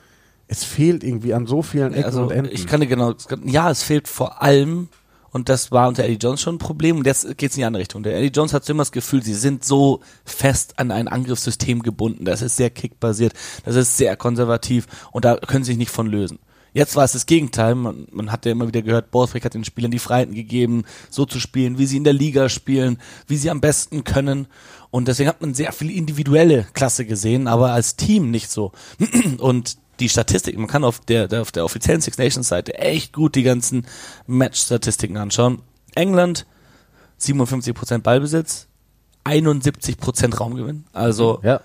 es 0.47 0.64
fehlt 0.64 1.05
irgendwie 1.05 1.35
an 1.35 1.47
so 1.47 1.62
vielen 1.62 1.92
Ecken 1.92 2.05
Also 2.05 2.23
und 2.23 2.31
Enden. 2.31 2.51
ich 2.53 2.66
kann 2.66 2.81
dir 2.81 2.87
genau, 2.87 3.14
ja, 3.45 3.71
es 3.71 3.83
fehlt 3.83 4.09
vor 4.09 4.42
allem, 4.42 4.88
und 5.31 5.49
das 5.49 5.73
war 5.73 5.88
unter 5.88 6.05
Eddie 6.05 6.18
Jones 6.21 6.42
schon 6.42 6.57
ein 6.57 6.59
Problem, 6.59 6.99
und 6.99 7.07
jetzt 7.07 7.38
geht's 7.38 7.57
in 7.57 7.61
die 7.61 7.64
andere 7.64 7.81
Richtung. 7.81 8.03
Der 8.03 8.16
Eddie 8.18 8.33
Jones 8.35 8.53
hat 8.53 8.64
so 8.64 8.73
immer 8.73 8.83
das 8.83 8.92
Gefühl, 8.92 9.23
sie 9.23 9.35
sind 9.35 9.64
so 9.64 10.01
fest 10.25 10.79
an 10.79 10.90
ein 10.90 11.09
Angriffssystem 11.09 11.83
gebunden. 11.83 12.25
Das 12.25 12.42
ist 12.42 12.57
sehr 12.57 12.71
kickbasiert, 12.71 13.33
das 13.64 13.77
ist 13.77 13.97
sehr 13.97 14.16
konservativ 14.16 14.87
und 15.11 15.25
da 15.25 15.37
können 15.37 15.64
sie 15.64 15.73
sich 15.73 15.79
nicht 15.79 15.90
von 15.90 16.07
lösen. 16.07 16.38
Jetzt 16.72 16.96
war 16.96 17.04
es 17.04 17.12
das 17.12 17.26
Gegenteil. 17.26 17.74
Man, 17.74 18.06
man 18.11 18.32
hat 18.32 18.46
ja 18.46 18.52
immer 18.52 18.66
wieder 18.66 18.82
gehört, 18.82 19.11
Borthwick 19.11 19.44
hat 19.44 19.54
den 19.54 19.64
Spielern 19.64 19.90
die 19.90 19.98
Freiheiten 19.98 20.35
gegeben, 20.35 20.85
so 21.11 21.26
zu 21.26 21.38
spielen, 21.38 21.78
wie 21.78 21.87
sie 21.87 21.98
in 21.98 22.04
der 22.04 22.12
Liga 22.12 22.48
spielen, 22.48 22.98
wie 23.26 23.37
sie 23.37 23.50
am 23.50 23.61
besten 23.61 24.04
können. 24.04 24.46
Und 24.90 25.08
deswegen 25.08 25.28
hat 25.28 25.40
man 25.40 25.54
sehr 25.54 25.72
viel 25.72 25.90
individuelle 25.90 26.66
Klasse 26.72 27.04
gesehen, 27.04 27.46
aber 27.46 27.72
als 27.72 27.96
Team 27.96 28.30
nicht 28.30 28.50
so. 28.50 28.72
Und 29.38 29.76
die 30.00 30.08
Statistik, 30.08 30.56
man 30.56 30.66
kann 30.66 30.85
auf 30.85 31.00
der, 31.00 31.28
der, 31.28 31.42
auf 31.42 31.52
der 31.52 31.64
offiziellen 31.64 32.00
Six 32.00 32.18
Nations 32.18 32.48
Seite 32.48 32.74
echt 32.78 33.12
gut 33.12 33.35
die 33.35 33.42
ganzen 33.42 33.87
Match-Statistiken 34.26 35.16
anschauen. 35.16 35.61
England 35.94 36.46
57% 37.20 37.98
Ballbesitz, 37.98 38.66
71% 39.24 40.37
Raumgewinn. 40.37 40.85
Also 40.92 41.40
ja, 41.42 41.61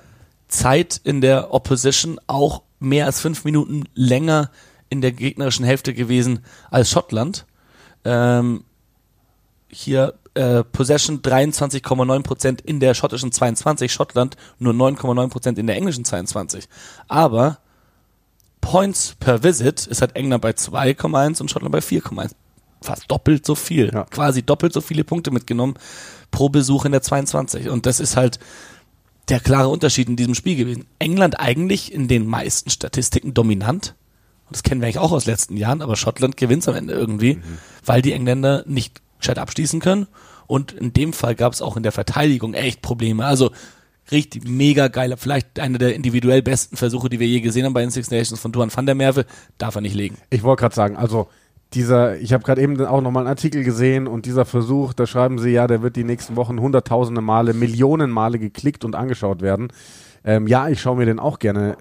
Zeit 0.47 1.01
in 1.03 1.21
der 1.21 1.53
Opposition 1.53 2.19
auch 2.27 2.63
mehr 2.79 3.05
als 3.05 3.19
fünf 3.19 3.43
Minuten 3.43 3.85
länger 3.95 4.51
in 4.89 5.01
der 5.01 5.11
gegnerischen 5.11 5.65
Hälfte 5.65 5.93
gewesen 5.93 6.39
als 6.71 6.89
Schottland. 6.89 7.45
Ähm, 8.05 8.63
hier 9.69 10.13
äh, 10.33 10.63
Possession 10.63 11.21
23,9% 11.21 12.63
in 12.63 12.79
der 12.79 12.93
schottischen 12.93 13.31
22, 13.31 13.91
Schottland 13.91 14.37
nur 14.59 14.73
9,9% 14.73 15.57
in 15.57 15.67
der 15.67 15.75
englischen 15.75 16.05
22. 16.05 16.67
Aber 17.07 17.57
Points 18.61 19.15
per 19.19 19.43
Visit 19.43 19.87
ist 19.87 20.01
halt 20.01 20.15
England 20.15 20.41
bei 20.41 20.51
2,1 20.51 21.41
und 21.41 21.49
Schottland 21.49 21.71
bei 21.71 21.79
4,1. 21.79 22.31
Fast 22.81 23.09
doppelt 23.09 23.45
so 23.45 23.55
viel. 23.55 23.91
Ja. 23.93 24.03
Quasi 24.05 24.43
doppelt 24.43 24.73
so 24.73 24.81
viele 24.81 25.03
Punkte 25.03 25.31
mitgenommen 25.31 25.75
pro 26.31 26.49
Besuch 26.49 26.85
in 26.85 26.91
der 26.91 27.01
22. 27.01 27.69
Und 27.69 27.85
das 27.85 27.99
ist 27.99 28.15
halt 28.15 28.39
der 29.29 29.39
klare 29.39 29.69
Unterschied 29.69 30.07
in 30.07 30.15
diesem 30.15 30.35
Spiel 30.35 30.55
gewesen. 30.55 30.85
England 30.99 31.39
eigentlich 31.39 31.91
in 31.91 32.07
den 32.07 32.27
meisten 32.27 32.69
Statistiken 32.69 33.33
dominant. 33.33 33.95
Und 34.47 34.55
das 34.55 34.63
kennen 34.63 34.81
wir 34.81 34.87
eigentlich 34.87 34.99
auch 34.99 35.11
aus 35.11 35.25
letzten 35.25 35.57
Jahren, 35.57 35.81
aber 35.81 35.95
Schottland 35.95 36.37
gewinnt 36.37 36.67
am 36.67 36.75
Ende 36.75 36.93
irgendwie, 36.93 37.39
weil 37.85 38.01
die 38.01 38.13
Engländer 38.13 38.63
nicht 38.65 39.01
gescheit 39.19 39.39
abschließen 39.39 39.79
können. 39.79 40.07
Und 40.47 40.71
in 40.71 40.93
dem 40.93 41.13
Fall 41.13 41.35
gab 41.35 41.53
es 41.53 41.61
auch 41.61 41.75
in 41.75 41.83
der 41.83 41.91
Verteidigung 41.91 42.53
echt 42.53 42.81
Probleme. 42.81 43.25
Also 43.25 43.51
richtig 44.11 44.47
mega 44.47 44.87
geiler, 44.87 45.17
vielleicht 45.17 45.59
einer 45.59 45.77
der 45.77 45.95
individuell 45.95 46.41
besten 46.41 46.77
Versuche, 46.77 47.09
die 47.09 47.19
wir 47.19 47.27
je 47.27 47.41
gesehen 47.41 47.65
haben 47.65 47.73
bei 47.73 47.81
den 47.81 47.91
Six 47.91 48.09
Nations 48.09 48.39
von 48.39 48.51
Duan 48.51 48.73
van 48.73 48.85
der 48.85 48.95
Merwe, 48.95 49.25
darf 49.57 49.75
er 49.75 49.81
nicht 49.81 49.95
legen. 49.95 50.17
ich 50.29 50.43
wollte 50.43 50.61
gerade 50.61 50.75
sagen, 50.75 50.95
also 50.95 51.27
dieser, 51.73 52.17
ich 52.19 52.31
habe 52.31 52.43
gerade 52.45 52.61
eben 52.61 52.79
auch 52.85 53.01
nochmal 53.01 53.23
einen 53.23 53.29
Artikel 53.29 53.63
gesehen 53.63 54.07
und 54.07 54.25
dieser 54.25 54.45
Versuch, 54.45 54.93
da 54.93 55.05
schreiben 55.05 55.37
sie 55.37 55.49
ja, 55.49 55.67
der 55.67 55.81
wird 55.81 55.97
die 55.97 56.05
nächsten 56.05 56.37
Wochen 56.37 56.61
hunderttausende 56.61 57.19
Male, 57.19 57.53
Millionen 57.53 58.09
Male 58.09 58.39
geklickt 58.39 58.85
und 58.85 58.95
angeschaut 58.95 59.41
werden. 59.41 59.67
Ähm, 60.23 60.47
ja, 60.47 60.69
ich 60.69 60.81
schaue 60.81 60.97
mir 60.97 61.05
den 61.05 61.19
auch 61.19 61.39
gerne 61.39 61.77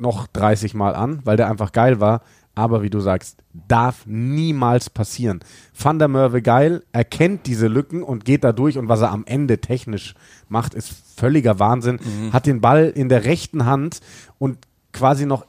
noch 0.00 0.26
30 0.28 0.74
Mal 0.74 0.94
an, 0.94 1.20
weil 1.24 1.36
der 1.36 1.48
einfach 1.48 1.72
geil 1.72 2.00
war. 2.00 2.22
Aber 2.54 2.82
wie 2.82 2.90
du 2.90 2.98
sagst, 2.98 3.38
darf 3.68 4.04
niemals 4.04 4.90
passieren. 4.90 5.40
Van 5.80 6.00
der 6.00 6.08
Merwe 6.08 6.42
geil, 6.42 6.82
erkennt 6.90 7.46
diese 7.46 7.68
Lücken 7.68 8.02
und 8.02 8.24
geht 8.24 8.42
da 8.42 8.50
durch 8.52 8.76
und 8.78 8.88
was 8.88 9.00
er 9.00 9.12
am 9.12 9.22
Ende 9.26 9.60
technisch 9.60 10.14
macht, 10.48 10.74
ist 10.74 10.92
völliger 11.16 11.60
Wahnsinn. 11.60 12.00
Hat 12.32 12.46
den 12.46 12.60
Ball 12.60 12.86
in 12.88 13.08
der 13.08 13.24
rechten 13.24 13.64
Hand 13.64 14.00
und 14.38 14.58
quasi 14.92 15.24
noch 15.24 15.46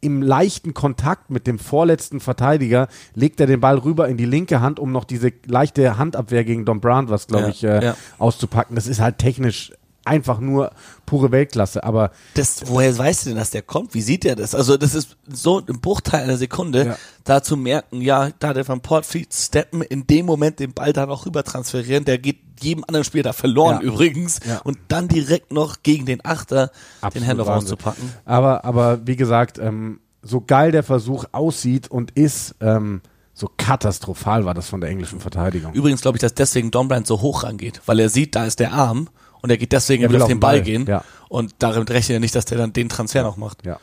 im 0.00 0.22
leichten 0.22 0.72
Kontakt 0.72 1.30
mit 1.30 1.46
dem 1.46 1.58
vorletzten 1.58 2.20
Verteidiger 2.20 2.88
legt 3.14 3.40
er 3.40 3.46
den 3.46 3.60
Ball 3.60 3.76
rüber 3.78 4.08
in 4.08 4.16
die 4.16 4.24
linke 4.26 4.60
Hand, 4.60 4.78
um 4.78 4.92
noch 4.92 5.04
diese 5.04 5.32
leichte 5.46 5.98
Handabwehr 5.98 6.44
gegen 6.44 6.64
Don 6.64 6.80
Brown, 6.80 7.08
was 7.10 7.26
glaube 7.26 7.44
Ja, 7.46 7.50
ich, 7.50 7.64
äh, 7.64 7.84
ja. 7.84 7.96
auszupacken. 8.18 8.76
Das 8.76 8.86
ist 8.86 9.00
halt 9.00 9.18
technisch 9.18 9.72
einfach 10.06 10.38
nur 10.40 10.70
pure 11.04 11.30
Weltklasse. 11.32 11.84
Aber 11.84 12.10
Das, 12.34 12.62
woher 12.66 12.96
weißt 12.96 13.24
du 13.26 13.30
denn, 13.30 13.38
dass 13.38 13.50
der 13.50 13.62
kommt? 13.62 13.94
Wie 13.94 14.00
sieht 14.02 14.24
der 14.24 14.36
das? 14.36 14.54
Also, 14.54 14.76
das 14.76 14.94
ist 14.94 15.16
so 15.28 15.58
ein 15.60 15.80
Bruchteil 15.80 16.22
einer 16.22 16.36
Sekunde, 16.36 16.86
Ja. 16.86 16.96
da 17.24 17.42
zu 17.42 17.56
merken, 17.56 18.00
ja, 18.00 18.30
da 18.38 18.52
der 18.54 18.66
Van 18.66 18.80
Portfleet 18.80 19.34
steppen, 19.34 19.82
in 19.82 20.06
dem 20.06 20.26
Moment 20.26 20.58
den 20.60 20.72
Ball 20.72 20.92
da 20.92 21.06
noch 21.06 21.26
rüber 21.26 21.44
transferieren, 21.44 22.04
der 22.04 22.18
geht 22.18 22.38
jedem 22.60 22.84
anderen 22.84 23.04
Spieler 23.04 23.24
da 23.24 23.32
verloren 23.32 23.80
Ja. 23.82 23.82
übrigens. 23.82 24.40
Ja. 24.46 24.58
Und 24.64 24.78
dann 24.88 25.08
direkt 25.08 25.52
noch 25.52 25.82
gegen 25.82 26.06
den 26.06 26.24
Achter 26.24 26.68
den 26.68 26.72
Absolut 27.02 27.28
Handoff 27.28 27.46
Wahnsinn. 27.48 27.66
auszupacken. 27.74 28.12
Aber, 28.24 28.64
aber 28.64 29.06
wie 29.06 29.16
gesagt, 29.16 29.58
ähm, 29.58 30.00
so 30.22 30.40
geil 30.40 30.72
der 30.72 30.82
Versuch 30.82 31.24
aussieht 31.32 31.88
und 31.90 32.12
ist, 32.12 32.54
ähm, 32.60 33.00
So 33.38 33.50
katastrophal 33.58 34.46
war 34.46 34.54
das 34.54 34.66
von 34.70 34.80
der 34.80 34.88
englischen 34.88 35.20
Verteidigung. 35.20 35.74
Übrigens 35.74 36.00
glaube 36.00 36.16
ich, 36.16 36.22
dass 36.22 36.32
deswegen 36.32 36.70
Dombrand 36.70 37.06
so 37.06 37.20
hoch 37.20 37.42
rangeht, 37.44 37.82
weil 37.84 38.00
er 38.00 38.08
sieht, 38.08 38.34
da 38.34 38.46
ist 38.46 38.60
der 38.60 38.72
Arm 38.72 39.10
und 39.46 39.50
er 39.50 39.58
geht 39.58 39.70
deswegen 39.70 40.02
Er 40.02 40.10
will 40.10 40.20
auf 40.20 40.26
den 40.26 40.38
den 40.38 40.40
Ball, 40.40 40.56
Ball, 40.56 40.62
gehen 40.62 40.86
ja. 40.86 41.04
und 41.28 41.54
damit 41.60 41.88
rechnet 41.88 42.16
er 42.16 42.20
nicht, 42.20 42.34
dass 42.34 42.46
der 42.46 42.58
dann 42.58 42.72
den 42.72 42.88
Transfer 42.88 43.22
noch 43.22 43.36
macht. 43.36 43.64
Ja. 43.64 43.78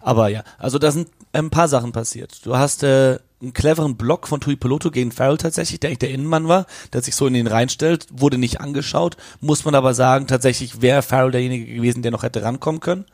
Aber 0.00 0.28
ja, 0.28 0.42
also 0.56 0.78
da 0.78 0.90
sind 0.90 1.08
ein 1.34 1.50
paar 1.50 1.68
Sachen 1.68 1.92
passiert. 1.92 2.46
Du 2.46 2.56
hast 2.56 2.82
äh, 2.82 3.18
einen 3.42 3.52
cleveren 3.52 3.96
Block 3.96 4.26
von 4.26 4.40
Tui 4.40 4.56
Peloto 4.56 4.90
gegen 4.90 5.12
Farrell 5.12 5.36
tatsächlich, 5.36 5.80
der 5.80 5.90
eigentlich 5.90 5.98
der 5.98 6.10
Innenmann 6.12 6.48
war, 6.48 6.64
der 6.94 7.02
sich 7.02 7.14
so 7.14 7.26
in 7.26 7.34
den 7.34 7.46
reinstellt, 7.46 8.06
wurde 8.10 8.38
nicht 8.38 8.62
angeschaut, 8.62 9.18
muss 9.40 9.66
man 9.66 9.74
aber 9.74 9.92
sagen, 9.92 10.26
tatsächlich 10.26 10.80
wäre 10.80 11.02
Farrell 11.02 11.30
derjenige 11.30 11.74
gewesen, 11.74 12.00
der 12.00 12.10
noch 12.10 12.22
hätte 12.22 12.42
rankommen 12.42 12.80
können. 12.80 13.04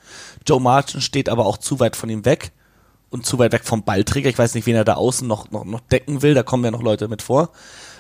Joe 0.47 0.61
Martin 0.61 1.01
steht 1.01 1.29
aber 1.29 1.47
auch 1.47 1.59
zu 1.59 1.81
weit 1.81 1.97
von 1.97 2.11
ihm 2.11 2.25
weg 2.25 2.53
und 3.11 3.27
zu 3.27 3.41
weit 3.41 3.53
weg 3.53 3.65
vom 3.65 3.83
Ballträger. 3.83 4.31
Ich 4.31 4.39
weiß 4.39 4.55
nicht, 4.55 4.67
wen 4.67 4.77
er 4.77 4.85
da 4.85 4.95
außen 4.95 5.27
noch, 5.27 5.51
noch, 5.51 5.65
noch 5.65 5.81
decken 5.81 6.23
will, 6.23 6.35
da 6.35 6.45
kommen 6.45 6.65
ja 6.65 6.71
noch 6.71 6.83
Leute 6.83 7.09
mit 7.09 7.23
vor. 7.23 7.51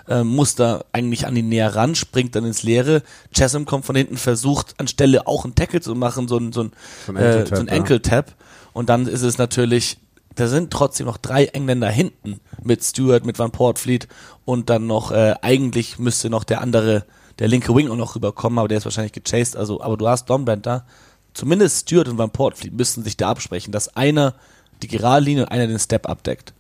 Ähm, 0.09 0.29
muss 0.29 0.55
da 0.55 0.85
eigentlich 0.92 1.27
an 1.27 1.37
ihn 1.37 1.49
näher 1.49 1.75
ran, 1.75 1.94
springt 1.94 2.35
dann 2.35 2.44
ins 2.44 2.62
Leere. 2.62 3.03
Chasm 3.35 3.64
kommt 3.64 3.85
von 3.85 3.94
hinten, 3.94 4.16
versucht 4.16 4.75
anstelle 4.79 5.27
auch 5.27 5.44
einen 5.44 5.55
Tackle 5.55 5.81
zu 5.81 5.94
machen, 5.94 6.29
so 6.29 6.38
ein, 6.38 6.53
so 6.53 6.62
ein, 6.62 6.73
So 7.07 7.12
ein 7.12 7.16
äh, 7.16 7.21
Ankle-Tap, 7.21 7.57
so 7.57 7.62
ein 7.62 7.66
ja. 7.66 7.73
Ankle-Tap. 7.75 8.35
Und 8.73 8.88
dann 8.88 9.07
ist 9.07 9.23
es 9.23 9.38
natürlich, 9.38 9.99
da 10.35 10.49
sind 10.49 10.71
trotzdem 10.71 11.07
noch 11.07 11.18
drei 11.18 11.47
Engländer 11.47 11.90
hinten 11.90 12.40
mit 12.62 12.83
Stewart, 12.83 13.27
mit 13.27 13.38
Van 13.38 13.51
Portfleet 13.51 14.09
und 14.44 14.71
dann 14.71 14.87
noch, 14.87 15.11
äh, 15.11 15.35
eigentlich 15.42 15.99
müsste 15.99 16.31
noch 16.31 16.44
der 16.44 16.62
andere, 16.62 17.05
der 17.38 17.49
linke 17.49 17.75
Wing 17.75 17.90
auch 17.90 17.97
noch 17.97 18.14
rüberkommen, 18.14 18.59
aber 18.59 18.68
der 18.68 18.79
ist 18.79 18.85
wahrscheinlich 18.85 19.12
gechased. 19.12 19.57
Also, 19.57 19.83
aber 19.83 19.97
du 19.97 20.09
hast 20.09 20.31
Dombrand 20.31 20.64
da. 20.64 20.87
Zumindest 21.35 21.81
Stewart 21.81 22.09
und 22.09 22.18
Van 22.18 22.31
Portfleet 22.31 22.73
müssten 22.73 23.05
sich 23.05 23.16
da 23.16 23.31
absprechen, 23.31 23.73
dass 23.73 23.94
einer 23.94 24.35
die 24.83 24.88
gerade 24.88 25.25
Linie 25.25 25.44
und 25.44 25.51
einer 25.51 25.66
den 25.66 25.79
Step 25.79 26.09
abdeckt. 26.09 26.55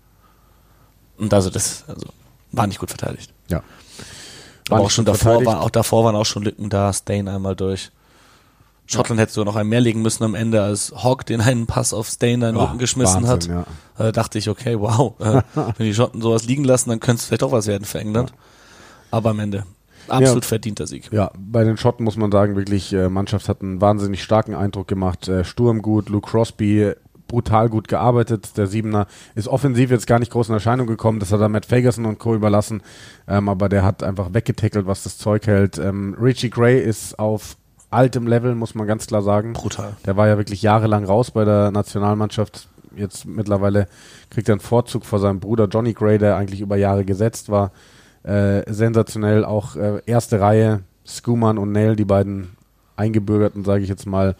Und 1.16 1.32
also 1.34 1.50
das, 1.50 1.84
also, 1.88 2.08
war 2.52 2.66
nicht 2.66 2.78
gut 2.80 2.90
verteidigt. 2.90 3.32
Ja. 3.48 3.62
Aber 4.70 4.80
auch 4.80 4.90
schon 4.90 5.04
davor, 5.04 5.44
war, 5.46 5.62
auch 5.62 5.70
davor 5.70 6.04
waren 6.04 6.14
auch 6.16 6.26
schon 6.26 6.42
Lücken 6.42 6.68
da, 6.68 6.92
Stain 6.92 7.28
einmal 7.28 7.56
durch. 7.56 7.90
Schottland 8.86 9.20
hätte 9.20 9.32
sogar 9.32 9.52
noch 9.52 9.56
einen 9.56 9.68
mehr 9.68 9.80
legen 9.82 10.00
müssen 10.00 10.24
am 10.24 10.34
Ende, 10.34 10.62
als 10.62 10.92
Hogg 11.04 11.24
den 11.26 11.40
einen 11.42 11.66
Pass 11.66 11.92
auf 11.92 12.08
Stain 12.08 12.34
in 12.34 12.40
den 12.40 12.56
Ja, 12.56 12.64
Rücken 12.64 12.78
geschmissen 12.78 13.26
Wahnsinn, 13.26 13.54
hat. 13.54 13.66
ja. 13.98 14.04
Da 14.04 14.12
dachte 14.12 14.38
ich, 14.38 14.48
okay, 14.48 14.78
wow, 14.80 15.14
äh, 15.20 15.42
wenn 15.54 15.86
die 15.86 15.94
Schotten 15.94 16.22
sowas 16.22 16.44
liegen 16.46 16.64
lassen, 16.64 16.88
dann 16.90 17.00
könnte 17.00 17.20
es 17.20 17.26
vielleicht 17.26 17.42
auch 17.42 17.52
was 17.52 17.66
werden 17.66 17.84
für 17.84 17.98
England. 17.98 18.32
Aber 19.10 19.30
am 19.30 19.40
Ende 19.40 19.64
absolut 20.08 20.44
Ja. 20.44 20.48
verdienter 20.48 20.86
Sieg. 20.86 21.10
Ja, 21.12 21.30
bei 21.38 21.64
den 21.64 21.76
Schotten 21.76 22.04
muss 22.04 22.16
man 22.16 22.32
sagen, 22.32 22.56
wirklich, 22.56 22.92
äh, 22.94 23.10
Mannschaft 23.10 23.48
hat 23.50 23.60
einen 23.62 23.80
wahnsinnig 23.82 24.22
starken 24.22 24.54
Eindruck 24.54 24.88
gemacht. 24.88 25.28
Äh, 25.28 25.44
Sturm 25.44 25.82
gut, 25.82 26.08
Luke 26.08 26.30
Crosby 26.30 26.92
brutal 27.28 27.68
gut 27.68 27.86
gearbeitet. 27.86 28.56
Der 28.56 28.66
Siebener 28.66 29.06
ist 29.34 29.46
offensiv 29.46 29.90
jetzt 29.90 30.06
gar 30.06 30.18
nicht 30.18 30.32
groß 30.32 30.48
in 30.48 30.54
Erscheinung 30.54 30.86
gekommen. 30.86 31.20
Das 31.20 31.30
hat 31.30 31.40
er 31.40 31.48
Matt 31.48 31.66
Ferguson 31.66 32.06
und 32.06 32.18
Co. 32.18 32.34
überlassen. 32.34 32.82
Ähm, 33.28 33.48
aber 33.48 33.68
der 33.68 33.84
hat 33.84 34.02
einfach 34.02 34.34
weggetackelt, 34.34 34.86
was 34.86 35.04
das 35.04 35.18
Zeug 35.18 35.46
hält. 35.46 35.78
Ähm, 35.78 36.16
Richie 36.20 36.50
Gray 36.50 36.80
ist 36.80 37.18
auf 37.18 37.56
altem 37.90 38.26
Level, 38.26 38.54
muss 38.54 38.74
man 38.74 38.86
ganz 38.86 39.06
klar 39.06 39.22
sagen. 39.22 39.52
Brutal. 39.52 39.96
Der 40.04 40.16
war 40.16 40.26
ja 40.26 40.36
wirklich 40.36 40.62
jahrelang 40.62 41.04
raus 41.04 41.30
bei 41.30 41.44
der 41.44 41.70
Nationalmannschaft. 41.70 42.68
Jetzt 42.96 43.26
mittlerweile 43.26 43.86
kriegt 44.30 44.48
er 44.48 44.54
einen 44.54 44.60
Vorzug 44.60 45.04
vor 45.04 45.20
seinem 45.20 45.40
Bruder 45.40 45.66
Johnny 45.66 45.92
Gray, 45.92 46.18
der 46.18 46.36
eigentlich 46.36 46.60
über 46.60 46.76
Jahre 46.76 47.04
gesetzt 47.04 47.48
war. 47.48 47.70
Äh, 48.24 48.62
sensationell 48.72 49.44
auch 49.44 49.76
äh, 49.76 50.02
erste 50.04 50.40
Reihe, 50.40 50.80
Skuman 51.06 51.58
und 51.58 51.72
Nail, 51.72 51.96
die 51.96 52.04
beiden 52.04 52.56
Eingebürgerten, 52.96 53.64
sage 53.64 53.82
ich 53.82 53.88
jetzt 53.88 54.06
mal, 54.06 54.34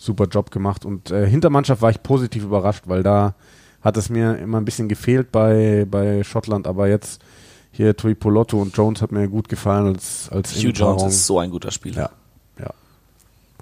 super 0.00 0.24
Job 0.24 0.50
gemacht. 0.50 0.84
Und 0.84 1.10
äh, 1.10 1.28
Hintermannschaft 1.28 1.82
war 1.82 1.90
ich 1.90 2.02
positiv 2.02 2.42
überrascht, 2.42 2.84
weil 2.86 3.02
da 3.02 3.34
hat 3.82 3.96
es 3.96 4.08
mir 4.08 4.36
immer 4.38 4.58
ein 4.58 4.64
bisschen 4.64 4.88
gefehlt 4.88 5.30
bei, 5.30 5.86
bei 5.88 6.24
Schottland, 6.24 6.66
aber 6.66 6.88
jetzt 6.88 7.20
hier 7.70 7.96
Tui 7.96 8.14
Polotto 8.14 8.60
und 8.60 8.76
Jones 8.76 9.00
hat 9.02 9.12
mir 9.12 9.28
gut 9.28 9.48
gefallen 9.48 9.86
als, 9.86 10.28
als 10.30 10.54
Hugh 10.54 10.70
Jones 10.70 11.02
ist 11.04 11.26
so 11.26 11.38
ein 11.38 11.50
guter 11.50 11.70
Spieler. 11.70 12.10
Ja, 12.58 12.64
ja. 12.64 12.70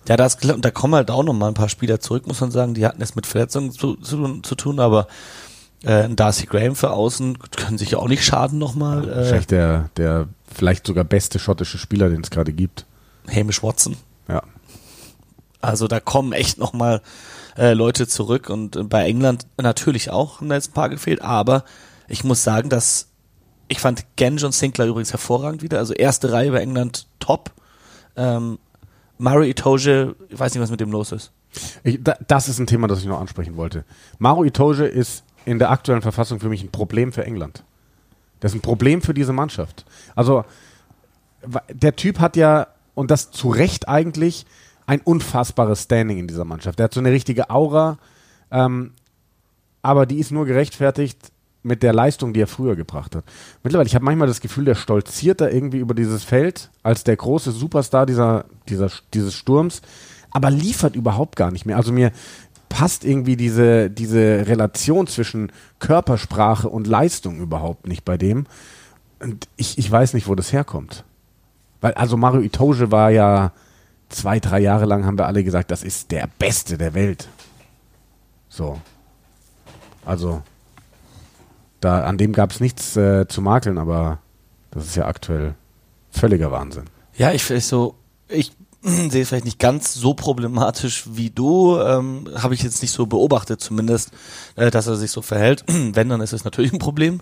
Ja, 0.08 0.16
das, 0.16 0.36
und 0.36 0.64
da 0.64 0.70
kommen 0.70 0.94
halt 0.94 1.10
auch 1.10 1.22
noch 1.22 1.34
mal 1.34 1.48
ein 1.48 1.54
paar 1.54 1.68
Spieler 1.68 2.00
zurück, 2.00 2.26
muss 2.26 2.40
man 2.40 2.50
sagen. 2.50 2.74
Die 2.74 2.86
hatten 2.86 3.02
es 3.02 3.14
mit 3.14 3.26
Verletzungen 3.26 3.70
zu, 3.72 3.96
zu, 3.96 4.40
zu 4.40 4.54
tun, 4.54 4.80
aber 4.80 5.08
äh, 5.84 6.04
ein 6.04 6.16
Darcy 6.16 6.46
Graham 6.46 6.74
für 6.74 6.90
außen 6.90 7.38
können 7.56 7.78
sich 7.78 7.90
ja 7.90 7.98
auch 7.98 8.08
nicht 8.08 8.24
schaden 8.24 8.58
nochmal. 8.58 9.08
Äh, 9.08 9.16
Wahrscheinlich 9.16 9.46
der, 9.48 9.90
der 9.96 10.28
vielleicht 10.52 10.86
sogar 10.86 11.04
beste 11.04 11.38
schottische 11.38 11.78
Spieler, 11.78 12.08
den 12.08 12.22
es 12.22 12.30
gerade 12.30 12.52
gibt. 12.52 12.86
Hamish 13.28 13.62
Watson. 13.62 13.96
Ja. 14.28 14.42
Also 15.60 15.88
da 15.88 16.00
kommen 16.00 16.32
echt 16.32 16.58
nochmal 16.58 17.02
äh, 17.56 17.72
Leute 17.74 18.06
zurück 18.06 18.48
und 18.50 18.76
äh, 18.76 18.84
bei 18.84 19.04
England 19.06 19.46
natürlich 19.60 20.10
auch 20.10 20.40
haben 20.40 20.48
da 20.48 20.54
jetzt 20.54 20.70
ein 20.70 20.74
paar 20.74 20.88
gefehlt, 20.88 21.22
aber 21.22 21.64
ich 22.06 22.24
muss 22.24 22.44
sagen, 22.44 22.68
dass 22.68 23.08
ich 23.68 23.80
fand 23.80 24.06
Genge 24.16 24.44
und 24.46 24.52
Sinclair 24.52 24.88
übrigens 24.88 25.12
hervorragend 25.12 25.62
wieder, 25.62 25.78
also 25.78 25.92
erste 25.92 26.32
Reihe 26.32 26.52
bei 26.52 26.60
England 26.60 27.06
top. 27.18 27.52
Ähm, 28.16 28.58
Murray 29.18 29.50
Itoje, 29.50 30.14
ich 30.28 30.38
weiß 30.38 30.54
nicht, 30.54 30.62
was 30.62 30.70
mit 30.70 30.80
dem 30.80 30.90
los 30.90 31.12
ist. 31.12 31.32
Ich, 31.82 32.02
da, 32.02 32.16
das 32.26 32.48
ist 32.48 32.58
ein 32.58 32.66
Thema, 32.66 32.86
das 32.86 33.00
ich 33.00 33.06
noch 33.06 33.20
ansprechen 33.20 33.56
wollte. 33.56 33.84
Maru 34.18 34.44
Itoje 34.44 34.86
ist 34.86 35.24
in 35.44 35.58
der 35.58 35.70
aktuellen 35.70 36.02
Verfassung 36.02 36.40
für 36.40 36.48
mich 36.48 36.62
ein 36.62 36.70
Problem 36.70 37.12
für 37.12 37.24
England. 37.24 37.64
Das 38.40 38.52
ist 38.52 38.58
ein 38.58 38.62
Problem 38.62 39.02
für 39.02 39.14
diese 39.14 39.32
Mannschaft. 39.32 39.84
Also 40.14 40.44
der 41.72 41.96
Typ 41.96 42.20
hat 42.20 42.36
ja, 42.36 42.68
und 42.94 43.10
das 43.10 43.30
zu 43.30 43.48
Recht 43.48 43.88
eigentlich, 43.88 44.46
ein 44.88 45.02
unfassbares 45.02 45.82
Standing 45.82 46.18
in 46.18 46.26
dieser 46.26 46.46
Mannschaft. 46.46 46.78
Der 46.78 46.84
hat 46.84 46.94
so 46.94 47.00
eine 47.00 47.12
richtige 47.12 47.50
Aura, 47.50 47.98
ähm, 48.50 48.92
aber 49.82 50.06
die 50.06 50.18
ist 50.18 50.32
nur 50.32 50.46
gerechtfertigt 50.46 51.30
mit 51.62 51.82
der 51.82 51.92
Leistung, 51.92 52.32
die 52.32 52.40
er 52.40 52.46
früher 52.46 52.74
gebracht 52.74 53.14
hat. 53.14 53.24
Mittlerweile, 53.62 53.86
ich 53.86 53.94
habe 53.94 54.06
manchmal 54.06 54.28
das 54.28 54.40
Gefühl, 54.40 54.64
der 54.64 54.74
stolziert 54.74 55.42
da 55.42 55.48
irgendwie 55.48 55.76
über 55.76 55.94
dieses 55.94 56.24
Feld 56.24 56.70
als 56.82 57.04
der 57.04 57.16
große 57.16 57.52
Superstar 57.52 58.06
dieser, 58.06 58.46
dieser, 58.66 58.90
dieses 59.12 59.34
Sturms, 59.34 59.82
aber 60.30 60.50
liefert 60.50 60.96
überhaupt 60.96 61.36
gar 61.36 61.50
nicht 61.50 61.66
mehr. 61.66 61.76
Also 61.76 61.92
mir 61.92 62.10
passt 62.70 63.04
irgendwie 63.04 63.36
diese, 63.36 63.90
diese 63.90 64.46
Relation 64.46 65.06
zwischen 65.06 65.52
Körpersprache 65.80 66.68
und 66.68 66.86
Leistung 66.86 67.40
überhaupt 67.40 67.86
nicht 67.86 68.06
bei 68.06 68.16
dem. 68.16 68.46
Und 69.20 69.48
ich, 69.56 69.76
ich 69.76 69.90
weiß 69.90 70.14
nicht, 70.14 70.28
wo 70.28 70.34
das 70.34 70.54
herkommt. 70.54 71.04
Weil, 71.82 71.92
also 71.92 72.16
Mario 72.16 72.40
Itoje 72.40 72.90
war 72.90 73.10
ja 73.10 73.52
zwei, 74.08 74.40
drei 74.40 74.60
Jahre 74.60 74.84
lang, 74.84 75.04
haben 75.04 75.18
wir 75.18 75.26
alle 75.26 75.44
gesagt, 75.44 75.70
das 75.70 75.82
ist 75.82 76.10
der 76.10 76.28
Beste 76.38 76.78
der 76.78 76.94
Welt. 76.94 77.28
So. 78.48 78.80
Also, 80.04 80.42
da, 81.80 82.04
an 82.04 82.18
dem 82.18 82.32
gab 82.32 82.50
es 82.50 82.60
nichts 82.60 82.96
äh, 82.96 83.26
zu 83.28 83.42
makeln, 83.42 83.78
aber 83.78 84.18
das 84.70 84.86
ist 84.86 84.96
ja 84.96 85.06
aktuell 85.06 85.54
völliger 86.10 86.50
Wahnsinn. 86.50 86.84
Ja, 87.16 87.32
ich 87.32 87.44
vielleicht 87.44 87.66
so, 87.66 87.94
ich 88.28 88.52
sehe 88.82 89.22
es 89.22 89.28
vielleicht 89.28 89.44
nicht 89.44 89.58
ganz 89.58 89.94
so 89.94 90.14
problematisch 90.14 91.04
wie 91.10 91.30
du, 91.30 91.78
ähm, 91.78 92.28
habe 92.36 92.54
ich 92.54 92.62
jetzt 92.62 92.82
nicht 92.82 92.92
so 92.92 93.06
beobachtet 93.06 93.60
zumindest, 93.60 94.12
äh, 94.56 94.70
dass 94.70 94.86
er 94.86 94.96
sich 94.96 95.10
so 95.10 95.22
verhält. 95.22 95.64
Wenn, 95.68 96.08
dann 96.08 96.20
ist 96.20 96.32
es 96.32 96.44
natürlich 96.44 96.72
ein 96.72 96.78
Problem. 96.78 97.20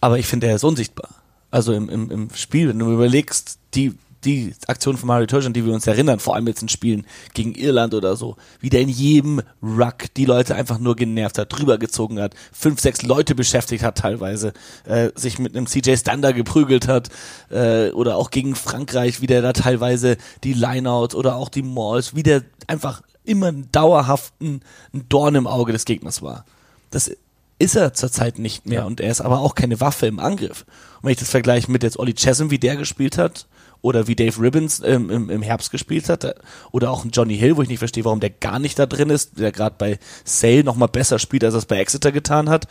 Aber 0.00 0.18
ich 0.18 0.26
finde, 0.26 0.46
er 0.46 0.56
ist 0.56 0.64
unsichtbar. 0.64 1.08
Also 1.50 1.72
im, 1.72 1.88
im, 1.88 2.10
im 2.10 2.30
Spiel, 2.34 2.68
wenn 2.68 2.78
du 2.78 2.92
überlegst, 2.92 3.58
die, 3.74 3.94
die 4.24 4.54
Aktion 4.66 4.96
von 4.96 5.06
Mario 5.06 5.26
Turgeon, 5.26 5.52
die 5.52 5.64
wir 5.64 5.72
uns 5.72 5.86
erinnern, 5.86 6.18
vor 6.18 6.34
allem 6.34 6.46
jetzt 6.46 6.62
in 6.62 6.68
Spielen 6.68 7.06
gegen 7.34 7.54
Irland 7.54 7.94
oder 7.94 8.16
so, 8.16 8.36
wie 8.60 8.70
der 8.70 8.80
in 8.80 8.88
jedem 8.88 9.42
Ruck 9.62 10.12
die 10.16 10.24
Leute 10.24 10.54
einfach 10.54 10.78
nur 10.78 10.96
genervt 10.96 11.38
hat, 11.38 11.52
drüber 11.52 11.78
gezogen 11.78 12.20
hat, 12.20 12.34
fünf, 12.52 12.80
sechs 12.80 13.02
Leute 13.02 13.34
beschäftigt 13.34 13.84
hat 13.84 13.98
teilweise, 13.98 14.52
äh, 14.84 15.10
sich 15.14 15.38
mit 15.38 15.56
einem 15.56 15.66
CJ 15.66 15.96
Stander 15.96 16.32
geprügelt 16.32 16.88
hat 16.88 17.10
äh, 17.50 17.90
oder 17.90 18.16
auch 18.16 18.30
gegen 18.30 18.54
Frankreich, 18.54 19.20
wie 19.20 19.26
der 19.26 19.42
da 19.42 19.52
teilweise 19.52 20.16
die 20.44 20.54
Lineouts 20.54 21.14
oder 21.14 21.36
auch 21.36 21.48
die 21.48 21.62
Malls, 21.62 22.14
wie 22.14 22.22
der 22.22 22.42
einfach 22.66 23.02
immer 23.24 23.48
einen 23.48 23.70
dauerhaften 23.72 24.60
ein 24.92 25.08
Dorn 25.08 25.34
im 25.34 25.46
Auge 25.46 25.72
des 25.72 25.84
Gegners 25.84 26.22
war. 26.22 26.44
Das 26.90 27.10
ist 27.58 27.74
er 27.74 27.94
zurzeit 27.94 28.38
nicht 28.38 28.66
mehr 28.66 28.86
und 28.86 29.00
er 29.00 29.10
ist 29.10 29.20
aber 29.20 29.40
auch 29.40 29.54
keine 29.54 29.80
Waffe 29.80 30.06
im 30.06 30.18
Angriff. 30.18 30.64
Und 30.96 31.04
wenn 31.04 31.12
ich 31.12 31.18
das 31.18 31.30
vergleiche 31.30 31.70
mit 31.70 31.82
jetzt 31.82 31.98
Ollie 31.98 32.14
Chesson, 32.14 32.50
wie 32.50 32.58
der 32.58 32.76
gespielt 32.76 33.18
hat, 33.18 33.46
oder 33.82 34.06
wie 34.06 34.16
Dave 34.16 34.40
Ribbons 34.40 34.82
ähm, 34.84 35.10
im, 35.10 35.30
im 35.30 35.42
Herbst 35.42 35.70
gespielt 35.70 36.08
hat, 36.08 36.34
oder 36.72 36.90
auch 36.90 37.04
ein 37.04 37.10
Johnny 37.10 37.36
Hill, 37.36 37.56
wo 37.56 37.62
ich 37.62 37.68
nicht 37.68 37.78
verstehe, 37.78 38.04
warum 38.04 38.20
der 38.20 38.30
gar 38.30 38.58
nicht 38.58 38.78
da 38.78 38.86
drin 38.86 39.10
ist, 39.10 39.38
der 39.38 39.52
gerade 39.52 39.76
bei 39.78 39.98
Sale 40.24 40.64
noch 40.64 40.76
mal 40.76 40.86
besser 40.86 41.18
spielt, 41.18 41.44
als 41.44 41.54
er 41.54 41.58
es 41.58 41.66
bei 41.66 41.78
Exeter 41.78 42.12
getan 42.12 42.48
hat. 42.48 42.66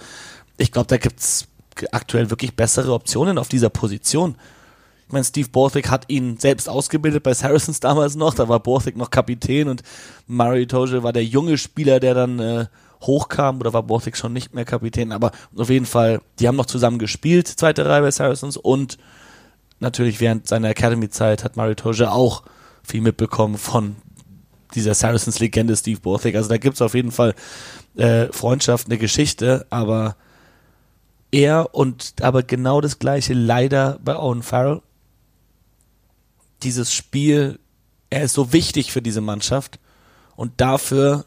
Ich 0.57 0.71
glaube, 0.71 0.87
da 0.87 0.97
gibt's 0.97 1.47
aktuell 1.91 2.29
wirklich 2.29 2.55
bessere 2.55 2.93
Optionen 2.93 3.37
auf 3.37 3.49
dieser 3.49 3.69
Position. 3.69 4.35
Ich 5.07 5.13
meine, 5.13 5.25
Steve 5.25 5.49
Borthwick 5.49 5.89
hat 5.89 6.05
ihn 6.07 6.37
selbst 6.37 6.67
ausgebildet 6.67 7.21
bei 7.21 7.33
Saracens 7.33 7.79
damals 7.79 8.15
noch. 8.15 8.33
Da 8.33 8.49
war 8.49 8.59
Borthwick 8.59 8.97
noch 8.97 9.11
Kapitän 9.11 9.67
und 9.67 9.83
Murray 10.25 10.65
Toje 10.65 11.03
war 11.03 11.13
der 11.13 11.23
junge 11.23 11.57
Spieler, 11.57 11.99
der 11.99 12.15
dann 12.15 12.39
äh, 12.39 12.65
hochkam. 13.01 13.59
Oder 13.59 13.71
war 13.71 13.83
Borthwick 13.83 14.17
schon 14.17 14.33
nicht 14.33 14.55
mehr 14.55 14.65
Kapitän? 14.65 15.11
Aber 15.11 15.31
auf 15.55 15.69
jeden 15.69 15.85
Fall, 15.85 16.21
die 16.39 16.47
haben 16.47 16.55
noch 16.55 16.65
zusammen 16.65 16.97
gespielt, 16.97 17.47
zweite 17.47 17.85
Reihe 17.85 18.01
bei 18.01 18.09
Saracens. 18.09 18.57
Und 18.57 18.97
natürlich 19.85 20.19
während 20.19 20.47
seiner 20.47 20.69
Academy-Zeit 20.69 21.43
hat 21.43 21.55
Murray 21.55 21.75
Toje 21.75 22.11
auch 22.11 22.43
viel 22.83 23.01
mitbekommen 23.01 23.57
von 23.57 23.95
dieser 24.73 24.93
Saracens-Legende 24.93 25.75
Steve 25.77 26.01
Borthwick. 26.01 26.35
Also 26.35 26.49
da 26.49 26.57
gibt's 26.57 26.81
auf 26.81 26.93
jeden 26.93 27.11
Fall 27.11 27.33
äh, 27.95 28.27
Freundschaft, 28.31 28.87
eine 28.87 28.97
Geschichte. 28.97 29.65
Aber 29.69 30.17
er 31.31 31.73
und 31.73 32.15
aber 32.21 32.43
genau 32.43 32.81
das 32.81 32.99
gleiche 32.99 33.33
leider 33.33 33.99
bei 34.03 34.17
Owen 34.17 34.43
Farrell. 34.43 34.81
Dieses 36.63 36.93
Spiel, 36.93 37.59
er 38.09 38.23
ist 38.23 38.33
so 38.33 38.51
wichtig 38.53 38.91
für 38.91 39.01
diese 39.01 39.21
Mannschaft 39.21 39.79
und 40.35 40.59
dafür 40.59 41.25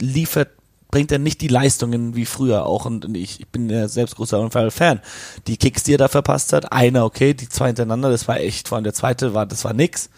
liefert 0.00 0.55
bringt 0.96 1.12
er 1.12 1.18
nicht 1.18 1.42
die 1.42 1.48
Leistungen 1.48 2.16
wie 2.16 2.24
früher 2.24 2.64
auch 2.64 2.86
und 2.86 3.14
ich, 3.14 3.38
ich 3.38 3.48
bin 3.48 3.68
ja 3.68 3.86
selbst 3.86 4.16
großer 4.16 4.40
Owen 4.40 4.50
Farrell 4.50 4.70
Fan. 4.70 5.02
Die 5.46 5.58
Kicks, 5.58 5.82
die 5.82 5.92
er 5.92 5.98
da 5.98 6.08
verpasst 6.08 6.54
hat, 6.54 6.72
einer 6.72 7.04
okay, 7.04 7.34
die 7.34 7.50
zwei 7.50 7.66
hintereinander, 7.66 8.08
das 8.08 8.26
war 8.28 8.40
echt, 8.40 8.66
vor 8.66 8.76
allem 8.76 8.84
der 8.84 8.94
zweite 8.94 9.34
war, 9.34 9.44
das 9.44 9.62
war 9.66 9.74
nix. 9.74 10.08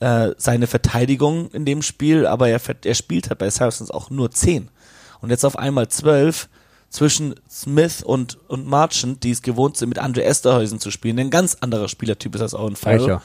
Äh, 0.00 0.30
seine 0.38 0.66
Verteidigung 0.66 1.50
in 1.50 1.66
dem 1.66 1.82
Spiel, 1.82 2.26
aber 2.26 2.48
er, 2.48 2.58
er 2.84 2.94
spielt 2.94 3.28
halt 3.28 3.38
bei 3.38 3.50
Saracens 3.50 3.90
auch 3.90 4.08
nur 4.08 4.30
zehn 4.30 4.70
und 5.20 5.28
jetzt 5.28 5.44
auf 5.44 5.58
einmal 5.58 5.88
zwölf 5.88 6.48
zwischen 6.88 7.34
Smith 7.50 8.02
und, 8.02 8.38
und 8.48 8.66
Marchand, 8.66 9.24
die 9.24 9.30
es 9.30 9.42
gewohnt 9.42 9.76
sind, 9.76 9.90
mit 9.90 9.98
Andre 9.98 10.24
Esterhäusen 10.24 10.80
zu 10.80 10.90
spielen, 10.90 11.18
ein 11.18 11.28
ganz 11.28 11.58
anderer 11.60 11.88
Spielertyp 11.88 12.34
ist 12.34 12.40
als 12.40 12.54
Owen 12.54 12.76
Farrell. 12.76 13.20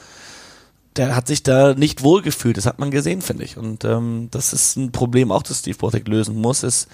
Der 0.96 1.14
hat 1.14 1.28
sich 1.28 1.42
da 1.42 1.74
nicht 1.74 2.02
wohlgefühlt, 2.02 2.56
das 2.56 2.66
hat 2.66 2.78
man 2.78 2.90
gesehen, 2.90 3.22
finde 3.22 3.44
ich. 3.44 3.56
Und 3.56 3.84
ähm, 3.84 4.28
das 4.30 4.52
ist 4.52 4.76
ein 4.76 4.92
Problem 4.92 5.30
auch, 5.30 5.42
das 5.42 5.60
Steve 5.60 5.78
Botek 5.78 6.08
lösen 6.08 6.36
muss, 6.36 6.62
ist 6.62 6.88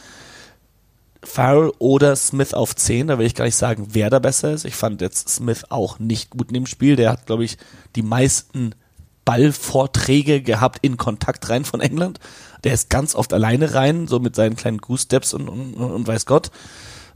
Farrell 1.27 1.73
oder 1.79 2.15
Smith 2.15 2.55
auf 2.55 2.77
10, 2.77 3.09
da 3.09 3.19
will 3.19 3.27
ich 3.27 3.35
gar 3.35 3.45
nicht 3.45 3.57
sagen, 3.57 3.89
wer 3.91 4.11
da 4.11 4.19
besser 4.19 4.53
ist. 4.53 4.65
Ich 4.65 4.77
fand 4.77 5.01
jetzt 5.01 5.29
Smith 5.29 5.65
auch 5.71 5.99
nicht 5.99 6.31
gut 6.31 6.49
in 6.49 6.55
dem 6.55 6.67
Spiel. 6.67 6.97
Der 6.97 7.11
hat, 7.11 7.27
glaube 7.27 7.45
ich, 7.45 7.59
die 7.97 8.03
meisten 8.03 8.75
Ballvorträge 9.25 10.41
gehabt 10.41 10.79
in 10.83 10.97
Kontakt 10.97 11.49
rein 11.51 11.65
von 11.65 11.81
England. 11.81 12.21
Der 12.65 12.73
ist 12.73 12.91
ganz 12.91 13.15
oft 13.15 13.33
alleine 13.33 13.75
rein, 13.75 14.07
so 14.07 14.21
mit 14.21 14.37
seinen 14.37 14.57
kleinen 14.57 14.79
Goose-Steps 14.79 15.35
und, 15.35 15.49
und, 15.49 15.75
und 15.75 16.07
weiß 16.07 16.27
Gott, 16.27 16.51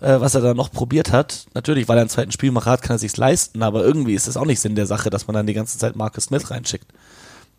äh, 0.00 0.20
was 0.20 0.34
er 0.34 0.40
da 0.40 0.54
noch 0.54 0.70
probiert 0.70 1.12
hat. 1.12 1.46
Natürlich, 1.54 1.88
weil 1.88 1.98
er 1.98 2.02
einen 2.02 2.10
zweiten 2.10 2.32
Spielmacher 2.32 2.70
hat, 2.70 2.82
kann 2.82 2.96
er 2.96 2.98
sich's 2.98 3.16
leisten, 3.16 3.62
aber 3.62 3.84
irgendwie 3.84 4.14
ist 4.14 4.26
es 4.26 4.36
auch 4.36 4.46
nicht 4.46 4.60
Sinn 4.60 4.74
der 4.74 4.86
Sache, 4.86 5.10
dass 5.10 5.26
man 5.26 5.34
dann 5.34 5.46
die 5.46 5.54
ganze 5.54 5.78
Zeit 5.78 5.96
Marcus 5.96 6.24
Smith 6.24 6.50
reinschickt. 6.50 6.86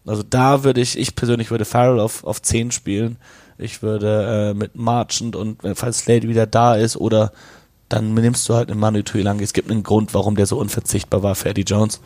Also 0.06 0.24
da 0.24 0.64
würde 0.64 0.82
ich, 0.82 0.98
ich 0.98 1.16
persönlich 1.16 1.52
würde 1.52 1.66
Farrell 1.66 2.00
auf, 2.00 2.24
auf 2.24 2.42
10 2.42 2.72
spielen. 2.72 3.18
Ich 3.58 3.84
würde 3.84 4.52
äh, 4.52 4.54
mit 4.56 4.76
Marchand 4.76 5.36
und 5.36 5.64
äh, 5.64 5.76
falls 5.76 6.00
Slade 6.00 6.28
wieder 6.28 6.48
da 6.48 6.76
ist 6.76 6.98
oder 6.98 7.32
dann 7.90 8.14
nimmst 8.14 8.48
du 8.50 8.56
halt 8.56 8.72
einen 8.72 8.80
Manu 8.80 9.04
Tuilangi. 9.04 9.44
Es 9.44 9.54
gibt 9.54 9.70
einen 9.70 9.84
Grund, 9.84 10.14
warum 10.14 10.36
der 10.36 10.46
so 10.46 10.58
unverzichtbar 10.58 11.24
war 11.24 11.36
für 11.36 11.50
Eddie 11.50 11.64
Jones, 11.64 12.02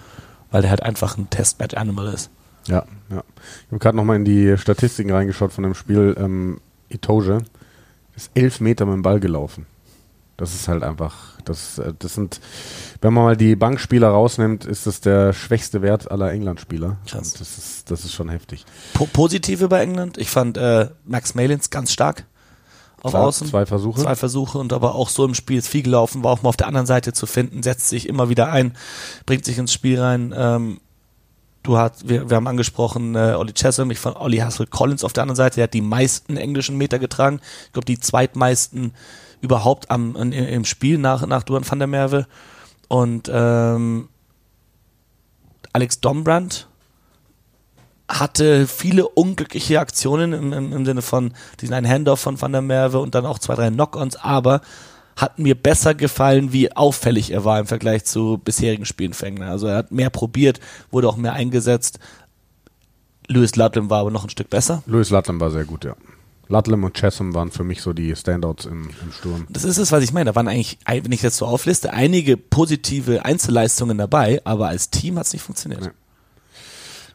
weil 0.51 0.61
der 0.61 0.71
halt 0.71 0.83
einfach 0.83 1.17
ein 1.17 1.29
Test-Match-Animal 1.29 2.07
ist. 2.13 2.29
Ja, 2.67 2.85
ja. 3.09 3.23
Ich 3.65 3.71
habe 3.71 3.79
gerade 3.79 3.95
nochmal 3.95 4.15
in 4.15 4.25
die 4.25 4.57
Statistiken 4.57 5.11
reingeschaut 5.11 5.53
von 5.53 5.63
dem 5.63 5.75
Spiel. 5.75 6.15
Ähm, 6.19 6.59
Itoge 6.89 7.43
ist 8.15 8.31
elf 8.33 8.59
Meter 8.59 8.85
mit 8.85 8.95
dem 8.95 9.01
Ball 9.03 9.19
gelaufen. 9.19 9.67
Das 10.37 10.53
ist 10.53 10.67
halt 10.67 10.83
einfach, 10.83 11.39
das, 11.45 11.77
äh, 11.77 11.93
das 11.97 12.15
sind, 12.15 12.41
wenn 13.01 13.13
man 13.13 13.23
mal 13.23 13.37
die 13.37 13.55
Bankspieler 13.55 14.09
rausnimmt, 14.09 14.65
ist 14.65 14.85
das 14.85 14.99
der 14.99 15.31
schwächste 15.31 15.81
Wert 15.81 16.11
aller 16.11 16.31
England-Spieler. 16.31 16.97
Krass. 17.07 17.31
Und 17.31 17.39
Das 17.39 17.57
ist, 17.57 17.91
das 17.91 18.03
ist 18.03 18.13
schon 18.13 18.29
heftig. 18.29 18.65
Po 18.93 19.05
Positive 19.05 19.69
bei 19.69 19.81
England, 19.81 20.17
ich 20.17 20.29
fand 20.29 20.57
äh, 20.57 20.89
Max 21.05 21.35
Malins 21.35 21.69
ganz 21.69 21.93
stark 21.93 22.25
auf 23.01 23.11
Klar, 23.11 23.27
Außen. 23.27 23.47
Zwei 23.47 23.65
Versuche. 23.65 24.01
Zwei 24.01 24.15
Versuche 24.15 24.57
und 24.57 24.73
aber 24.73 24.95
auch 24.95 25.09
so 25.09 25.25
im 25.25 25.35
Spiel 25.35 25.59
ist 25.59 25.67
viel 25.67 25.83
gelaufen, 25.83 26.23
war 26.23 26.31
auch 26.31 26.41
mal 26.41 26.49
auf 26.49 26.57
der 26.57 26.67
anderen 26.67 26.87
Seite 26.87 27.13
zu 27.13 27.27
finden, 27.27 27.63
setzt 27.63 27.87
sich 27.87 28.09
immer 28.09 28.29
wieder 28.29 28.51
ein, 28.51 28.75
bringt 29.25 29.45
sich 29.45 29.57
ins 29.57 29.71
Spiel 29.71 30.01
rein. 30.01 30.33
Ähm, 30.35 30.81
du 31.63 31.77
hast, 31.77 32.09
wir, 32.09 32.29
wir 32.29 32.35
haben 32.35 32.47
angesprochen, 32.47 33.15
äh, 33.15 33.35
Ollie 33.37 33.53
Chesham, 33.53 33.91
ich 33.91 33.99
von 33.99 34.17
Ollie 34.17 34.43
Hassel 34.43 34.67
Collins 34.67 35.03
auf 35.03 35.13
der 35.13 35.23
anderen 35.23 35.37
Seite, 35.37 35.55
der 35.55 35.65
hat 35.65 35.73
die 35.73 35.81
meisten 35.81 36.35
englischen 36.35 36.77
Meter 36.77 36.99
getragen. 36.99 37.39
Ich 37.67 37.73
glaube, 37.73 37.85
die 37.85 37.99
zweitmeisten 37.99 38.93
überhaupt 39.41 39.91
am, 39.91 40.15
im 40.15 40.65
Spiel 40.65 40.97
nach, 40.97 41.25
nach 41.25 41.43
Duan 41.43 41.69
van 41.69 41.79
der 41.79 41.87
Merwe. 41.87 42.27
Und 42.87 43.29
ähm, 43.33 44.09
Alex 45.73 45.99
Dombrand 45.99 46.67
hatte 48.07 48.67
viele 48.67 49.07
unglückliche 49.07 49.79
Aktionen 49.79 50.33
im, 50.33 50.53
im, 50.53 50.73
im 50.73 50.85
Sinne 50.85 51.01
von 51.01 51.33
diesen 51.59 51.73
einen 51.73 51.89
Handoff 51.89 52.19
von 52.19 52.39
Van 52.39 52.51
der 52.51 52.61
Merwe 52.61 52.99
und 52.99 53.15
dann 53.15 53.25
auch 53.25 53.39
zwei, 53.39 53.55
drei 53.55 53.69
Knock-ons, 53.69 54.15
aber 54.15 54.61
hat 55.15 55.39
mir 55.39 55.55
besser 55.55 55.95
gefallen, 55.95 56.51
wie 56.51 56.75
auffällig 56.75 57.31
er 57.31 57.45
war 57.45 57.59
im 57.59 57.67
Vergleich 57.67 58.05
zu 58.05 58.37
bisherigen 58.37 58.85
Spielen 58.85 59.13
für 59.13 59.25
England. 59.25 59.49
Also 59.49 59.67
er 59.67 59.77
hat 59.77 59.91
mehr 59.91 60.09
probiert, 60.09 60.59
wurde 60.91 61.07
auch 61.07 61.15
mehr 61.15 61.33
eingesetzt. 61.33 61.99
Lewis 63.27 63.55
Ludlam 63.55 63.89
war 63.89 64.01
aber 64.01 64.11
noch 64.11 64.23
ein 64.23 64.29
Stück 64.29 64.49
besser. 64.49 64.83
Louis 64.85 65.09
Ludlam 65.09 65.39
war 65.39 65.51
sehr 65.51 65.65
gut, 65.65 65.85
ja. 65.85 65.95
Ludlam 66.47 66.83
und 66.83 66.93
Chesham 66.95 67.33
waren 67.33 67.51
für 67.51 67.63
mich 67.63 67.81
so 67.81 67.93
die 67.93 68.15
Standouts 68.15 68.65
im, 68.65 68.89
im 69.03 69.11
Sturm. 69.11 69.47
Das 69.49 69.63
ist 69.63 69.77
es, 69.77 69.91
was 69.91 70.03
ich 70.03 70.13
meine. 70.13 70.25
Da 70.31 70.35
waren 70.35 70.47
eigentlich, 70.47 70.77
wenn 70.87 71.11
ich 71.11 71.21
das 71.21 71.37
so 71.37 71.45
aufliste, 71.45 71.93
einige 71.93 72.37
positive 72.37 73.25
Einzelleistungen 73.25 73.97
dabei, 73.97 74.41
aber 74.45 74.67
als 74.67 74.89
Team 74.89 75.17
hat 75.17 75.25
es 75.25 75.33
nicht 75.33 75.41
funktioniert. 75.43 75.81
Nee. 75.81 75.89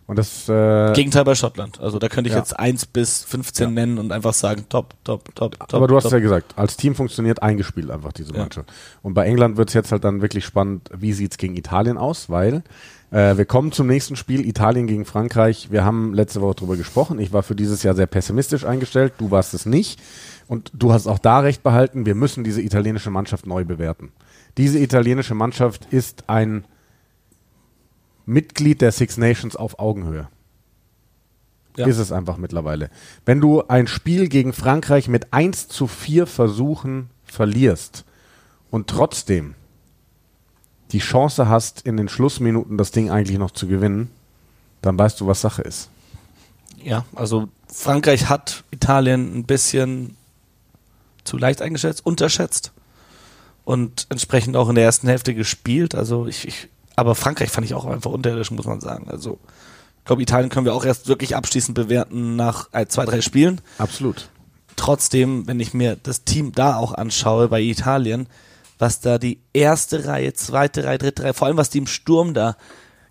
Und 0.06 0.16
das, 0.18 0.48
äh, 0.48 0.92
Gegenteil 0.92 1.22
bei 1.22 1.36
Schottland. 1.36 1.78
Also 1.80 2.00
da 2.00 2.08
könnte 2.08 2.26
ich 2.28 2.34
Ja. 2.34 2.40
jetzt 2.40 2.58
1 2.58 2.86
bis 2.86 3.22
15 3.22 3.68
Ja. 3.68 3.70
nennen 3.70 3.98
und 3.98 4.10
einfach 4.10 4.34
sagen, 4.34 4.64
top, 4.68 4.94
top, 5.04 5.32
top, 5.36 5.56
top. 5.60 5.74
aber 5.74 5.86
du 5.86 5.94
hast 5.94 6.02
top. 6.04 6.12
ja 6.14 6.18
gesagt, 6.18 6.54
als 6.58 6.76
Team 6.76 6.96
funktioniert 6.96 7.40
eingespielt 7.44 7.92
einfach 7.92 8.12
diese 8.12 8.32
Ja. 8.32 8.40
Mannschaft. 8.40 8.72
Und 9.02 9.14
bei 9.14 9.26
England 9.26 9.56
wird 9.56 9.68
es 9.68 9.74
jetzt 9.74 9.92
halt 9.92 10.02
dann 10.02 10.20
wirklich 10.20 10.44
spannend, 10.44 10.90
wie 10.92 11.12
sieht's 11.12 11.38
gegen 11.38 11.56
Italien 11.56 11.96
aus, 11.96 12.28
weil 12.28 12.64
äh, 13.10 13.36
wir 13.36 13.44
kommen 13.44 13.72
zum 13.72 13.86
nächsten 13.86 14.16
Spiel, 14.16 14.46
Italien 14.46 14.86
gegen 14.86 15.04
Frankreich. 15.04 15.70
Wir 15.70 15.84
haben 15.84 16.14
letzte 16.14 16.40
Woche 16.40 16.54
drüber 16.56 16.76
gesprochen. 16.76 17.18
Ich 17.18 17.32
war 17.32 17.42
für 17.42 17.54
dieses 17.54 17.82
Jahr 17.82 17.94
sehr 17.94 18.06
pessimistisch 18.06 18.64
eingestellt, 18.64 19.14
du 19.18 19.30
warst 19.30 19.54
es 19.54 19.66
nicht. 19.66 20.00
Und 20.46 20.70
du 20.74 20.92
hast 20.92 21.06
auch 21.06 21.18
da 21.18 21.40
recht 21.40 21.62
behalten, 21.62 22.06
wir 22.06 22.14
müssen 22.14 22.44
diese 22.44 22.60
italienische 22.60 23.10
Mannschaft 23.10 23.46
neu 23.46 23.64
bewerten. 23.64 24.12
Diese 24.56 24.78
italienische 24.78 25.34
Mannschaft 25.34 25.86
ist 25.90 26.24
ein 26.28 26.64
Mitglied 28.26 28.80
der 28.80 28.92
Six 28.92 29.16
Nations 29.16 29.56
auf 29.56 29.78
Augenhöhe. 29.78 30.28
Ja. 31.76 31.86
Ist 31.86 31.98
es 31.98 32.10
einfach 32.12 32.36
mittlerweile. 32.36 32.90
Wenn 33.24 33.40
du 33.40 33.62
ein 33.68 33.86
Spiel 33.86 34.28
gegen 34.28 34.52
Frankreich 34.52 35.08
mit 35.08 35.32
1 35.32 35.68
zu 35.68 35.86
4 35.86 36.26
Versuchen 36.26 37.10
verlierst 37.24 38.04
und 38.70 38.88
trotzdem 38.88 39.54
die 40.92 40.98
Chance 40.98 41.48
hast, 41.48 41.82
in 41.82 41.96
den 41.96 42.08
Schlussminuten 42.08 42.76
das 42.76 42.90
Ding 42.90 43.10
eigentlich 43.10 43.38
noch 43.38 43.50
zu 43.50 43.66
gewinnen, 43.66 44.10
dann 44.82 44.98
weißt 44.98 45.20
du, 45.20 45.26
was 45.26 45.40
Sache 45.40 45.62
ist. 45.62 45.88
Ja, 46.82 47.04
also 47.14 47.48
Frankreich 47.72 48.28
hat 48.28 48.64
Italien 48.70 49.36
ein 49.36 49.44
bisschen 49.44 50.16
zu 51.24 51.36
leicht 51.36 51.62
eingeschätzt, 51.62 52.04
unterschätzt 52.04 52.72
und 53.64 54.06
entsprechend 54.08 54.56
auch 54.56 54.68
in 54.68 54.74
der 54.74 54.84
ersten 54.84 55.08
Hälfte 55.08 55.34
gespielt. 55.34 55.94
Also 55.94 56.26
ich, 56.26 56.48
ich 56.48 56.68
aber 56.96 57.14
Frankreich 57.14 57.50
fand 57.50 57.66
ich 57.66 57.74
auch 57.74 57.84
einfach 57.84 58.10
unterirdisch, 58.10 58.50
muss 58.50 58.66
man 58.66 58.80
sagen. 58.80 59.08
Also 59.08 59.38
ich 59.98 60.04
glaube, 60.04 60.22
Italien 60.22 60.50
können 60.50 60.66
wir 60.66 60.74
auch 60.74 60.84
erst 60.84 61.08
wirklich 61.08 61.36
abschließend 61.36 61.74
bewerten 61.74 62.36
nach 62.36 62.68
äh, 62.72 62.86
zwei, 62.86 63.04
drei 63.04 63.20
Spielen. 63.20 63.60
Absolut. 63.78 64.28
Trotzdem, 64.76 65.46
wenn 65.46 65.60
ich 65.60 65.74
mir 65.74 65.96
das 66.02 66.24
Team 66.24 66.52
da 66.52 66.76
auch 66.76 66.94
anschaue 66.94 67.48
bei 67.48 67.60
Italien, 67.60 68.26
was 68.80 69.00
da 69.00 69.18
die 69.18 69.40
erste 69.52 70.06
Reihe, 70.06 70.32
zweite 70.32 70.84
Reihe, 70.84 70.98
dritte 70.98 71.22
Reihe, 71.22 71.34
vor 71.34 71.46
allem 71.46 71.56
was 71.56 71.70
die 71.70 71.78
im 71.78 71.86
Sturm 71.86 72.34
da 72.34 72.56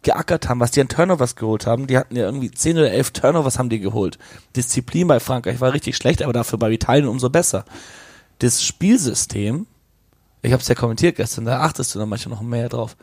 geackert 0.01 0.49
haben, 0.49 0.60
was 0.60 0.71
die 0.71 0.82
an 0.82 0.88
Turnovers 0.88 1.36
geholt 1.36 1.67
haben, 1.67 1.86
die 1.88 1.97
hatten 1.97 2.15
ja 2.15 2.23
irgendwie 2.23 2.49
10 2.49 2.77
oder 2.77 2.91
11 2.91 3.12
Turnovers 3.12 3.60
haben 3.60 3.69
die 3.69 3.79
geholt. 3.79 4.17
Disziplin 4.55 5.08
bei 5.08 5.19
Frankreich 5.19 5.60
war 5.62 5.73
richtig 5.73 5.97
schlecht, 5.97 6.21
aber 6.23 6.34
dafür 6.34 6.58
bei 6.58 6.71
Italien 6.71 7.08
umso 7.08 7.29
besser. 7.29 7.65
Das 8.39 8.63
Spielsystem, 8.63 9.67
ich 10.41 10.53
habe 10.53 10.62
es 10.62 10.67
ja 10.69 10.75
kommentiert 10.75 11.17
gestern, 11.17 11.45
da 11.45 11.60
achtest 11.62 11.93
du 11.93 11.99
dann 11.99 12.10
manchmal 12.10 12.36
noch 12.36 12.41
mehr 12.41 12.69
drauf, 12.69 12.95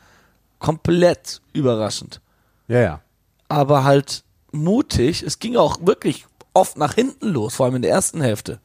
komplett 0.58 1.42
überraschend 1.52 2.20
Ja, 2.66 2.80
ja. 2.80 3.00
aber 3.48 3.84
halt 3.84 4.24
mutig. 4.52 5.22
Es 5.22 5.38
ging 5.38 5.56
auch 5.56 5.78
wirklich 5.82 6.26
oft 6.54 6.78
nach 6.78 6.94
hinten 6.94 7.28
los, 7.28 7.54
vor 7.56 7.66
allem 7.66 7.76
in 7.76 7.82
der 7.82 7.90
ersten 7.90 8.22
Hälfte. 8.22 8.58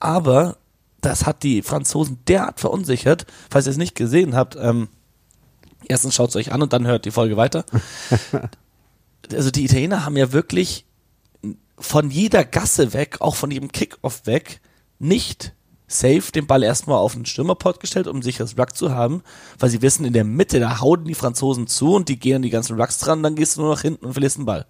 Aber 0.00 0.56
das 1.00 1.26
hat 1.26 1.42
die 1.42 1.62
Franzosen 1.62 2.18
derart 2.26 2.60
verunsichert. 2.60 3.26
Falls 3.50 3.66
ihr 3.66 3.70
es 3.70 3.76
nicht 3.76 3.94
gesehen 3.94 4.34
habt, 4.34 4.56
ähm, 4.56 4.88
erstens 5.86 6.14
schaut 6.14 6.30
es 6.30 6.36
euch 6.36 6.52
an 6.52 6.62
und 6.62 6.72
dann 6.72 6.86
hört 6.86 7.04
die 7.04 7.10
Folge 7.10 7.36
weiter. 7.36 7.64
also 9.32 9.50
die 9.50 9.64
Italiener 9.64 10.04
haben 10.04 10.16
ja 10.16 10.32
wirklich 10.32 10.86
von 11.78 12.10
jeder 12.10 12.44
Gasse 12.44 12.92
weg, 12.92 13.20
auch 13.20 13.34
von 13.34 13.50
jedem 13.50 13.70
Kickoff 13.70 14.26
weg, 14.26 14.60
nicht 14.98 15.52
safe 15.88 16.32
den 16.34 16.46
Ball 16.46 16.62
erstmal 16.62 16.98
auf 16.98 17.14
den 17.14 17.26
Stürmerport 17.26 17.80
gestellt, 17.80 18.08
um 18.08 18.22
sich 18.22 18.38
das 18.38 18.58
Ruck 18.58 18.74
zu 18.74 18.92
haben, 18.92 19.22
weil 19.58 19.70
sie 19.70 19.82
wissen, 19.82 20.04
in 20.04 20.12
der 20.12 20.24
Mitte, 20.24 20.58
da 20.58 20.80
hauen 20.80 21.04
die 21.04 21.14
Franzosen 21.14 21.66
zu 21.66 21.94
und 21.94 22.08
die 22.08 22.18
gehen 22.18 22.36
an 22.36 22.42
die 22.42 22.50
ganzen 22.50 22.80
Rucks 22.80 22.98
dran, 22.98 23.22
dann 23.22 23.36
gehst 23.36 23.56
du 23.56 23.60
nur 23.60 23.74
nach 23.74 23.82
hinten 23.82 24.06
und 24.06 24.12
verlierst 24.12 24.38
den 24.38 24.46
Ball. 24.46 24.66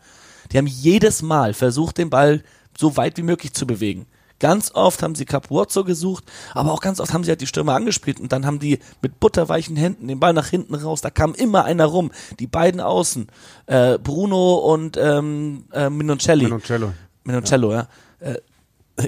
Die 0.52 0.58
haben 0.58 0.66
jedes 0.66 1.22
Mal 1.22 1.54
versucht, 1.54 1.98
den 1.98 2.10
Ball 2.10 2.42
so 2.78 2.96
weit 2.96 3.16
wie 3.16 3.22
möglich 3.22 3.54
zu 3.54 3.66
bewegen. 3.66 4.06
Ganz 4.38 4.70
oft 4.74 5.02
haben 5.02 5.14
sie 5.14 5.24
Capuozzo 5.24 5.84
gesucht, 5.84 6.24
aber 6.52 6.72
auch 6.72 6.80
ganz 6.80 7.00
oft 7.00 7.12
haben 7.12 7.24
sie 7.24 7.30
halt 7.30 7.40
die 7.40 7.46
Stürmer 7.46 7.74
angespielt 7.74 8.20
und 8.20 8.32
dann 8.32 8.44
haben 8.44 8.58
die 8.58 8.78
mit 9.00 9.18
butterweichen 9.18 9.76
Händen 9.76 10.08
den 10.08 10.20
Ball 10.20 10.34
nach 10.34 10.48
hinten 10.48 10.74
raus. 10.74 11.00
Da 11.00 11.10
kam 11.10 11.34
immer 11.34 11.64
einer 11.64 11.86
rum. 11.86 12.10
Die 12.38 12.46
beiden 12.46 12.80
Außen, 12.80 13.28
äh, 13.66 13.98
Bruno 13.98 14.56
und 14.56 14.98
ähm, 14.98 15.64
äh, 15.72 15.88
Minoncelli. 15.88 16.44
Menoncello. 16.44 16.92
Minoncello, 17.24 17.72
ja. 17.72 17.88
Äh, 18.20 18.36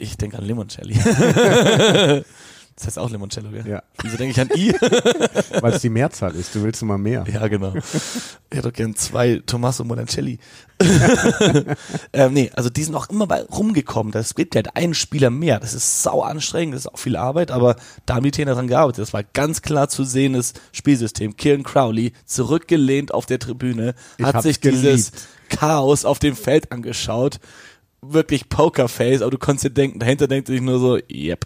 ich 0.01 0.17
denke 0.17 0.39
an 0.39 0.45
Limoncelli. 0.45 0.95
Das 2.79 2.87
heißt 2.87 2.99
auch 3.01 3.11
Limoncello, 3.11 3.51
gell? 3.51 3.67
Ja. 3.67 3.83
Wieso 4.03 4.17
denke 4.17 4.31
ich 4.31 4.41
an 4.41 4.57
I? 4.57 4.73
Weil 5.61 5.73
es 5.73 5.83
die 5.83 5.89
Mehrzahl 5.89 6.33
ist. 6.37 6.55
Du 6.55 6.63
willst 6.63 6.81
immer 6.81 6.97
mehr. 6.97 7.25
ja, 7.27 7.49
genau. 7.49 7.75
Ich 7.75 8.57
hätte 8.57 8.69
doch 8.69 8.73
gern 8.73 8.95
zwei 8.95 9.43
Tommaso 9.45 9.83
Monancelli. 9.83 10.39
ähm, 12.13 12.35
nee, 12.35 12.53
also 12.55 12.71
die 12.71 12.85
sind 12.85 12.95
auch 12.95 13.11
immer 13.11 13.27
bei 13.27 13.43
rumgekommen. 13.43 14.13
Das 14.13 14.37
gibt 14.37 14.55
halt 14.55 14.77
einen 14.77 14.95
Spieler 14.95 15.31
mehr. 15.31 15.59
Das 15.59 15.75
ist 15.75 16.05
sau 16.05 16.23
anstrengend, 16.23 16.77
das 16.77 16.83
ist 16.83 16.87
auch 16.87 17.01
viel 17.01 17.17
Arbeit, 17.17 17.51
aber 17.51 17.75
da 18.07 18.15
haben 18.15 18.23
die 18.23 18.31
Trainer 18.31 18.55
dran 18.55 18.69
gearbeitet. 18.69 19.03
Das 19.03 19.13
war 19.13 19.25
ganz 19.25 19.61
klar 19.61 19.89
zu 19.89 20.05
sehendes 20.05 20.53
Spielsystem. 20.71 21.37
Kieran 21.37 21.65
Crowley 21.65 22.13
zurückgelehnt 22.27 23.13
auf 23.13 23.27
der 23.27 23.41
Tribüne, 23.41 23.97
Ich 24.19 24.25
hat 24.25 24.41
sich 24.45 24.61
dieses 24.61 25.11
geliebt. 25.11 25.29
Chaos 25.49 26.05
auf 26.05 26.21
dem 26.21 26.37
Feld 26.37 26.71
angeschaut. 26.71 27.41
Wirklich 28.03 28.49
Pokerface, 28.49 29.23
aber 29.23 29.33
du 29.33 29.39
konntest 29.39 29.65
dir 29.65 29.71
denken, 29.71 29.99
dahinter 29.99 30.29
denkt 30.29 30.47
sich 30.47 30.61
nur 30.61 30.79
so, 30.79 30.97
yep. 31.11 31.45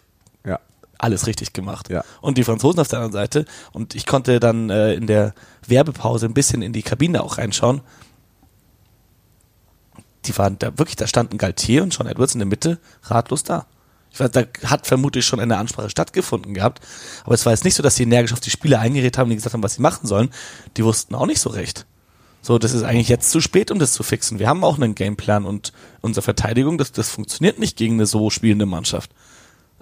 Alles 1.03 1.27
richtig 1.27 1.53
gemacht. 1.53 1.91
Ja. 1.91 2.05
Und 2.21 2.38
die 2.38 2.45
Franzosen 2.45 2.81
auf 2.81 2.88
der 2.88 3.01
anderen 3.01 3.12
Seite. 3.12 3.45
Und 3.73 3.95
ich 3.95 4.07
konnte 4.07 4.41
dann 4.41 4.71
äh, 4.71 4.95
in 4.95 5.07
der 5.07 5.35
Werbepause 5.67 6.27
ein 6.27 6.35
bisschen 6.35 6.62
in 6.62 6.73
die 6.73 6.83
Kabine 6.83 7.23
auch 7.23 7.38
reinschauen. 7.38 7.81
Die 10.25 10.37
waren 10.38 10.59
da 10.59 10.79
wirklich, 10.79 10.97
da 10.97 11.07
standen 11.07 11.38
Galtier 11.38 11.83
und 11.83 11.93
Sean 11.93 12.07
Edwards 12.07 12.35
in 12.35 12.38
der 12.38 12.47
Mitte 12.47 12.79
ratlos 13.03 13.43
da. 13.43 13.67
Ich 14.12 14.21
weiß, 14.21 14.31
da 14.31 14.45
hat 14.65 14.87
vermutlich 14.87 15.25
schon 15.25 15.41
eine 15.41 15.57
Ansprache 15.57 15.91
stattgefunden 15.91 16.55
gehabt. 16.55 16.81
Aber 17.25 17.35
es 17.35 17.45
war 17.47 17.53
jetzt 17.53 17.65
nicht 17.65 17.75
so, 17.75 17.83
dass 17.83 17.97
sie 17.97 18.05
energisch 18.05 18.33
auf 18.33 18.41
die 18.41 18.51
Spieler 18.51 18.79
eingeredet 18.79 19.19
haben, 19.19 19.31
die 19.31 19.37
gesagt 19.37 19.55
haben, 19.55 19.62
was 19.62 19.75
sie 19.75 19.83
machen 19.83 20.07
sollen. 20.07 20.31
Die 20.77 20.85
wussten 20.85 21.15
auch 21.15 21.27
nicht 21.27 21.41
so 21.41 21.51
recht. 21.51 21.87
So, 22.43 22.59
das 22.59 22.75
ist 22.75 22.83
eigentlich 22.83 23.09
jetzt 23.09 23.31
zu 23.31 23.41
spät, 23.41 23.71
um 23.71 23.79
das 23.79 23.93
zu 23.93 24.03
fixen. 24.03 24.38
Wir 24.38 24.49
haben 24.49 24.65
auch 24.65 24.77
einen 24.77 24.95
Gameplan 24.95 25.45
und 25.45 25.73
unsere 26.01 26.23
Verteidigung, 26.23 26.77
das, 26.77 26.93
das 26.93 27.09
funktioniert 27.09 27.59
nicht 27.59 27.77
gegen 27.77 27.95
eine 27.95 28.07
so 28.07 28.31
spielende 28.31 28.67
Mannschaft. 28.67 29.11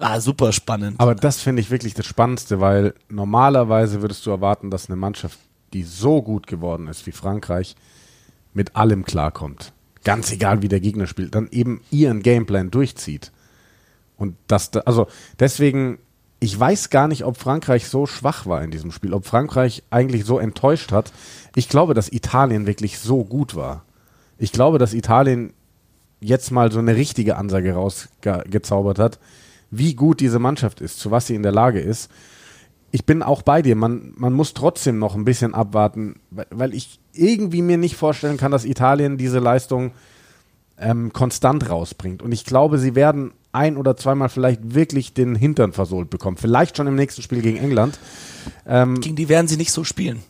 Ah, 0.01 0.19
super 0.19 0.51
spannend. 0.51 0.99
Aber 0.99 1.13
das 1.15 1.39
finde 1.41 1.61
ich 1.61 1.69
wirklich 1.71 1.93
das 1.93 2.05
Spannendste, 2.05 2.59
weil 2.59 2.93
normalerweise 3.09 4.01
würdest 4.01 4.25
du 4.25 4.31
erwarten, 4.31 4.71
dass 4.71 4.89
eine 4.89 4.95
Mannschaft, 4.95 5.37
die 5.73 5.83
so 5.83 6.21
gut 6.21 6.47
geworden 6.47 6.87
ist 6.87 7.05
wie 7.07 7.11
Frankreich, 7.11 7.75
mit 8.53 8.75
allem 8.75 9.05
klarkommt. 9.05 9.73
Ganz 10.03 10.31
egal, 10.31 10.61
wie 10.63 10.67
der 10.67 10.79
Gegner 10.79 11.05
spielt, 11.07 11.35
dann 11.35 11.47
eben 11.51 11.81
ihren 11.91 12.23
Gameplan 12.23 12.71
durchzieht. 12.71 13.31
Und 14.17 14.35
das, 14.47 14.71
da- 14.71 14.81
also 14.81 15.07
deswegen, 15.39 15.99
ich 16.39 16.59
weiß 16.59 16.89
gar 16.89 17.07
nicht, 17.07 17.23
ob 17.23 17.37
Frankreich 17.37 17.87
so 17.87 18.07
schwach 18.07 18.47
war 18.47 18.63
in 18.63 18.71
diesem 18.71 18.91
Spiel, 18.91 19.13
ob 19.13 19.25
Frankreich 19.25 19.83
eigentlich 19.91 20.25
so 20.25 20.39
enttäuscht 20.39 20.91
hat. 20.91 21.11
Ich 21.55 21.69
glaube, 21.69 21.93
dass 21.93 22.11
Italien 22.11 22.65
wirklich 22.65 22.97
so 22.97 23.23
gut 23.23 23.55
war. 23.55 23.85
Ich 24.39 24.51
glaube, 24.51 24.79
dass 24.79 24.93
Italien 24.95 25.53
jetzt 26.19 26.51
mal 26.51 26.71
so 26.71 26.79
eine 26.79 26.95
richtige 26.95 27.37
Ansage 27.37 27.73
rausgezaubert 27.73 28.97
hat, 28.99 29.19
wie 29.71 29.95
gut 29.95 30.19
diese 30.19 30.39
Mannschaft 30.39 30.81
ist, 30.81 30.99
zu 30.99 31.09
was 31.09 31.27
sie 31.27 31.35
in 31.35 31.43
der 31.43 31.51
Lage 31.53 31.79
ist. 31.79 32.11
Ich 32.91 33.05
bin 33.05 33.23
auch 33.23 33.41
bei 33.41 33.61
dir. 33.61 33.75
Man, 33.75 34.13
man 34.17 34.33
muss 34.33 34.53
trotzdem 34.53 34.99
noch 34.99 35.15
ein 35.15 35.23
bisschen 35.23 35.53
abwarten, 35.53 36.19
weil, 36.29 36.73
ich 36.73 36.99
irgendwie 37.13 37.61
mir 37.61 37.77
nicht 37.77 37.95
vorstellen 37.95 38.37
kann, 38.37 38.51
dass 38.51 38.65
Italien 38.65 39.17
diese 39.17 39.39
Leistung 39.39 39.91
ähm, 40.77 41.13
konstant 41.13 41.69
rausbringt. 41.69 42.21
Und 42.21 42.33
ich 42.33 42.43
glaube, 42.43 42.77
sie 42.79 42.95
werden 42.95 43.31
ein 43.53 43.77
oder 43.77 43.95
zweimal 43.95 44.29
vielleicht 44.29 44.73
wirklich 44.75 45.13
den 45.13 45.35
Hintern 45.35 45.71
versohlt 45.71 46.09
bekommen. 46.09 46.37
Vielleicht 46.37 46.75
schon 46.75 46.87
im 46.87 46.95
nächsten 46.95 47.21
Spiel 47.21 47.41
gegen 47.41 47.57
England. 47.57 47.97
Ähm, 48.67 48.99
gegen 48.99 49.15
die 49.15 49.29
werden 49.29 49.47
sie 49.47 49.57
nicht 49.57 49.71
so 49.71 49.83
spielen. 49.83 50.21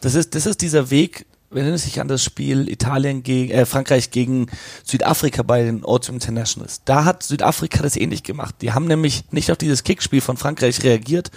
Das 0.00 0.14
ist, 0.14 0.34
das 0.34 0.46
ist 0.46 0.62
dieser 0.62 0.90
Weg, 0.90 1.26
wenn 1.50 1.62
erinnert 1.62 1.80
sich 1.80 2.00
an 2.00 2.08
das 2.08 2.22
Spiel 2.22 2.68
Italien 2.68 3.22
gegen, 3.22 3.50
äh, 3.50 3.64
Frankreich 3.64 4.10
gegen 4.10 4.48
Südafrika 4.84 5.42
bei 5.42 5.62
den 5.62 5.84
Autumn 5.84 6.16
Internationals. 6.16 6.82
Da 6.84 7.04
hat 7.04 7.22
Südafrika 7.22 7.82
das 7.82 7.96
ähnlich 7.96 8.22
gemacht. 8.22 8.56
Die 8.60 8.72
haben 8.72 8.86
nämlich 8.86 9.24
nicht 9.30 9.50
auf 9.50 9.56
dieses 9.56 9.82
Kickspiel 9.82 10.20
von 10.20 10.36
Frankreich 10.36 10.82
reagiert, 10.82 11.30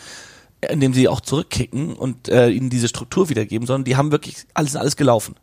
indem 0.70 0.94
sie 0.94 1.08
auch 1.08 1.22
zurückkicken 1.22 1.94
und 1.94 2.28
äh, 2.28 2.50
ihnen 2.50 2.70
diese 2.70 2.90
Struktur 2.90 3.30
wiedergeben, 3.30 3.66
sondern 3.66 3.86
die 3.86 3.96
haben 3.96 4.12
wirklich 4.12 4.46
alles, 4.54 4.76
alles 4.76 4.98
gelaufen. 4.98 5.36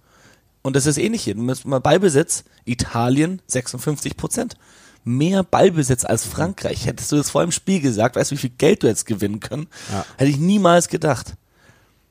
Und 0.62 0.76
das 0.76 0.86
ist 0.86 0.98
ähnlich 0.98 1.22
hier. 1.22 1.34
Mal 1.36 1.80
Ballbesitz, 1.80 2.44
Italien 2.66 3.40
56 3.46 4.16
Prozent. 4.16 4.56
Mehr 5.02 5.42
Ballbesitz 5.44 6.04
als 6.04 6.26
Frankreich. 6.26 6.84
Hättest 6.84 7.10
du 7.10 7.16
das 7.16 7.30
vor 7.30 7.42
dem 7.42 7.52
Spiel 7.52 7.80
gesagt, 7.80 8.16
weißt 8.16 8.30
du, 8.30 8.34
wie 8.34 8.40
viel 8.40 8.50
Geld 8.50 8.82
du 8.82 8.86
jetzt 8.86 9.06
gewinnen 9.06 9.40
können? 9.40 9.68
Ja. 9.90 10.04
Hätte 10.18 10.30
ich 10.30 10.38
niemals 10.38 10.88
gedacht. 10.88 11.34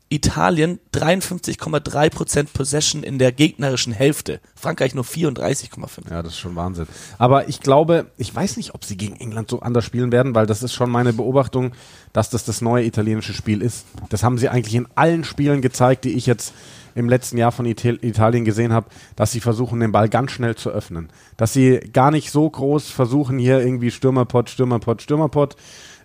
Italien 0.09 0.79
53,3 0.93 2.09
Prozent 2.09 2.53
Possession 2.53 3.03
in 3.03 3.19
der 3.19 3.33
gegnerischen 3.33 3.91
Hälfte. 3.91 4.39
Frankreich 4.55 4.95
nur 4.95 5.03
34,5. 5.03 6.09
Ja, 6.09 6.23
das 6.23 6.33
ist 6.33 6.39
schon 6.39 6.55
Wahnsinn. 6.55 6.87
Aber 7.17 7.49
ich 7.49 7.59
glaube, 7.59 8.07
ich 8.17 8.33
weiß 8.33 8.55
nicht, 8.55 8.73
ob 8.73 8.85
sie 8.85 8.95
gegen 8.95 9.17
England 9.17 9.49
so 9.49 9.59
anders 9.59 9.83
spielen 9.83 10.13
werden, 10.13 10.33
weil 10.33 10.45
das 10.45 10.63
ist 10.63 10.73
schon 10.73 10.89
meine 10.89 11.11
Beobachtung, 11.11 11.73
dass 12.13 12.29
das 12.29 12.45
das 12.45 12.61
neue 12.61 12.85
italienische 12.85 13.33
Spiel 13.33 13.61
ist. 13.61 13.85
Das 14.09 14.23
haben 14.23 14.37
sie 14.37 14.47
eigentlich 14.47 14.75
in 14.75 14.87
allen 14.95 15.25
Spielen 15.25 15.61
gezeigt, 15.61 16.05
die 16.05 16.13
ich 16.13 16.25
jetzt 16.25 16.53
im 16.95 17.09
letzten 17.09 17.37
Jahr 17.37 17.51
von 17.51 17.65
Ital 17.65 17.99
Italien 18.01 18.45
gesehen 18.45 18.73
habe, 18.73 18.87
dass 19.15 19.31
sie 19.31 19.39
versuchen, 19.39 19.79
den 19.79 19.91
Ball 19.91 20.09
ganz 20.09 20.31
schnell 20.31 20.55
zu 20.55 20.69
öffnen. 20.71 21.09
Dass 21.35 21.53
sie 21.53 21.79
gar 21.93 22.11
nicht 22.11 22.31
so 22.31 22.49
groß 22.49 22.89
versuchen, 22.89 23.37
hier 23.37 23.59
irgendwie 23.59 23.91
Stürmerpott, 23.91 24.49
Stürmerpott, 24.49 25.01
Stürmerpott, 25.01 25.57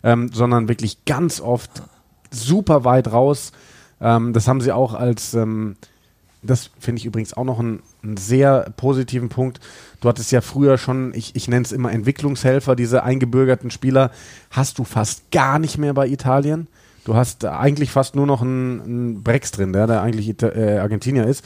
ähm, 0.03 0.31
sondern 0.33 0.69
wirklich 0.69 1.05
ganz 1.07 1.41
oft 1.41 1.71
super 2.31 2.85
weit 2.85 3.13
raus. 3.13 3.53
Ähm, 4.03 4.33
das 4.33 4.49
haben 4.49 4.61
sie 4.61 4.73
auch 4.73 4.95
als 4.95 5.35
ähm, 5.35 5.77
das 6.43 6.71
finde 6.79 6.99
ich 6.99 7.07
übrigens 7.07 7.35
auch 7.35 7.45
noch 7.45 7.61
einen, 7.61 7.83
einen 8.03 8.17
sehr 8.17 8.73
positiven 8.77 9.29
Punkt. 9.29 9.61
Du 10.01 10.09
hattest 10.09 10.33
ja 10.33 10.41
früher 10.41 10.77
schon, 10.77 11.13
ich, 11.15 11.37
ich 11.37 11.49
nenne 11.49 11.65
es 11.65 11.73
immer 11.73 11.93
Entwicklungshelfer, 11.93 12.75
diese 12.75 13.05
eingebürgerten 13.05 13.71
Spieler, 13.71 14.11
hast 14.51 14.79
du 14.79 14.85
fast 14.85 15.31
gar 15.31 15.59
nicht 15.59 15.79
mehr 15.79 15.95
bei 15.95 16.09
Italien. 16.09 16.67
Du 17.05 17.15
hast 17.15 17.45
eigentlich 17.45 17.91
fast 17.91 18.15
nur 18.15 18.27
noch 18.27 18.43
einen, 18.43 18.81
einen 18.81 19.23
Brex 19.23 19.51
drin, 19.51 19.73
der, 19.73 19.87
der 19.87 20.03
eigentlich 20.03 20.29
Ita 20.29 20.49
äh, 20.49 20.79
Argentinier 20.79 21.27
ist. 21.27 21.45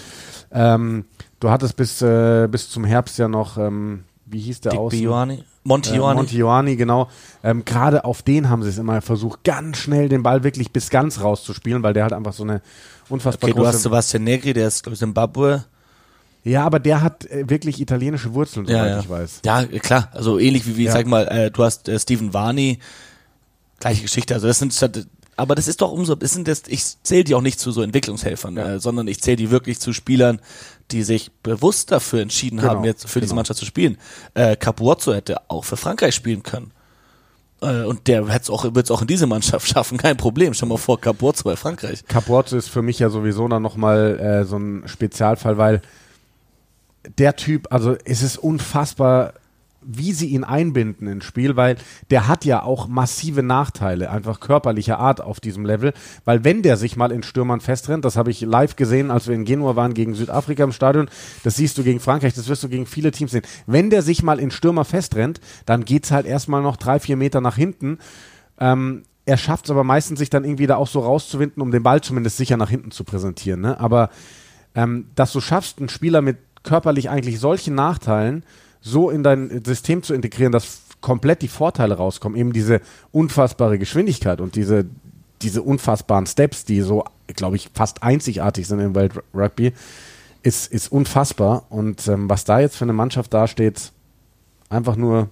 Ähm, 0.51 1.05
du 1.41 1.51
hattest 1.51 1.77
bis, 1.77 2.03
äh, 2.03 2.49
bis 2.51 2.71
zum 2.71 2.85
Herbst 2.85 3.19
ja 3.19 3.29
noch, 3.29 3.59
ähm, 3.59 4.05
wie 4.27 4.41
hieß 4.41 4.61
der 4.61 4.73
Dick 4.73 4.81
aus? 4.81 4.91
Bioani. 4.93 5.45
Monti 5.65 5.91
Äh, 5.91 5.97
Ioani. 5.97 6.17
Montijoani, 6.17 6.77
genau. 6.77 7.09
Ähm, 7.43 7.65
Gerade 7.65 8.05
auf 8.05 8.23
den 8.23 8.49
haben 8.49 8.63
sie 8.63 8.69
es 8.69 8.79
immer 8.79 9.01
versucht, 9.01 9.45
ganz 9.45 9.79
schnell 9.79 10.09
den 10.09 10.23
Ball 10.23 10.45
wirklich 10.45 10.73
bis 10.73 10.91
ganz 10.91 11.21
rauszuspielen, 11.21 11.83
weil 11.83 11.93
der 11.95 12.05
halt 12.05 12.13
einfach 12.13 12.33
so 12.33 12.43
eine 12.43 12.61
unfassbar 13.09 13.49
Okay, 13.51 13.59
du 13.59 13.65
hast 13.67 13.75
große 13.75 13.83
Sebastian 13.85 14.25
Negri, 14.25 14.53
der 14.53 14.69
ist, 14.69 14.83
glaube 14.83 14.95
ich, 14.95 15.01
Zimbabwe. 15.01 15.65
Ja, 16.45 16.65
aber 16.65 16.79
der 16.79 17.03
hat 17.03 17.25
äh, 17.27 17.49
wirklich 17.49 17.81
italienische 17.81 18.33
Wurzeln, 18.35 18.67
soweit 18.67 18.77
Ja, 18.79 18.87
ja. 18.87 19.01
ich 19.01 19.09
weiß. 19.09 19.41
Ja, 19.45 19.65
klar. 19.67 20.09
Also 20.13 20.39
ähnlich 20.39 20.67
wie, 20.67 20.77
wie 20.77 20.85
Ja. 20.85 20.93
sag 20.93 21.07
mal, 21.07 21.27
äh, 21.27 21.51
du 21.51 21.65
hast 21.65 21.89
äh, 21.89 21.99
Steven 21.99 22.33
Varney. 22.33 22.79
Gleiche 23.81 24.03
Geschichte. 24.03 24.35
Also 24.35 24.47
das 24.47 24.59
sind 24.61 24.73
aber 25.39 25.55
das 25.55 25.69
ist 25.69 25.83
doch 25.83 25.93
umso, 25.93 26.15
das 26.15 26.33
sind 26.33 26.49
das, 26.49 26.63
ich 26.67 26.83
zähle 27.03 27.25
die 27.25 27.35
auch 27.35 27.43
nicht 27.43 27.61
zu 27.61 27.71
so 27.71 27.83
Entwicklungshelfern, 27.83 28.57
Ja. 28.57 28.75
äh, 28.75 28.81
sondern 28.81 29.07
ich 29.07 29.21
zähle 29.21 29.37
die 29.37 29.51
wirklich 29.51 29.79
zu 29.79 29.93
Spielern, 29.93 30.41
die 30.91 31.03
sich 31.03 31.33
bewusst 31.43 31.93
dafür 31.93 32.21
entschieden 32.21 32.59
Genau, 32.59 32.71
haben, 32.71 32.85
jetzt 32.85 33.09
für 33.09 33.21
diese 33.21 33.31
genau. 33.31 33.37
Mannschaft 33.37 33.59
zu 33.59 33.67
spielen. 33.67 33.99
Äh, 34.35 34.57
Capuozzo 34.57 35.15
hätte 35.15 35.51
auch 35.51 35.65
für 35.65 35.77
Frankreich 35.77 36.15
spielen 36.15 36.43
können. 36.43 36.73
Äh, 37.61 37.85
und 37.85 38.07
der 38.07 38.27
hätte 38.29 38.43
es 38.43 38.51
auch, 38.51 38.65
wird 38.65 38.85
es 38.85 38.91
auch 38.91 39.01
in 39.01 39.07
diese 39.07 39.27
Mannschaft 39.27 39.69
schaffen, 39.73 39.99
kein 39.99 40.17
Problem. 40.17 40.55
Stell 40.55 40.69
mal 40.69 40.77
vor, 40.77 41.01
Capuozzo 41.01 41.45
bei 41.45 41.57
Frankreich. 41.57 42.05
Caporto 42.07 42.57
ist 42.57 42.69
für 42.69 42.83
mich 42.83 42.99
ja 42.99 43.09
sowieso 43.11 43.49
dann 43.49 43.63
nochmal 43.63 44.19
äh, 44.19 44.45
so 44.45 44.59
ein 44.59 44.85
Spezialfall, 44.87 45.59
weil 45.59 45.83
der 47.19 47.37
Typ, 47.37 47.69
also 47.71 47.97
es 48.05 48.23
ist 48.23 48.37
unfassbar, 48.37 49.35
wie 49.87 50.13
sie 50.13 50.27
ihn 50.27 50.45
einbinden 50.45 51.07
ins 51.07 51.25
Spiel, 51.25 51.57
weil 51.57 51.77
der 52.11 52.29
hat 52.29 52.45
ja 52.45 52.63
auch 52.63 52.89
massive 52.89 53.43
Nachteile, 53.43 54.11
einfach 54.11 54.41
körperlicher 54.41 54.99
Art 54.99 55.21
auf 55.21 55.41
diesem 55.41 55.65
Level, 55.65 55.93
weil 56.25 56.45
wenn 56.45 56.63
der 56.63 56.77
sich 56.77 56.97
mal 56.97 57.13
in 57.13 57.23
Stürmern 57.23 57.61
festrennt, 57.61 58.05
das 58.05 58.17
habe 58.17 58.31
ich 58.31 58.41
live 58.41 58.77
gesehen, 58.77 59.11
als 59.11 59.29
wir 59.29 59.35
in 59.35 59.45
Genua 59.45 59.77
waren 59.77 59.95
gegen 59.95 60.15
Südafrika 60.15 60.65
im 60.65 60.73
Stadion, 60.73 61.09
das 61.45 61.57
siehst 61.57 61.79
du 61.79 61.85
gegen 61.85 62.01
Frankreich, 62.01 62.35
das 62.35 62.49
wirst 62.49 62.65
du 62.65 62.69
gegen 62.69 62.87
viele 62.87 63.11
Teams 63.11 63.31
sehen. 63.31 63.45
Wenn 63.67 63.91
der 63.91 64.03
sich 64.03 64.23
mal 64.23 64.41
in 64.41 64.51
Stürmer 64.51 64.85
festrennt, 64.85 65.41
dann 65.65 65.85
geht's 65.85 66.11
halt 66.11 66.27
erstmal 66.27 66.63
noch 66.63 66.77
drei, 66.77 66.99
vier 66.99 67.17
Meter 67.17 67.41
nach 67.41 67.57
hinten. 67.57 67.99
Ähm, 68.59 69.05
er 69.25 69.37
schafft 69.37 69.67
es 69.67 69.71
aber 69.71 69.85
meistens, 69.85 70.21
sich 70.21 70.31
dann 70.31 70.45
irgendwie 70.45 70.67
da 70.67 70.77
auch 70.77 70.87
so 70.87 71.01
rauszuwinden, 71.01 71.61
um 71.63 71.73
den 71.73 71.83
Ball 71.83 72.01
zumindest 72.01 72.37
sicher 72.37 72.57
nach 72.57 72.71
hinten 72.71 72.93
zu 72.93 73.05
präsentieren. 73.05 73.61
Ne? 73.61 73.79
Aber 73.81 74.11
ähm, 74.75 75.09
dass 75.15 75.33
du 75.33 75.41
schaffst, 75.41 75.79
einen 75.79 75.89
Spieler 75.89 76.23
mit 76.23 76.39
körperlich 76.63 77.11
eigentlich 77.11 77.41
solchen 77.41 77.75
Nachteilen 77.75 78.45
so 78.87 79.11
in 79.11 79.23
dein 79.23 79.63
System 79.65 80.03
zu 80.03 80.15
integrieren, 80.15 80.53
dass 80.53 80.83
komplett 81.01 81.43
die 81.43 81.49
Vorteile 81.49 81.97
rauskommen, 81.97 82.39
eben 82.39 82.53
diese 82.53 82.81
unfassbare 83.11 83.79
Geschwindigkeit 83.79 84.41
und 84.41 84.55
diese, 84.55 84.87
diese 85.43 85.63
unfassbaren 85.63 86.27
Steps, 86.27 86.65
die 86.65 86.81
so, 86.81 87.05
glaube 87.27 87.57
ich, 87.57 87.69
fast 87.75 88.03
einzigartig 88.03 88.67
sind 88.67 88.79
im 88.81 88.95
Weltrugby, 88.95 89.73
ist, 90.43 90.73
ist 90.73 90.93
unfassbar. 90.93 91.65
Und 91.69 92.07
ähm, 92.07 92.31
was 92.31 92.45
da 92.45 92.61
jetzt 92.61 92.77
für 92.77 92.85
eine 92.85 92.93
Mannschaft 92.93 93.35
dasteht, 93.35 93.93
einfach 94.69 94.97
nur 94.97 95.29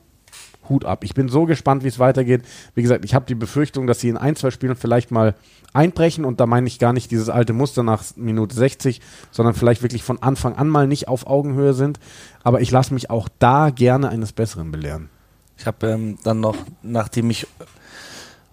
Hut 0.69 0.85
ab. 0.85 1.05
Ich 1.05 1.15
bin 1.15 1.29
so 1.29 1.45
gespannt, 1.45 1.85
wie 1.85 1.89
es 1.89 1.99
weitergeht. 1.99 2.43
Wie 2.75 2.83
gesagt, 2.83 3.05
ich 3.05 3.15
habe 3.15 3.27
die 3.27 3.35
Befürchtung, 3.35 3.87
dass 3.87 4.01
sie 4.01 4.09
in 4.09 4.17
ein, 4.17 4.37
zwei 4.37 4.51
Spielen 4.51 4.77
vielleicht 4.77 5.11
mal 5.11 5.35
einbrechen 5.73 6.25
und 6.25 6.41
da 6.41 6.47
meine 6.47 6.67
ich 6.67 6.79
gar 6.79 6.93
nicht 6.93 7.11
dieses 7.11 7.29
alte 7.29 7.53
Muster 7.53 7.83
nach 7.83 8.05
Minute 8.17 8.55
60, 8.55 9.01
sondern 9.31 9.55
vielleicht 9.55 9.83
wirklich 9.83 10.05
von 10.05 10.23
Anfang 10.23 10.55
an 10.55 10.69
mal 10.69 10.87
nicht 10.87 11.09
auf 11.09 11.27
Augenhöhe 11.27 11.75
sind. 11.75 11.99
Aber 12.43 12.61
ich 12.61 12.71
lasse 12.71 12.95
mich 12.95 13.11
auch 13.11 13.29
da 13.39 13.71
gerne 13.71 14.09
eines 14.09 14.33
Besseren 14.33 14.71
belehren. 14.71 15.11
Ich 15.57 15.67
habe 15.67 15.87
ähm, 15.87 16.19
dann 16.25 16.41
noch, 16.41 16.57
nachdem 16.83 17.31
ich 17.31 17.47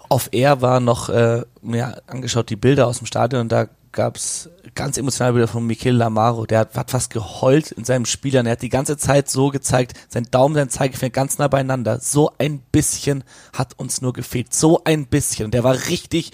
auf 0.10 0.30
Air 0.34 0.62
war 0.62 0.80
noch 0.80 1.10
äh, 1.10 1.44
mir 1.62 2.02
angeschaut 2.08 2.50
die 2.50 2.56
Bilder 2.56 2.88
aus 2.88 2.98
dem 2.98 3.08
Stadion 3.08 3.44
und 3.44 3.52
da 3.52 3.68
gab 3.92 4.16
es 4.16 4.50
ganz 4.76 4.98
emotionale 4.98 5.34
Bilder 5.34 5.48
von 5.48 5.66
Michele 5.66 5.98
Lamaro. 5.98 6.46
Der 6.46 6.60
hat, 6.60 6.76
hat 6.76 6.92
fast 6.92 7.12
geheult 7.12 7.72
in 7.72 7.84
seinem 7.84 8.06
Spiel. 8.06 8.36
Er 8.36 8.50
hat 8.50 8.62
die 8.62 8.70
ganze 8.70 8.98
Zeit 8.98 9.30
so 9.30 9.50
gezeigt, 9.50 9.94
sein 10.10 10.28
Daumen, 10.32 10.56
sein 10.56 10.70
Zeigefinger 10.70 11.12
ganz 11.12 11.38
nah 11.38 11.48
beieinander. 11.48 12.00
So 12.00 12.32
ein 12.38 12.60
bisschen 12.72 13.24
hat 13.54 13.78
uns 13.78 14.02
nur 14.02 14.14
gefehlt. 14.14 14.54
So 14.54 14.84
ein 14.84 15.08
bisschen. 15.08 15.46
Und 15.46 15.54
der 15.54 15.64
war 15.64 15.76
richtig 15.88 16.32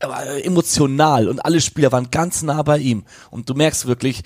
war 0.00 0.26
emotional 0.44 1.28
und 1.28 1.44
alle 1.44 1.60
Spieler 1.60 1.92
waren 1.92 2.10
ganz 2.10 2.42
nah 2.42 2.62
bei 2.62 2.78
ihm. 2.78 3.04
Und 3.30 3.48
du 3.48 3.54
merkst 3.54 3.86
wirklich, 3.86 4.22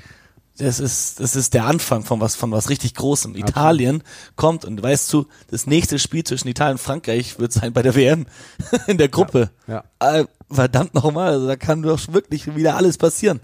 das 0.58 0.80
ist, 0.80 1.20
das 1.20 1.36
ist 1.36 1.54
der 1.54 1.64
Anfang 1.64 2.02
von 2.02 2.20
was, 2.20 2.36
von 2.36 2.50
was 2.50 2.68
richtig 2.68 2.94
Großem. 2.94 3.32
Absolut. 3.32 3.50
Italien 3.50 4.02
kommt 4.36 4.64
und 4.64 4.82
weißt 4.82 5.12
du, 5.12 5.26
das 5.50 5.66
nächste 5.66 5.98
Spiel 5.98 6.24
zwischen 6.24 6.48
Italien 6.48 6.74
und 6.74 6.82
Frankreich 6.82 7.38
wird 7.38 7.52
sein 7.52 7.72
bei 7.72 7.82
der 7.82 7.94
WM 7.94 8.26
in 8.86 8.98
der 8.98 9.08
Gruppe. 9.08 9.50
Ja, 9.66 9.84
ja. 10.02 10.20
Äh, 10.20 10.26
verdammt 10.50 10.94
nochmal, 10.94 11.32
also 11.32 11.46
da 11.46 11.56
kann 11.56 11.82
doch 11.82 12.00
wirklich 12.12 12.54
wieder 12.56 12.76
alles 12.76 12.98
passieren. 12.98 13.40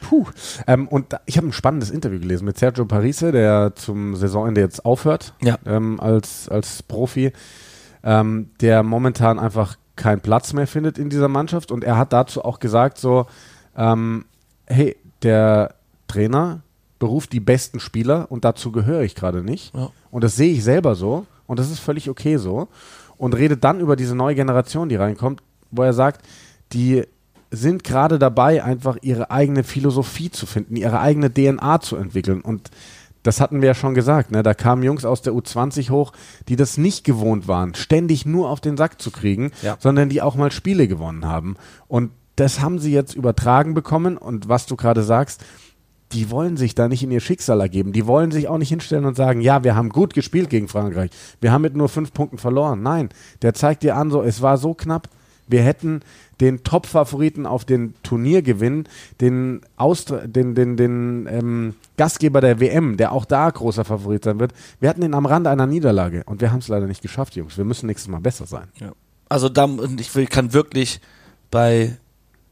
Puh. 0.00 0.26
Ähm, 0.66 0.88
und 0.88 1.12
da, 1.12 1.20
ich 1.24 1.36
habe 1.36 1.46
ein 1.46 1.52
spannendes 1.52 1.90
Interview 1.90 2.20
gelesen 2.20 2.44
mit 2.44 2.58
Sergio 2.58 2.84
Parise, 2.84 3.32
der 3.32 3.74
zum 3.74 4.14
Saisonende 4.14 4.60
jetzt 4.60 4.84
aufhört 4.84 5.34
ja. 5.42 5.58
ähm, 5.66 5.98
als, 6.00 6.48
als 6.48 6.82
Profi, 6.82 7.32
ähm, 8.04 8.50
der 8.60 8.82
momentan 8.82 9.38
einfach 9.38 9.76
keinen 9.96 10.20
Platz 10.20 10.52
mehr 10.52 10.66
findet 10.66 10.98
in 10.98 11.08
dieser 11.08 11.28
Mannschaft. 11.28 11.72
Und 11.72 11.82
er 11.82 11.96
hat 11.96 12.12
dazu 12.12 12.44
auch 12.44 12.60
gesagt, 12.60 12.98
so, 12.98 13.26
ähm, 13.76 14.26
hey, 14.66 14.96
der 15.22 15.74
Trainer 16.06 16.62
beruft 16.98 17.32
die 17.32 17.40
besten 17.40 17.80
Spieler 17.80 18.26
und 18.30 18.44
dazu 18.44 18.72
gehöre 18.72 19.02
ich 19.02 19.14
gerade 19.14 19.42
nicht. 19.42 19.74
Ja. 19.74 19.90
Und 20.10 20.24
das 20.24 20.36
sehe 20.36 20.52
ich 20.52 20.64
selber 20.64 20.94
so 20.94 21.26
und 21.46 21.58
das 21.58 21.70
ist 21.70 21.80
völlig 21.80 22.08
okay 22.08 22.36
so. 22.36 22.68
Und 23.18 23.34
redet 23.34 23.64
dann 23.64 23.80
über 23.80 23.96
diese 23.96 24.14
neue 24.14 24.34
Generation, 24.34 24.88
die 24.88 24.96
reinkommt, 24.96 25.42
wo 25.70 25.82
er 25.82 25.94
sagt, 25.94 26.26
die 26.72 27.04
sind 27.50 27.84
gerade 27.84 28.18
dabei, 28.18 28.62
einfach 28.62 28.98
ihre 29.00 29.30
eigene 29.30 29.64
Philosophie 29.64 30.30
zu 30.30 30.46
finden, 30.46 30.76
ihre 30.76 31.00
eigene 31.00 31.32
DNA 31.32 31.80
zu 31.80 31.96
entwickeln. 31.96 32.40
Und 32.42 32.70
das 33.22 33.40
hatten 33.40 33.60
wir 33.60 33.68
ja 33.68 33.74
schon 33.74 33.94
gesagt, 33.94 34.30
ne? 34.30 34.42
da 34.42 34.54
kamen 34.54 34.82
Jungs 34.82 35.04
aus 35.04 35.22
der 35.22 35.32
U20 35.32 35.90
hoch, 35.90 36.12
die 36.48 36.56
das 36.56 36.76
nicht 36.76 37.04
gewohnt 37.04 37.48
waren, 37.48 37.74
ständig 37.74 38.26
nur 38.26 38.50
auf 38.50 38.60
den 38.60 38.76
Sack 38.76 39.00
zu 39.00 39.10
kriegen, 39.10 39.52
ja. 39.62 39.76
sondern 39.80 40.08
die 40.08 40.22
auch 40.22 40.34
mal 40.34 40.50
Spiele 40.50 40.88
gewonnen 40.88 41.24
haben. 41.24 41.56
Und 41.88 42.10
das 42.36 42.60
haben 42.60 42.78
sie 42.78 42.92
jetzt 42.92 43.14
übertragen 43.14 43.74
bekommen. 43.74 44.16
Und 44.16 44.48
was 44.48 44.66
du 44.66 44.76
gerade 44.76 45.02
sagst, 45.02 45.42
die 46.12 46.30
wollen 46.30 46.56
sich 46.56 46.74
da 46.74 46.88
nicht 46.88 47.02
in 47.02 47.10
ihr 47.10 47.20
Schicksal 47.20 47.60
ergeben. 47.60 47.92
Die 47.92 48.06
wollen 48.06 48.30
sich 48.30 48.48
auch 48.48 48.58
nicht 48.58 48.68
hinstellen 48.68 49.04
und 49.04 49.16
sagen, 49.16 49.40
ja, 49.40 49.64
wir 49.64 49.74
haben 49.74 49.88
gut 49.88 50.14
gespielt 50.14 50.50
gegen 50.50 50.68
Frankreich. 50.68 51.10
Wir 51.40 51.52
haben 51.52 51.62
mit 51.62 51.76
nur 51.76 51.88
fünf 51.88 52.12
Punkten 52.12 52.38
verloren. 52.38 52.82
Nein, 52.82 53.08
der 53.42 53.54
zeigt 53.54 53.82
dir 53.82 53.96
an, 53.96 54.10
so, 54.10 54.22
es 54.22 54.40
war 54.42 54.56
so 54.56 54.74
knapp. 54.74 55.08
Wir 55.48 55.62
hätten 55.62 56.00
den 56.40 56.64
Top-Favoriten 56.64 57.46
auf 57.46 57.64
den 57.64 57.94
Turniergewinn, 58.02 58.84
den, 59.20 59.60
Austra 59.76 60.26
den, 60.26 60.54
den, 60.54 60.76
den 60.76 61.28
ähm, 61.30 61.74
Gastgeber 61.96 62.40
der 62.40 62.60
WM, 62.60 62.96
der 62.96 63.12
auch 63.12 63.24
da 63.24 63.48
großer 63.48 63.84
Favorit 63.84 64.24
sein 64.24 64.40
wird, 64.40 64.52
wir 64.80 64.88
hatten 64.88 65.02
ihn 65.02 65.14
am 65.14 65.26
Rande 65.26 65.50
einer 65.50 65.66
Niederlage 65.66 66.24
und 66.26 66.40
wir 66.40 66.50
haben 66.50 66.58
es 66.58 66.68
leider 66.68 66.86
nicht 66.86 67.02
geschafft, 67.02 67.36
Jungs. 67.36 67.56
Wir 67.56 67.64
müssen 67.64 67.86
nächstes 67.86 68.08
Mal 68.08 68.20
besser 68.20 68.46
sein. 68.46 68.68
Ja. 68.80 68.92
Also 69.28 69.48
da, 69.48 69.68
ich 69.98 70.30
kann 70.30 70.52
wirklich 70.52 71.00
bei 71.50 71.96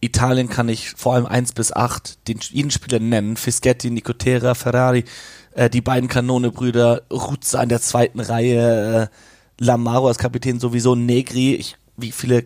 Italien 0.04 0.48
kann 0.48 0.68
ich 0.68 0.90
vor 0.90 1.14
allem 1.14 1.26
1 1.26 1.52
bis 1.52 1.72
8 1.72 2.28
den 2.28 2.38
jeden 2.40 2.70
Spieler 2.70 3.00
nennen. 3.00 3.36
Fischetti, 3.36 3.90
Nicotera, 3.90 4.54
Ferrari, 4.54 5.04
äh, 5.54 5.70
die 5.70 5.80
beiden 5.80 6.08
Kanone-Brüder, 6.08 7.02
Ruzza 7.10 7.62
in 7.62 7.68
der 7.68 7.80
zweiten 7.80 8.20
Reihe, 8.20 9.08
äh, 9.10 9.64
Lamaro 9.64 10.08
als 10.08 10.18
Kapitän 10.18 10.60
sowieso, 10.60 10.94
Negri. 10.94 11.54
Ich, 11.54 11.76
wie 11.96 12.12
viele 12.12 12.44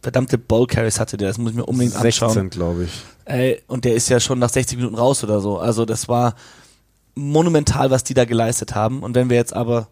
verdammte 0.00 0.38
Ballcarries 0.38 0.98
hatte 0.98 1.16
der? 1.16 1.28
Das 1.28 1.38
muss 1.38 1.50
ich 1.50 1.56
mir 1.56 1.66
unbedingt 1.66 1.92
16, 1.92 2.06
anschauen. 2.06 2.32
16, 2.32 2.50
glaube 2.50 2.84
ich. 2.84 2.90
Ey, 3.26 3.62
und 3.66 3.84
der 3.84 3.94
ist 3.94 4.08
ja 4.08 4.20
schon 4.20 4.38
nach 4.38 4.50
60 4.50 4.78
Minuten 4.78 4.94
raus 4.94 5.22
oder 5.24 5.40
so. 5.40 5.58
Also 5.58 5.84
das 5.84 6.08
war 6.08 6.34
monumental, 7.14 7.90
was 7.90 8.04
die 8.04 8.14
da 8.14 8.24
geleistet 8.24 8.74
haben. 8.74 9.02
Und 9.02 9.14
wenn 9.14 9.30
wir 9.30 9.36
jetzt 9.36 9.54
aber 9.54 9.88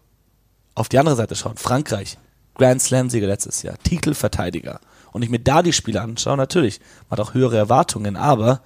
auf 0.75 0.89
die 0.89 0.99
andere 0.99 1.15
Seite 1.15 1.35
schauen, 1.35 1.57
Frankreich, 1.57 2.17
Grand 2.55 2.81
Slam-Sieger 2.81 3.27
letztes 3.27 3.61
Jahr, 3.61 3.77
Titelverteidiger, 3.83 4.79
und 5.13 5.21
ich 5.21 5.29
mir 5.29 5.39
da 5.39 5.63
die 5.63 5.73
Spiele 5.73 6.01
anschaue, 6.01 6.35
natürlich, 6.37 6.79
man 7.09 7.17
hat 7.17 7.25
auch 7.25 7.33
höhere 7.33 7.57
Erwartungen, 7.57 8.15
aber 8.15 8.61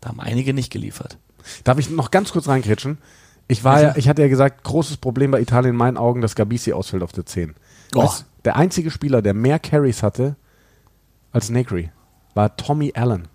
da 0.00 0.10
haben 0.10 0.20
einige 0.20 0.52
nicht 0.52 0.70
geliefert. 0.72 1.18
Darf 1.64 1.78
ich 1.78 1.90
noch 1.90 2.10
ganz 2.10 2.32
kurz 2.32 2.48
reinkritschen? 2.48 2.98
Ich 3.48 3.64
war 3.64 3.82
ja, 3.82 3.96
ich 3.96 4.08
hatte 4.08 4.22
ja 4.22 4.28
gesagt, 4.28 4.64
großes 4.64 4.98
Problem 4.98 5.30
bei 5.30 5.40
Italien 5.40 5.72
in 5.72 5.76
meinen 5.76 5.96
Augen, 5.96 6.20
dass 6.20 6.34
Gabisi 6.34 6.72
ausfällt 6.72 7.02
auf 7.02 7.12
der 7.12 7.26
10. 7.26 7.54
Oh. 7.94 8.08
der 8.44 8.56
einzige 8.56 8.90
Spieler, 8.90 9.22
der 9.22 9.34
mehr 9.34 9.58
Carries 9.58 10.02
hatte 10.02 10.36
als 11.32 11.50
Negri, 11.50 11.90
war 12.34 12.56
Tommy 12.56 12.92
Allen. 12.94 13.28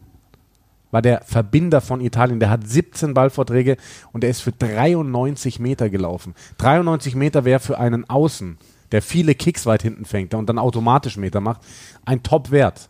War 0.90 1.02
der 1.02 1.22
Verbinder 1.22 1.82
von 1.82 2.00
Italien. 2.00 2.40
Der 2.40 2.50
hat 2.50 2.68
17 2.68 3.14
Ballvorträge 3.14 3.78
und 4.14 4.22
der 4.22 4.30
ist 4.30 4.42
für 4.42 4.54
93 4.54 5.60
Meter 5.60 5.90
gelaufen. 5.90 6.34
93 6.60 7.14
Meter 7.14 7.44
wäre 7.44 7.60
für 7.60 7.78
einen 7.78 8.10
Außen 8.10 8.58
der 8.92 9.02
viele 9.02 9.36
Kicks 9.36 9.66
weit 9.66 9.82
hinten 9.82 10.06
fängt 10.06 10.34
und 10.34 10.48
dann 10.48 10.60
automatisch 10.60 11.18
Meter 11.18 11.42
macht, 11.42 11.62
ein 12.06 12.24
Top-Wert. 12.24 12.90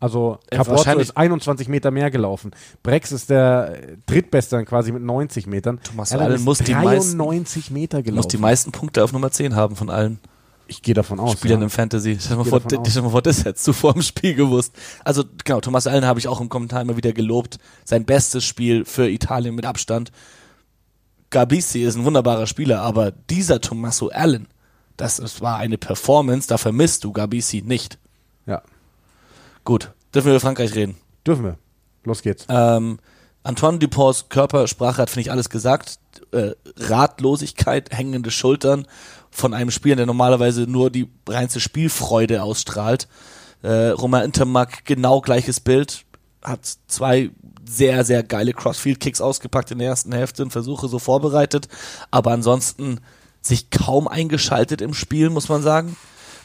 Also 0.00 0.38
Caporto 0.50 0.98
ist 0.98 1.14
21 1.14 1.68
Meter 1.68 1.90
mehr 1.90 2.10
gelaufen. 2.10 2.52
Brex 2.82 3.12
ist 3.12 3.28
der 3.28 3.76
drittbeste 4.06 4.56
dann 4.56 4.64
quasi 4.64 4.92
mit 4.92 5.02
90 5.02 5.46
Metern. 5.46 5.78
Thomas 5.82 6.12
Allen 6.12 6.42
muss 6.42 6.58
93 6.58 7.66
die 7.66 7.72
Meter 7.74 8.02
gelaufen. 8.02 8.16
Muss 8.16 8.28
die 8.28 8.38
meisten 8.38 8.72
Punkte 8.72 9.04
auf 9.04 9.12
Nummer 9.12 9.30
10 9.30 9.54
haben 9.54 9.76
von 9.76 9.90
allen. 9.90 10.18
Ich 10.68 10.82
gehe 10.82 10.94
davon 10.94 11.20
aus. 11.20 11.32
Spielern 11.32 11.58
ja. 11.58 11.64
im 11.64 11.70
Fantasy. 11.70 12.16
Stell 12.18 12.36
dir 12.36 12.44
mal, 12.44 12.48
vor, 12.48 12.62
mal 12.62 13.10
vor, 13.10 13.22
das 13.22 13.44
hättest 13.44 13.66
du 13.68 13.72
vor 13.74 13.92
dem 13.92 14.02
Spiel 14.02 14.34
gewusst. 14.34 14.74
Also 15.04 15.24
genau, 15.44 15.60
Thomas 15.60 15.86
Allen 15.86 16.06
habe 16.06 16.18
ich 16.18 16.28
auch 16.28 16.40
im 16.40 16.48
Kommentar 16.48 16.80
immer 16.80 16.96
wieder 16.96 17.12
gelobt. 17.12 17.58
Sein 17.84 18.04
bestes 18.04 18.44
Spiel 18.44 18.86
für 18.86 19.10
Italien 19.10 19.54
mit 19.54 19.66
Abstand. 19.66 20.12
Gabisi 21.30 21.82
ist 21.82 21.96
ein 21.96 22.04
wunderbarer 22.04 22.46
Spieler, 22.46 22.80
aber 22.80 23.10
dieser 23.10 23.60
Tommaso 23.60 24.08
Allen, 24.08 24.48
das, 25.00 25.16
das 25.16 25.40
war 25.40 25.56
eine 25.56 25.78
Performance, 25.78 26.48
da 26.48 26.58
vermisst 26.58 27.04
du 27.04 27.12
Gabisi 27.12 27.62
nicht. 27.62 27.98
Ja. 28.46 28.62
Gut, 29.64 29.92
dürfen 30.14 30.26
wir 30.26 30.32
über 30.32 30.40
Frankreich 30.40 30.74
reden? 30.74 30.96
Dürfen 31.26 31.44
wir. 31.44 31.58
Los 32.04 32.22
geht's. 32.22 32.46
Ähm, 32.48 32.98
Antoine 33.42 33.78
Duponts 33.78 34.28
Körpersprache 34.28 35.02
hat, 35.02 35.10
finde 35.10 35.22
ich, 35.22 35.30
alles 35.30 35.48
gesagt. 35.48 35.98
Äh, 36.32 36.52
Ratlosigkeit, 36.76 37.90
hängende 37.96 38.30
Schultern 38.30 38.86
von 39.30 39.54
einem 39.54 39.70
Spieler, 39.70 39.96
der 39.96 40.06
normalerweise 40.06 40.62
nur 40.62 40.90
die 40.90 41.08
reinste 41.28 41.60
Spielfreude 41.60 42.42
ausstrahlt. 42.42 43.08
Äh, 43.62 43.88
Romain 43.88 44.24
Intermac, 44.24 44.84
genau 44.84 45.20
gleiches 45.20 45.60
Bild. 45.60 46.04
Hat 46.42 46.60
zwei 46.88 47.30
sehr, 47.68 48.04
sehr 48.04 48.22
geile 48.22 48.52
Crossfield-Kicks 48.52 49.20
ausgepackt 49.20 49.70
in 49.70 49.78
der 49.78 49.88
ersten 49.88 50.12
Hälfte 50.12 50.42
und 50.42 50.50
Versuche 50.50 50.88
so 50.88 50.98
vorbereitet. 50.98 51.68
Aber 52.10 52.32
ansonsten 52.32 53.00
sich 53.40 53.70
kaum 53.70 54.08
eingeschaltet 54.08 54.80
im 54.80 54.94
Spiel, 54.94 55.30
muss 55.30 55.48
man 55.48 55.62
sagen. 55.62 55.96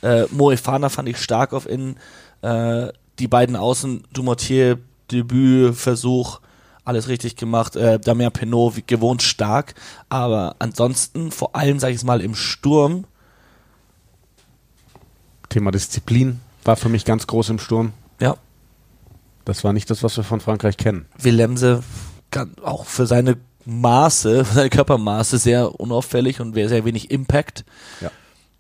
Äh, 0.02 0.26
Moefana 0.32 0.90
fand 0.90 1.10
ich 1.10 1.18
stark 1.18 1.54
auf 1.54 1.68
Innen. 1.68 1.98
Äh, 2.42 2.90
die 3.20 3.28
beiden 3.28 3.56
Außen, 3.56 4.04
Dumortier, 4.14 4.80
Debüt, 5.12 5.76
Versuch, 5.76 6.40
alles 6.84 7.08
richtig 7.08 7.36
gemacht. 7.36 7.76
Äh, 7.76 8.00
Damien 8.00 8.32
Penault, 8.32 8.76
wie 8.76 8.84
gewohnt 8.86 9.24
stark. 9.24 9.74
Aber 10.10 10.56
ansonsten, 10.60 11.32
vor 11.32 11.56
allem, 11.56 11.80
sage 11.80 11.94
ich 11.94 12.00
es 12.00 12.04
mal, 12.04 12.22
im 12.22 12.36
Sturm. 12.36 13.06
Thema 15.50 15.72
Disziplin 15.72 16.40
war 16.64 16.76
für 16.76 16.90
mich 16.90 17.06
ganz 17.06 17.28
groß 17.28 17.50
im 17.50 17.60
Sturm. 17.60 17.94
Ja. 18.20 18.38
Das 19.46 19.64
war 19.64 19.74
nicht 19.74 19.90
das, 19.90 20.04
was 20.04 20.18
wir 20.18 20.24
von 20.24 20.42
Frankreich 20.42 20.78
kennen. 20.78 21.06
Willemse, 21.18 21.84
auch 22.64 22.86
für 22.86 23.06
seine 23.06 23.38
Maße, 23.66 24.46
seine 24.54 24.70
Körpermaße 24.70 25.38
sehr 25.38 25.80
unauffällig 25.80 26.40
und 26.40 26.54
sehr 26.54 26.86
wenig 26.86 27.12
Impact. 27.12 27.66
Ja. 28.02 28.12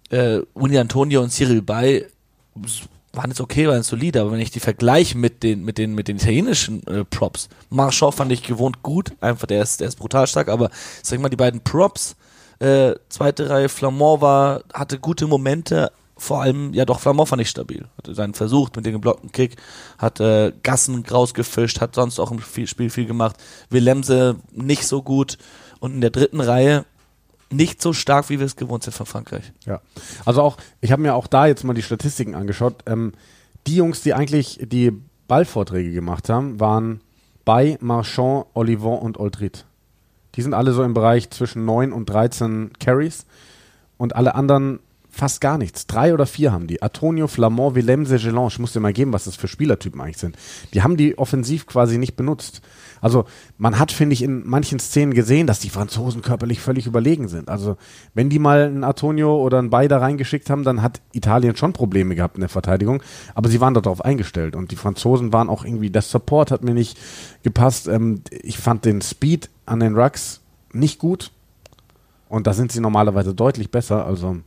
Äh, 0.09 0.41
Uni 0.53 0.77
Antonio 0.77 1.21
und 1.21 1.31
Cyril 1.31 1.61
Bay 1.61 2.05
waren 3.15 3.29
jetzt 3.29 3.41
okay, 3.41 3.67
waren 3.67 3.83
solide, 3.83 4.21
aber 4.21 4.31
wenn 4.31 4.39
ich 4.39 4.51
die 4.51 4.59
vergleiche 4.59 5.17
mit 5.17 5.43
den, 5.43 5.63
mit 5.63 5.77
den, 5.77 5.95
mit 5.95 6.07
den 6.07 6.17
italienischen 6.17 6.85
äh, 6.87 7.05
Props, 7.05 7.49
Marchand 7.69 8.15
fand 8.15 8.31
ich 8.31 8.43
gewohnt 8.43 8.83
gut, 8.83 9.13
einfach 9.21 9.47
der 9.47 9.61
ist, 9.61 9.79
der 9.79 9.87
ist 9.87 9.95
brutal 9.95 10.27
stark, 10.27 10.49
aber 10.49 10.69
sag 11.01 11.17
ich 11.17 11.21
mal, 11.21 11.29
die 11.29 11.35
beiden 11.35 11.61
Props, 11.61 12.15
äh, 12.59 12.93
zweite 13.09 13.49
Reihe 13.49 13.69
Flamand 13.69 14.21
war, 14.21 14.63
hatte 14.73 14.99
gute 14.99 15.27
Momente, 15.27 15.91
vor 16.17 16.41
allem, 16.41 16.73
ja 16.73 16.85
doch, 16.85 16.99
Flamand 16.99 17.27
fand 17.27 17.41
ich 17.41 17.49
stabil. 17.49 17.87
Hat 17.97 18.15
seinen 18.15 18.33
versucht 18.33 18.75
mit 18.75 18.85
dem 18.85 18.93
geblockten 18.93 19.31
Kick, 19.31 19.57
hat 19.97 20.19
äh, 20.19 20.53
Gassen 20.63 21.05
rausgefischt, 21.05 21.81
hat 21.81 21.95
sonst 21.95 22.19
auch 22.19 22.31
im 22.31 22.39
Spiel 22.39 22.89
viel 22.89 23.05
gemacht. 23.05 23.35
Willemse 23.69 24.37
nicht 24.51 24.87
so 24.87 25.01
gut 25.01 25.37
und 25.79 25.93
in 25.93 26.01
der 26.01 26.11
dritten 26.11 26.39
Reihe 26.39 26.85
nicht 27.51 27.81
so 27.81 27.93
stark, 27.93 28.29
wie 28.29 28.39
wir 28.39 28.45
es 28.45 28.55
gewohnt 28.55 28.83
sind 28.83 28.93
von 28.93 29.05
Frankreich. 29.05 29.51
Ja, 29.65 29.81
also 30.25 30.41
auch, 30.41 30.57
ich 30.81 30.91
habe 30.91 31.01
mir 31.01 31.15
auch 31.15 31.27
da 31.27 31.47
jetzt 31.47 31.63
mal 31.63 31.73
die 31.73 31.83
Statistiken 31.83 32.33
angeschaut. 32.33 32.83
Ähm, 32.85 33.13
die 33.67 33.75
Jungs, 33.75 34.01
die 34.01 34.13
eigentlich 34.13 34.59
die 34.61 34.91
Ballvorträge 35.27 35.91
gemacht 35.91 36.29
haben, 36.29 36.59
waren 36.59 37.01
bei 37.43 37.77
Marchand, 37.81 38.45
Olivon 38.53 38.99
und 38.99 39.19
Oldrit. 39.19 39.65
Die 40.35 40.41
sind 40.41 40.53
alle 40.53 40.73
so 40.73 40.83
im 40.83 40.93
Bereich 40.93 41.29
zwischen 41.29 41.65
9 41.65 41.93
und 41.93 42.09
13 42.09 42.71
Carries 42.79 43.25
und 43.97 44.15
alle 44.15 44.35
anderen 44.35 44.79
fast 45.15 45.39
gar 45.39 45.57
nichts. 45.57 45.87
Drei 45.87 46.13
oder 46.13 46.25
vier 46.25 46.51
haben 46.51 46.67
die. 46.67 46.81
Antonio, 46.81 47.27
Flamand, 47.27 47.73
Willem, 47.75 48.05
Segelan. 48.05 48.47
Ich 48.47 48.59
muss 48.59 48.73
dir 48.73 48.81
mal 48.81 48.91
geben, 48.91 49.13
was 49.13 49.23
das 49.23 49.37
für 49.37 49.47
Spielertypen 49.47 50.01
eigentlich 50.01 50.17
sind. 50.17 50.35
Die 50.73 50.83
haben 50.83 50.97
die 50.97 51.17
offensiv 51.17 51.67
quasi 51.67 51.97
nicht 51.97 52.17
benutzt. 52.17 52.61
Also 52.99 53.25
man 53.57 53.79
hat, 53.79 53.93
finde 53.93 54.13
ich, 54.13 54.23
in 54.23 54.45
manchen 54.45 54.79
Szenen 54.79 55.13
gesehen, 55.13 55.47
dass 55.47 55.59
die 55.59 55.69
Franzosen 55.69 56.21
körperlich 56.21 56.59
völlig 56.59 56.85
überlegen 56.85 57.29
sind. 57.29 57.49
Also 57.49 57.77
wenn 58.13 58.29
die 58.29 58.39
mal 58.39 58.65
einen 58.65 58.83
Antonio 58.83 59.41
oder 59.41 59.59
einen 59.59 59.69
Beider 59.69 60.01
reingeschickt 60.01 60.49
haben, 60.49 60.63
dann 60.63 60.81
hat 60.81 61.01
Italien 61.13 61.55
schon 61.55 61.71
Probleme 61.71 62.15
gehabt 62.15 62.35
in 62.35 62.41
der 62.41 62.49
Verteidigung. 62.49 63.01
Aber 63.35 63.47
sie 63.47 63.61
waren 63.61 63.73
darauf 63.73 64.03
eingestellt 64.03 64.55
und 64.55 64.71
die 64.71 64.75
Franzosen 64.75 65.31
waren 65.31 65.49
auch 65.49 65.63
irgendwie, 65.63 65.91
das 65.91 66.11
Support 66.11 66.51
hat 66.51 66.63
mir 66.63 66.73
nicht 66.73 66.97
gepasst. 67.41 67.87
Ähm, 67.87 68.21
ich 68.31 68.57
fand 68.57 68.83
den 68.83 69.01
Speed 69.01 69.49
an 69.65 69.79
den 69.79 69.95
Rucks 69.95 70.41
nicht 70.73 70.99
gut. 70.99 71.31
Und 72.27 72.47
da 72.47 72.53
sind 72.53 72.73
sie 72.73 72.81
normalerweise 72.81 73.33
deutlich 73.33 73.71
besser. 73.71 74.05
Also 74.05 74.37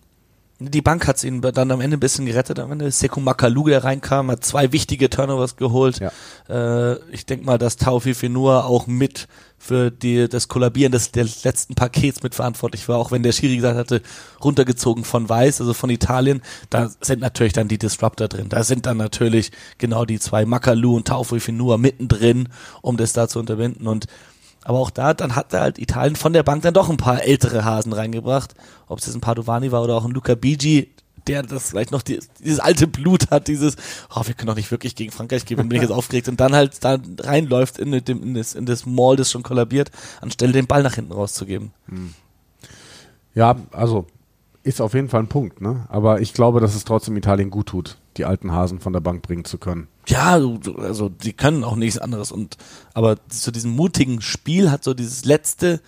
die 0.60 0.82
Bank 0.82 1.06
hat 1.06 1.16
es 1.16 1.24
ihnen 1.24 1.40
dann 1.40 1.70
am 1.70 1.80
Ende 1.80 1.96
ein 1.96 2.00
bisschen 2.00 2.26
gerettet. 2.26 2.58
Am 2.58 2.72
Ende 2.72 2.90
Sekou 2.90 3.20
Makalu, 3.20 3.68
der 3.68 3.84
reinkam, 3.84 4.30
hat 4.30 4.44
zwei 4.44 4.72
wichtige 4.72 5.08
Turnovers 5.08 5.56
geholt. 5.56 6.00
Ja. 6.00 6.10
Äh, 6.48 6.98
ich 7.12 7.26
denke 7.26 7.46
mal, 7.46 7.58
dass 7.58 7.76
Taufi 7.76 8.14
Fenua 8.14 8.64
auch 8.64 8.88
mit 8.88 9.28
für 9.58 9.90
die, 9.90 10.28
das 10.28 10.48
Kollabieren 10.48 10.92
des, 10.92 11.10
des 11.10 11.44
letzten 11.44 11.74
Pakets 11.74 12.22
mitverantwortlich 12.22 12.88
war, 12.88 12.98
auch 12.98 13.10
wenn 13.10 13.22
der 13.22 13.32
Schiri 13.32 13.56
gesagt 13.56 13.76
hatte, 13.76 14.02
runtergezogen 14.42 15.04
von 15.04 15.28
Weiß, 15.28 15.60
also 15.60 15.74
von 15.74 15.90
Italien, 15.90 16.42
da 16.70 16.90
sind 17.00 17.20
natürlich 17.20 17.52
dann 17.52 17.68
die 17.68 17.78
Disruptor 17.78 18.28
drin. 18.28 18.48
Da 18.48 18.62
sind 18.62 18.86
dann 18.86 18.96
natürlich 18.96 19.50
genau 19.78 20.04
die 20.04 20.20
zwei 20.20 20.44
Makalu 20.44 20.96
und 20.96 21.08
Taufi 21.08 21.40
Fenua 21.40 21.76
mittendrin, 21.76 22.48
um 22.82 22.96
das 22.96 23.12
da 23.12 23.28
zu 23.28 23.40
unterbinden 23.40 23.86
und 23.86 24.06
aber 24.68 24.80
auch 24.80 24.90
da, 24.90 25.14
dann 25.14 25.34
hat 25.34 25.54
halt 25.54 25.78
Italien 25.78 26.14
von 26.14 26.34
der 26.34 26.42
Bank 26.42 26.60
dann 26.60 26.74
doch 26.74 26.90
ein 26.90 26.98
paar 26.98 27.22
ältere 27.22 27.64
Hasen 27.64 27.94
reingebracht. 27.94 28.54
Ob 28.86 28.98
es 28.98 29.06
jetzt 29.06 29.14
ein 29.14 29.22
Padovani 29.22 29.72
war 29.72 29.82
oder 29.82 29.94
auch 29.94 30.04
ein 30.04 30.10
Luca 30.10 30.34
Bigi, 30.34 30.90
der 31.26 31.42
das 31.42 31.70
vielleicht 31.70 31.90
noch 31.90 32.02
die, 32.02 32.20
dieses 32.44 32.60
alte 32.60 32.86
Blut 32.86 33.30
hat, 33.30 33.48
dieses, 33.48 33.76
oh, 34.14 34.20
wir 34.26 34.34
können 34.34 34.48
doch 34.48 34.56
nicht 34.56 34.70
wirklich 34.70 34.94
gegen 34.94 35.10
Frankreich 35.10 35.46
gehen, 35.46 35.56
bin 35.56 35.76
ich 35.76 35.80
jetzt 35.80 35.90
aufgeregt 35.96 36.28
und 36.28 36.38
dann 36.38 36.54
halt 36.54 36.84
da 36.84 36.98
reinläuft 37.18 37.78
in, 37.78 37.92
dem, 38.04 38.22
in, 38.22 38.34
das, 38.34 38.54
in 38.54 38.66
das 38.66 38.84
Mall, 38.84 39.16
das 39.16 39.30
schon 39.30 39.42
kollabiert, 39.42 39.90
anstelle 40.20 40.52
den 40.52 40.66
Ball 40.66 40.82
nach 40.82 40.96
hinten 40.96 41.12
rauszugeben. 41.12 41.70
Hm. 41.88 42.12
Ja, 43.34 43.56
also 43.72 44.04
ist 44.64 44.82
auf 44.82 44.92
jeden 44.92 45.08
Fall 45.08 45.22
ein 45.22 45.28
Punkt, 45.28 45.62
ne? 45.62 45.86
Aber 45.88 46.20
ich 46.20 46.34
glaube, 46.34 46.60
dass 46.60 46.74
es 46.74 46.84
trotzdem 46.84 47.16
Italien 47.16 47.48
gut 47.48 47.68
tut, 47.68 47.96
die 48.18 48.26
alten 48.26 48.52
Hasen 48.52 48.80
von 48.80 48.92
der 48.92 49.00
Bank 49.00 49.22
bringen 49.22 49.46
zu 49.46 49.56
können. 49.56 49.88
Ja, 50.08 50.40
also 50.78 51.08
die 51.08 51.32
können 51.34 51.64
auch 51.64 51.76
nichts 51.76 51.98
anderes 51.98 52.32
und 52.32 52.56
aber 52.94 53.16
zu 53.28 53.50
diesem 53.50 53.72
mutigen 53.72 54.20
Spiel 54.22 54.70
hat 54.70 54.82
so 54.82 54.94
dieses 54.94 55.24
letzte 55.24 55.80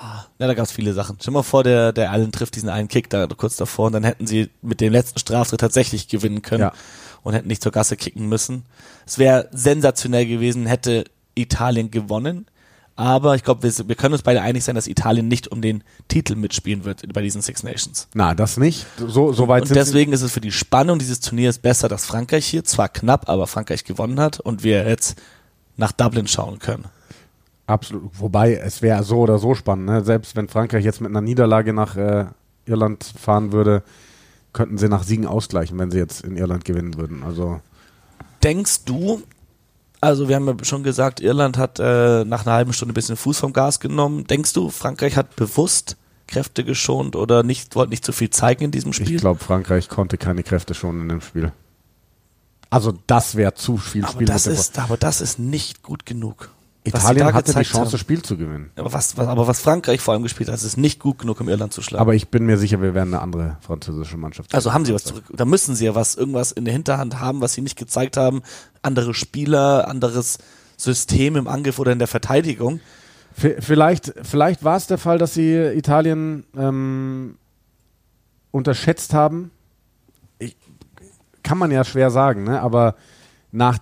ah, 0.00 0.26
ja, 0.38 0.46
da 0.46 0.54
gab 0.54 0.64
es 0.64 0.72
viele 0.72 0.92
Sachen. 0.94 1.16
Stell 1.20 1.32
mal 1.32 1.42
vor, 1.42 1.62
der, 1.62 1.92
der 1.92 2.10
Allen 2.10 2.32
trifft 2.32 2.56
diesen 2.56 2.68
einen 2.68 2.88
Kick 2.88 3.10
da 3.10 3.26
kurz 3.26 3.56
davor 3.56 3.86
und 3.86 3.92
dann 3.92 4.04
hätten 4.04 4.26
sie 4.26 4.50
mit 4.62 4.80
dem 4.80 4.92
letzten 4.92 5.18
Straftritt 5.18 5.60
tatsächlich 5.60 6.08
gewinnen 6.08 6.42
können 6.42 6.62
ja. 6.62 6.72
und 7.22 7.34
hätten 7.34 7.48
nicht 7.48 7.62
zur 7.62 7.72
Gasse 7.72 7.96
kicken 7.96 8.28
müssen. 8.28 8.64
Es 9.06 9.18
wäre 9.18 9.48
sensationell 9.52 10.26
gewesen, 10.26 10.66
hätte 10.66 11.04
Italien 11.34 11.90
gewonnen. 11.90 12.46
Aber 13.00 13.34
ich 13.34 13.42
glaube, 13.44 13.62
wir, 13.62 13.88
wir, 13.88 13.94
können 13.94 14.12
uns 14.12 14.20
beide 14.20 14.42
einig 14.42 14.62
sein, 14.62 14.74
dass 14.74 14.86
Italien 14.86 15.26
nicht 15.26 15.48
um 15.48 15.62
den 15.62 15.82
Titel 16.08 16.36
mitspielen 16.36 16.84
wird 16.84 17.10
bei 17.14 17.22
diesen 17.22 17.40
Six 17.40 17.62
Nations. 17.62 18.08
Na, 18.12 18.34
das 18.34 18.58
nicht. 18.58 18.86
So, 18.98 19.32
so 19.32 19.48
weit 19.48 19.62
und 19.62 19.74
deswegen 19.74 20.12
ist 20.12 20.20
es 20.20 20.32
für 20.32 20.42
die 20.42 20.52
Spannung 20.52 20.98
dieses 20.98 21.20
Turniers 21.20 21.58
besser, 21.58 21.88
dass 21.88 22.04
Frankreich 22.04 22.44
hier 22.44 22.62
zwar 22.62 22.90
knapp, 22.90 23.30
aber 23.30 23.46
Frankreich 23.46 23.84
gewonnen 23.84 24.20
hat 24.20 24.38
und 24.38 24.64
wir 24.64 24.86
jetzt 24.86 25.18
nach 25.78 25.92
Dublin 25.92 26.26
schauen 26.26 26.58
können. 26.58 26.84
Absolut. 27.66 28.10
Wobei, 28.18 28.56
es 28.56 28.82
wäre 28.82 29.02
so 29.02 29.20
oder 29.20 29.38
so 29.38 29.54
spannend. 29.54 29.86
Ne? 29.86 30.04
Selbst 30.04 30.36
wenn 30.36 30.48
Frankreich 30.48 30.84
jetzt 30.84 31.00
mit 31.00 31.08
einer 31.08 31.22
Niederlage 31.22 31.72
nach 31.72 31.96
äh, 31.96 32.26
Irland 32.66 33.02
fahren 33.18 33.52
würde, 33.52 33.82
könnten 34.52 34.76
sie 34.76 34.90
nach 34.90 35.04
Siegen 35.04 35.24
ausgleichen, 35.24 35.78
wenn 35.78 35.90
sie 35.90 35.96
jetzt 35.96 36.22
in 36.22 36.36
Irland 36.36 36.66
gewinnen 36.66 36.98
würden. 36.98 37.22
Also 37.22 37.62
Denkst 38.42 38.84
du, 38.84 39.22
also 40.00 40.28
wir 40.28 40.36
haben 40.36 40.46
ja 40.46 40.54
schon 40.62 40.82
gesagt, 40.82 41.20
Irland 41.20 41.58
hat 41.58 41.78
äh, 41.78 42.24
nach 42.24 42.46
einer 42.46 42.54
halben 42.54 42.72
Stunde 42.72 42.92
ein 42.92 42.94
bisschen 42.94 43.16
Fuß 43.16 43.38
vom 43.38 43.52
Gas 43.52 43.80
genommen. 43.80 44.26
Denkst 44.26 44.52
du, 44.52 44.70
Frankreich 44.70 45.16
hat 45.16 45.36
bewusst 45.36 45.96
Kräfte 46.26 46.64
geschont 46.64 47.16
oder 47.16 47.42
nicht, 47.42 47.74
wollte 47.74 47.90
nicht 47.90 48.04
zu 48.04 48.12
viel 48.12 48.30
zeigen 48.30 48.64
in 48.64 48.70
diesem 48.70 48.92
Spiel? 48.92 49.16
Ich 49.16 49.20
glaube, 49.20 49.40
Frankreich 49.40 49.88
konnte 49.88 50.16
keine 50.16 50.42
Kräfte 50.42 50.74
schonen 50.74 51.02
in 51.02 51.08
dem 51.08 51.20
Spiel. 51.20 51.52
Also 52.70 52.94
das 53.06 53.34
wäre 53.34 53.54
zu 53.54 53.76
viel 53.76 54.04
aber 54.04 54.24
Das 54.24 54.46
ist, 54.46 54.78
aber 54.78 54.96
das 54.96 55.20
ist 55.20 55.38
nicht 55.38 55.82
gut 55.82 56.06
genug. 56.06 56.50
Italien 56.84 57.34
hatte 57.34 57.52
die 57.52 57.62
Chance, 57.62 57.92
das 57.92 58.00
Spiel 58.00 58.22
zu 58.22 58.38
gewinnen. 58.38 58.70
Aber 58.76 58.92
was, 58.92 59.16
was, 59.16 59.26
aber 59.26 59.46
was 59.46 59.60
Frankreich 59.60 60.00
vor 60.00 60.14
allem 60.14 60.22
gespielt 60.22 60.48
hat, 60.48 60.62
ist 60.62 60.78
nicht 60.78 60.98
gut 60.98 61.18
genug, 61.18 61.40
um 61.40 61.48
Irland 61.48 61.74
zu 61.74 61.82
schlagen. 61.82 62.00
Aber 62.00 62.14
ich 62.14 62.28
bin 62.28 62.46
mir 62.46 62.56
sicher, 62.56 62.80
wir 62.80 62.94
werden 62.94 63.12
eine 63.12 63.22
andere 63.22 63.58
französische 63.60 64.16
Mannschaft. 64.16 64.54
Also 64.54 64.72
haben 64.72 64.86
sie 64.86 64.94
was 64.94 65.04
zurück. 65.04 65.24
Da 65.30 65.44
müssen 65.44 65.74
sie 65.74 65.84
ja 65.84 65.94
was, 65.94 66.14
irgendwas 66.14 66.52
in 66.52 66.64
der 66.64 66.72
Hinterhand 66.72 67.20
haben, 67.20 67.42
was 67.42 67.52
sie 67.52 67.60
nicht 67.60 67.76
gezeigt 67.76 68.16
haben. 68.16 68.42
Andere 68.80 69.12
Spieler, 69.12 69.88
anderes 69.88 70.38
System 70.78 71.36
im 71.36 71.48
Angriff 71.48 71.78
oder 71.78 71.92
in 71.92 71.98
der 71.98 72.08
Verteidigung. 72.08 72.80
Vielleicht, 73.34 74.14
vielleicht 74.22 74.64
war 74.64 74.76
es 74.76 74.86
der 74.86 74.98
Fall, 74.98 75.18
dass 75.18 75.34
sie 75.34 75.54
Italien 75.54 76.44
ähm, 76.56 77.36
unterschätzt 78.50 79.14
haben. 79.14 79.50
Ich, 80.38 80.56
kann 81.42 81.58
man 81.58 81.70
ja 81.70 81.84
schwer 81.84 82.10
sagen, 82.10 82.44
ne? 82.44 82.60
aber 82.60 82.96
nach 83.52 83.78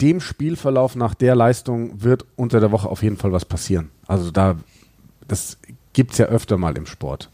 dem 0.00 0.20
Spielverlauf, 0.20 0.96
nach 0.96 1.14
der 1.14 1.34
Leistung 1.34 2.02
wird 2.02 2.26
unter 2.36 2.60
der 2.60 2.72
Woche 2.72 2.88
auf 2.88 3.02
jeden 3.02 3.16
Fall 3.16 3.32
was 3.32 3.44
passieren. 3.44 3.90
Also 4.06 4.30
da, 4.30 4.56
das 5.28 5.58
gibt 5.92 6.12
es 6.12 6.18
ja 6.18 6.26
öfter 6.26 6.56
mal 6.56 6.76
im 6.76 6.86
Sport. 6.86 7.30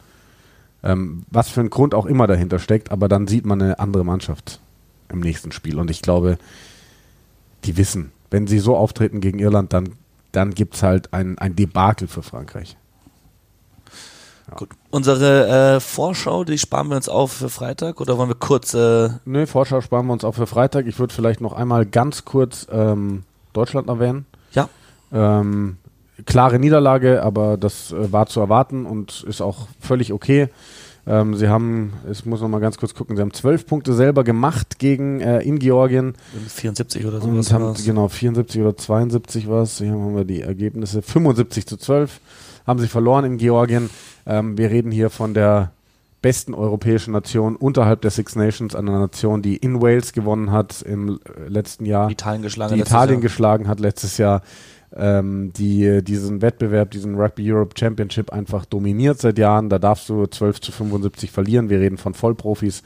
Ähm, 0.83 1.25
was 1.31 1.49
für 1.49 1.61
ein 1.61 1.71
Grund 1.71 1.95
auch 1.95 2.07
immer 2.07 2.27
dahinter 2.27 2.59
steckt, 2.59 2.91
aber 2.91 3.09
dann 3.09 3.27
sieht 3.27 3.47
man 3.47 3.63
eine 3.63 3.79
andere 3.79 4.05
Mannschaft 4.05 4.61
im 5.09 5.21
nächsten 5.21 5.53
Spiel. 5.53 5.79
Und 5.79 5.91
ich 5.91 6.03
glaube, 6.03 6.39
die 7.65 7.77
wissen, 7.77 8.13
wenn 8.31 8.47
sie 8.47 8.59
so 8.59 8.77
auftreten 8.77 9.21
gegen 9.21 9.39
Irland, 9.39 9.73
dann, 9.73 9.91
dann 10.33 10.53
gibt 10.55 10.75
es 10.75 10.83
halt 10.83 11.13
ein, 11.13 11.39
ein 11.39 11.57
Debakel 11.57 12.09
für 12.09 12.23
Frankreich. 12.23 12.77
Ja. 14.51 14.57
Gut. 14.57 14.69
Unsere 14.91 15.77
äh, 15.77 15.81
Vorschau, 15.81 16.45
die 16.45 16.59
sparen 16.59 16.89
wir 16.89 16.97
uns 16.97 17.09
auf 17.09 17.33
für 17.33 17.49
Freitag 17.49 18.01
oder 18.01 18.17
wollen 18.17 18.29
wir 18.29 18.37
kurz. 18.37 18.75
Äh 18.75 19.11
Nö, 19.25 19.47
Vorschau 19.47 19.81
sparen 19.81 20.07
wir 20.07 20.13
uns 20.13 20.25
auf 20.25 20.37
für 20.37 20.47
Freitag. 20.47 20.87
Ich 20.87 20.99
würde 20.99 21.13
vielleicht 21.13 21.41
noch 21.41 21.53
einmal 21.53 21.85
ganz 21.85 22.25
kurz 22.25 22.67
ähm, 22.71 23.25
Deutschland 23.53 23.89
erwähnen. 23.89 24.27
Ja. 24.53 24.69
Ähm, 25.13 25.79
klare 26.25 26.59
Niederlage, 26.59 27.23
aber 27.23 27.57
das 27.57 27.93
äh, 27.93 28.13
war 28.13 28.27
zu 28.27 28.41
erwarten 28.41 28.87
und 28.87 29.25
ist 29.25 29.41
auch 29.41 29.67
völlig 29.81 30.13
okay. 30.13 30.49
Ähm, 31.09 31.37
sie 31.37 31.49
haben, 31.49 31.93
ich 32.11 32.27
muss 32.27 32.41
noch 32.41 32.49
mal 32.49 32.61
ganz 32.61 32.79
kurz 32.79 32.95
gucken, 32.95 33.17
sie 33.17 33.23
haben 33.23 33.33
zwölf 33.33 33.67
Punkte 33.67 33.93
selber 33.93 34.25
gemacht 34.25 34.79
gegen 34.81 35.21
äh, 35.21 35.41
in 35.41 35.61
Georgien. 35.61 36.15
74 36.49 37.07
oder 37.07 37.21
so. 37.21 37.29
Und 37.29 37.53
haben, 37.53 37.75
genau, 37.85 38.09
74 38.09 38.61
oder 38.61 38.77
72 38.77 39.49
was. 39.49 39.79
Hier 39.79 39.93
haben 39.93 40.17
wir 40.17 40.25
die 40.25 40.43
Ergebnisse. 40.43 41.03
75 41.03 41.67
zu 41.67 41.77
12 41.77 42.21
haben 42.67 42.79
sie 42.79 42.89
verloren 42.89 43.25
in 43.25 43.39
Georgien. 43.39 43.91
Ähm, 44.27 44.59
wir 44.59 44.71
reden 44.71 44.91
hier 44.91 45.11
von 45.11 45.35
der 45.35 45.73
besten 46.23 46.55
europäischen 46.55 47.13
Nation 47.13 47.57
unterhalb 47.57 48.01
der 48.01 48.11
Six 48.11 48.35
Nations, 48.35 48.75
einer 48.75 48.99
Nation, 48.99 49.43
die 49.43 49.57
in 49.57 49.81
Wales 49.81 50.13
gewonnen 50.13 50.51
hat 50.51 50.83
im 50.83 51.21
letzten 51.47 51.87
Jahr. 51.87 52.11
Italien 52.11 52.43
geschlagen, 52.43 52.75
die 52.75 52.81
Italien 52.81 53.17
Jahr. 53.17 53.23
geschlagen 53.23 53.69
hat 53.69 53.81
letztes 53.81 54.19
Jahr. 54.19 54.43
Ähm, 54.95 55.53
die 55.53 56.03
diesen 56.03 56.43
Wettbewerb, 56.43 56.91
diesen 56.93 57.17
Rugby 57.17 57.53
Europe 57.53 57.75
Championship 57.79 58.33
einfach 58.33 58.65
dominiert 58.65 59.21
seit 59.21 59.37
Jahren. 59.37 59.69
Da 59.69 59.79
darfst 59.79 60.09
du 60.09 60.27
12 60.27 60.61
zu 60.61 60.73
75 60.73 61.31
verlieren. 61.31 61.69
Wir 61.69 61.81
reden 61.81 61.99
von 61.99 62.15
Vollprofis. 62.15 62.83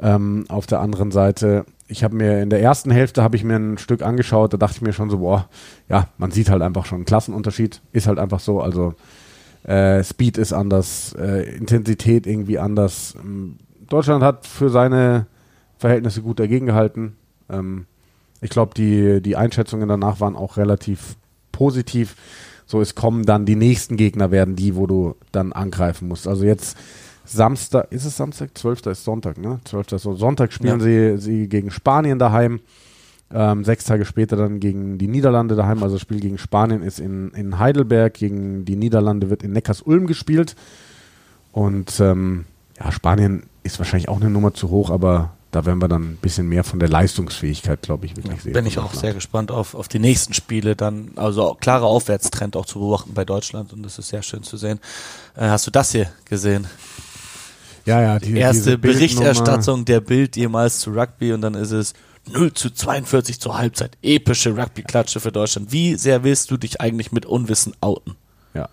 Ähm, 0.00 0.44
auf 0.48 0.66
der 0.66 0.80
anderen 0.80 1.10
Seite, 1.10 1.64
ich 1.88 2.04
habe 2.04 2.14
mir 2.14 2.42
in 2.42 2.50
der 2.50 2.60
ersten 2.60 2.90
Hälfte 2.90 3.22
habe 3.22 3.36
ich 3.36 3.44
mir 3.44 3.56
ein 3.56 3.78
Stück 3.78 4.02
angeschaut, 4.02 4.52
da 4.52 4.58
dachte 4.58 4.76
ich 4.76 4.82
mir 4.82 4.92
schon 4.92 5.10
so, 5.10 5.18
boah, 5.18 5.48
ja, 5.88 6.08
man 6.18 6.30
sieht 6.30 6.50
halt 6.50 6.62
einfach 6.62 6.86
schon 6.86 6.96
einen 6.96 7.04
Klassenunterschied, 7.06 7.80
ist 7.92 8.06
halt 8.06 8.18
einfach 8.18 8.40
so, 8.40 8.60
also 8.60 8.94
äh, 9.64 10.04
Speed 10.04 10.38
ist 10.38 10.52
anders, 10.52 11.14
äh, 11.18 11.56
Intensität 11.56 12.26
irgendwie 12.26 12.58
anders. 12.58 13.14
Ähm, 13.18 13.56
Deutschland 13.88 14.22
hat 14.22 14.46
für 14.46 14.68
seine 14.68 15.26
Verhältnisse 15.78 16.22
gut 16.22 16.38
dagegen 16.38 16.66
gehalten. 16.66 17.16
Ähm, 17.48 17.86
ich 18.40 18.50
glaube, 18.50 18.74
die, 18.74 19.22
die 19.22 19.36
Einschätzungen 19.36 19.88
danach 19.88 20.20
waren 20.20 20.36
auch 20.36 20.56
relativ 20.58 21.16
positiv. 21.52 22.16
So, 22.66 22.80
es 22.82 22.94
kommen 22.94 23.24
dann 23.24 23.46
die 23.46 23.56
nächsten 23.56 23.96
Gegner, 23.96 24.30
werden 24.30 24.54
die, 24.54 24.76
wo 24.76 24.86
du 24.86 25.16
dann 25.32 25.52
angreifen 25.52 26.06
musst. 26.06 26.28
Also 26.28 26.44
jetzt 26.44 26.76
Samstag, 27.28 27.90
ist 27.90 28.04
es 28.04 28.16
Samstag? 28.16 28.56
12. 28.56 28.86
ist 28.86 29.04
Sonntag, 29.04 29.38
ne? 29.38 29.60
12. 29.64 29.92
ist 29.92 30.02
Sonntag 30.02 30.52
spielen 30.52 30.80
ja. 30.80 31.16
sie, 31.16 31.18
sie 31.18 31.48
gegen 31.48 31.70
Spanien 31.70 32.18
daheim. 32.18 32.60
Ähm, 33.30 33.62
sechs 33.64 33.84
Tage 33.84 34.06
später 34.06 34.36
dann 34.36 34.58
gegen 34.58 34.96
die 34.96 35.06
Niederlande 35.06 35.54
daheim. 35.54 35.82
Also 35.82 35.96
das 35.96 36.02
Spiel 36.02 36.20
gegen 36.20 36.38
Spanien 36.38 36.82
ist 36.82 36.98
in, 36.98 37.30
in 37.32 37.58
Heidelberg, 37.58 38.14
gegen 38.14 38.64
die 38.64 38.76
Niederlande 38.76 39.28
wird 39.28 39.42
in 39.42 39.52
Neckars-Ulm 39.52 40.06
gespielt. 40.06 40.56
Und 41.52 42.00
ähm, 42.00 42.46
ja, 42.78 42.90
Spanien 42.90 43.42
ist 43.62 43.78
wahrscheinlich 43.78 44.08
auch 44.08 44.20
eine 44.20 44.30
Nummer 44.30 44.54
zu 44.54 44.70
hoch, 44.70 44.88
aber 44.90 45.32
da 45.50 45.64
werden 45.64 45.80
wir 45.80 45.88
dann 45.88 46.02
ein 46.02 46.18
bisschen 46.20 46.48
mehr 46.48 46.62
von 46.62 46.78
der 46.78 46.88
Leistungsfähigkeit, 46.88 47.80
glaube 47.82 48.06
ich, 48.06 48.16
wirklich 48.16 48.36
ja, 48.36 48.42
sehen. 48.42 48.52
Bin 48.52 48.66
ich 48.66 48.78
auch 48.78 48.92
sehr 48.92 49.14
gespannt 49.14 49.50
auf, 49.50 49.74
auf 49.74 49.88
die 49.88 49.98
nächsten 49.98 50.34
Spiele 50.34 50.76
dann. 50.76 51.12
Also 51.16 51.56
klarer 51.58 51.86
Aufwärtstrend 51.86 52.54
auch 52.56 52.66
zu 52.66 52.78
beobachten 52.78 53.14
bei 53.14 53.24
Deutschland 53.24 53.72
und 53.72 53.82
das 53.82 53.98
ist 53.98 54.08
sehr 54.08 54.22
schön 54.22 54.42
zu 54.42 54.56
sehen. 54.56 54.78
Äh, 55.36 55.48
hast 55.48 55.66
du 55.66 55.70
das 55.70 55.92
hier 55.92 56.10
gesehen? 56.26 56.66
Ja, 57.88 58.02
ja, 58.02 58.18
die, 58.18 58.36
erste. 58.36 58.76
Berichterstattung 58.76 59.86
der 59.86 60.02
Bild 60.02 60.36
jemals 60.36 60.80
zu 60.80 60.90
Rugby 60.90 61.32
und 61.32 61.40
dann 61.40 61.54
ist 61.54 61.70
es 61.70 61.94
0 62.30 62.52
zu 62.52 62.68
42 62.68 63.40
zur 63.40 63.56
Halbzeit. 63.56 63.96
Epische 64.02 64.54
Rugby-Klatsche 64.54 65.20
für 65.20 65.32
Deutschland. 65.32 65.72
Wie 65.72 65.94
sehr 65.94 66.22
willst 66.22 66.50
du 66.50 66.58
dich 66.58 66.82
eigentlich 66.82 67.12
mit 67.12 67.24
Unwissen 67.24 67.72
outen? 67.80 68.16
Ja. 68.52 68.68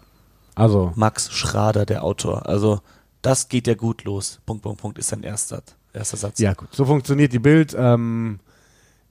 Also, 0.54 0.92
Max 0.96 1.32
Schrader, 1.32 1.86
der 1.86 2.04
Autor. 2.04 2.46
Also, 2.50 2.82
das 3.22 3.48
geht 3.48 3.68
ja 3.68 3.76
gut 3.76 4.04
los. 4.04 4.42
Punkt, 4.46 4.64
Punkt, 4.64 4.82
Punkt 4.82 5.00
ist 5.00 5.08
sein 5.08 5.24
erster, 5.24 5.64
erster 5.94 6.18
Satz. 6.18 6.40
ja 6.40 6.54
gut, 6.54 6.68
so 6.74 6.84
funktioniert 6.84 7.32
die 7.32 7.40
Bild. 7.40 7.74
Ähm, 7.80 8.40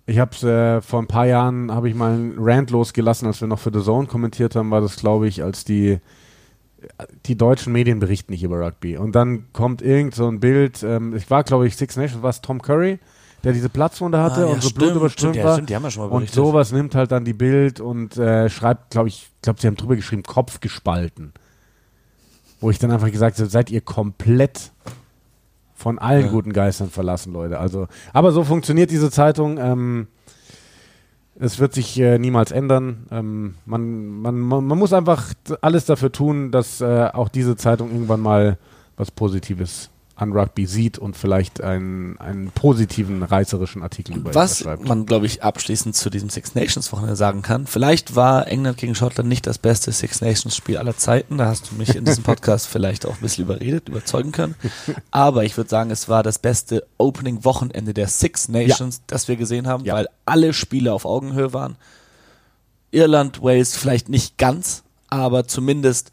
ich 0.04 0.18
habe 0.18 0.36
äh, 0.46 0.82
vor 0.82 1.00
ein 1.00 1.06
paar 1.06 1.24
Jahren 1.24 1.72
habe 1.72 1.88
ich 1.88 1.94
mal 1.94 2.12
einen 2.12 2.34
Rant 2.38 2.70
losgelassen, 2.70 3.26
als 3.26 3.40
wir 3.40 3.48
noch 3.48 3.58
für 3.58 3.72
The 3.72 3.82
Zone 3.82 4.06
kommentiert 4.06 4.54
haben, 4.54 4.70
war 4.70 4.82
das 4.82 4.96
glaube 4.96 5.28
ich, 5.28 5.42
als 5.42 5.64
die 5.64 5.98
die 7.26 7.36
deutschen 7.36 7.72
Medien 7.72 7.98
berichten 7.98 8.32
nicht 8.32 8.42
über 8.42 8.60
Rugby. 8.64 8.96
Und 8.96 9.12
dann 9.14 9.52
kommt 9.52 9.82
irgend 9.82 10.14
so 10.14 10.26
ein 10.28 10.40
Bild, 10.40 10.82
ähm, 10.82 11.14
ich 11.16 11.30
war 11.30 11.44
glaube 11.44 11.66
ich 11.66 11.76
Six 11.76 11.96
Nations, 11.96 12.22
war 12.22 12.30
es 12.30 12.40
Tom 12.40 12.60
Curry, 12.62 12.98
der 13.42 13.52
diese 13.52 13.68
Platzwunde 13.68 14.20
hatte 14.20 14.42
Ah, 14.44 14.46
ja, 14.48 14.52
und 14.54 14.62
so 14.62 14.68
stimmt, 14.68 14.78
blutüberströmt 14.84 15.34
stimmt, 15.34 15.36
ja, 15.36 15.44
war. 15.44 15.54
stimmt, 15.54 15.70
die 15.70 15.76
haben 15.76 15.82
wir 15.82 15.90
schon 15.90 16.02
mal 16.02 16.08
und 16.08 16.20
berichtet. 16.20 16.34
sowas 16.36 16.72
nimmt 16.72 16.94
halt 16.94 17.12
dann 17.12 17.24
die 17.24 17.32
Bild 17.34 17.80
und 17.80 18.16
äh, 18.16 18.48
schreibt, 18.48 18.90
glaube 18.90 19.08
ich, 19.08 19.30
glaube 19.42 19.60
sie 19.60 19.66
haben 19.66 19.76
drüber 19.76 19.96
geschrieben, 19.96 20.22
Kopf 20.22 20.60
gespalten. 20.60 21.32
Wo 22.60 22.70
ich 22.70 22.78
dann 22.78 22.90
einfach 22.90 23.10
gesagt 23.10 23.38
habe, 23.38 23.50
seid 23.50 23.70
ihr 23.70 23.82
komplett 23.82 24.72
von 25.74 25.98
allen 25.98 26.26
Ja. 26.26 26.30
guten 26.30 26.52
Geistern 26.52 26.88
verlassen, 26.88 27.32
Leute. 27.32 27.58
Also, 27.58 27.88
aber 28.14 28.32
so 28.32 28.44
funktioniert 28.44 28.90
diese 28.90 29.10
Zeitung. 29.10 29.58
Ähm, 29.58 30.06
es 31.38 31.58
wird 31.58 31.74
sich 31.74 31.98
äh, 31.98 32.18
niemals 32.18 32.52
ändern. 32.52 33.06
Ähm, 33.10 33.54
man, 33.66 34.06
man, 34.20 34.38
man, 34.38 34.78
muss 34.78 34.92
einfach 34.92 35.32
alles 35.60 35.84
dafür 35.84 36.12
tun, 36.12 36.50
dass 36.50 36.80
äh, 36.80 37.10
auch 37.12 37.28
diese 37.28 37.56
Zeitung 37.56 37.90
irgendwann 37.90 38.20
mal 38.20 38.58
was 38.96 39.10
Positives 39.10 39.90
an 40.16 40.32
Rugby 40.32 40.66
sieht 40.66 40.96
und 40.98 41.16
vielleicht 41.16 41.60
einen, 41.60 42.16
einen 42.20 42.50
positiven, 42.52 43.22
reißerischen 43.24 43.82
Artikel 43.82 44.16
über 44.16 44.32
Was 44.34 44.60
schreibt. 44.60 44.86
man, 44.86 45.06
glaube 45.06 45.26
ich, 45.26 45.42
abschließend 45.42 45.96
zu 45.96 46.08
diesem 46.08 46.30
Six 46.30 46.54
Nations 46.54 46.92
Wochenende 46.92 47.16
sagen 47.16 47.42
kann. 47.42 47.66
Vielleicht 47.66 48.14
war 48.14 48.46
England 48.46 48.76
gegen 48.78 48.94
Schottland 48.94 49.28
nicht 49.28 49.44
das 49.46 49.58
beste 49.58 49.90
Six 49.90 50.20
Nations 50.20 50.54
Spiel 50.54 50.76
aller 50.78 50.96
Zeiten. 50.96 51.36
Da 51.38 51.46
hast 51.46 51.70
du 51.70 51.74
mich 51.74 51.96
in 51.96 52.04
diesem 52.04 52.22
Podcast 52.24 52.68
vielleicht 52.68 53.06
auch 53.06 53.14
ein 53.16 53.20
bisschen 53.22 53.44
überredet, 53.44 53.88
überzeugen 53.88 54.30
können. 54.30 54.54
Aber 55.10 55.42
ich 55.44 55.56
würde 55.56 55.70
sagen, 55.70 55.90
es 55.90 56.08
war 56.08 56.22
das 56.22 56.38
beste 56.38 56.86
Opening 56.96 57.44
Wochenende 57.44 57.92
der 57.92 58.06
Six 58.06 58.48
Nations, 58.48 59.02
das 59.08 59.26
wir 59.26 59.34
gesehen 59.36 59.66
haben, 59.66 59.84
Ja. 59.84 59.94
weil 59.94 60.08
alle 60.26 60.52
Spiele 60.52 60.92
auf 60.92 61.06
Augenhöhe 61.06 61.52
waren. 61.52 61.74
Irland, 62.92 63.42
Wales 63.42 63.76
vielleicht 63.76 64.08
nicht 64.08 64.38
ganz, 64.38 64.84
aber 65.08 65.48
zumindest 65.48 66.12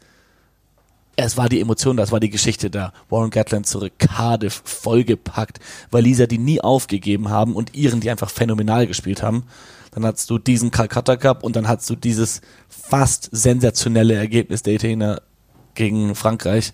es 1.16 1.36
war 1.36 1.48
die 1.48 1.60
Emotion, 1.60 1.96
das 1.96 2.10
war 2.10 2.20
die 2.20 2.30
Geschichte 2.30 2.70
da. 2.70 2.92
Warren 3.10 3.30
Gatland 3.30 3.66
zurück, 3.66 3.92
Cardiff 3.98 4.62
vollgepackt, 4.64 5.60
Waliser, 5.90 6.26
die 6.26 6.38
nie 6.38 6.60
aufgegeben 6.60 7.28
haben 7.28 7.54
und 7.54 7.74
Iren, 7.74 8.00
die 8.00 8.10
einfach 8.10 8.30
phänomenal 8.30 8.86
gespielt 8.86 9.22
haben. 9.22 9.44
Dann 9.90 10.06
hattest 10.06 10.30
du 10.30 10.38
diesen 10.38 10.70
Calcutta 10.70 11.16
Cup 11.16 11.44
und 11.44 11.54
dann 11.54 11.68
hattest 11.68 11.90
du 11.90 11.96
dieses 11.96 12.40
fast 12.68 13.28
sensationelle 13.30 14.14
Ergebnis 14.14 14.62
der 14.62 14.74
Italiener 14.74 15.20
gegen 15.74 16.14
Frankreich. 16.14 16.72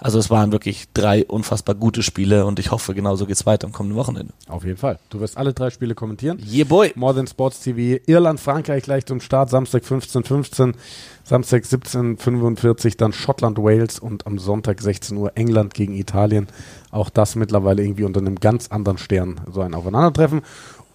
Also 0.00 0.18
es 0.18 0.30
waren 0.30 0.50
wirklich 0.50 0.86
drei 0.94 1.26
unfassbar 1.26 1.74
gute 1.74 2.02
Spiele 2.02 2.46
und 2.46 2.58
ich 2.58 2.70
hoffe, 2.70 2.94
genauso 2.94 3.26
geht's 3.26 3.44
weiter 3.44 3.66
am 3.66 3.72
kommenden 3.72 3.98
Wochenende. 3.98 4.32
Auf 4.48 4.64
jeden 4.64 4.78
Fall. 4.78 4.98
Du 5.10 5.20
wirst 5.20 5.36
alle 5.36 5.52
drei 5.52 5.70
Spiele 5.70 5.94
kommentieren. 5.94 6.38
Yeah, 6.50 6.64
boy! 6.64 6.92
More 6.94 7.14
Than 7.14 7.26
Sports 7.26 7.60
TV, 7.60 8.02
Irland, 8.06 8.40
Frankreich 8.40 8.84
gleich 8.84 9.04
zum 9.04 9.20
Start, 9.20 9.50
Samstag 9.50 9.82
15.15 9.82 10.74
Samstag 11.24 11.62
17.45 11.62 12.96
dann 12.96 13.12
Schottland, 13.12 13.58
Wales 13.58 13.98
und 13.98 14.26
am 14.26 14.38
Sonntag 14.38 14.80
16 14.80 15.16
Uhr 15.16 15.32
England 15.36 15.74
gegen 15.74 15.94
Italien. 15.94 16.48
Auch 16.90 17.08
das 17.10 17.36
mittlerweile 17.36 17.84
irgendwie 17.84 18.04
unter 18.04 18.20
einem 18.20 18.36
ganz 18.36 18.68
anderen 18.68 18.98
Stern, 18.98 19.40
so 19.52 19.60
ein 19.60 19.74
Aufeinandertreffen. 19.74 20.40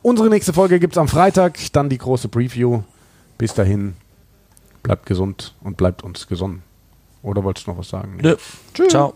Unsere 0.02 0.30
nächste 0.30 0.52
Folge 0.52 0.80
gibt 0.80 0.96
es 0.96 0.98
am 0.98 1.08
Freitag, 1.08 1.58
dann 1.72 1.90
die 1.90 1.98
große 1.98 2.28
Preview. 2.28 2.82
Bis 3.38 3.54
dahin, 3.54 3.94
bleibt 4.84 5.06
gesund 5.06 5.56
und 5.62 5.78
bleibt 5.78 6.04
uns 6.04 6.28
gesonnen. 6.28 6.64
Oder 7.26 7.44
wolltest 7.44 7.66
du 7.66 7.72
noch 7.72 7.80
was 7.80 7.90
sagen? 7.90 8.18
Nee. 8.18 8.22
Nö. 8.22 8.36
Tschüss. 8.74 8.90
Ciao. 8.90 9.14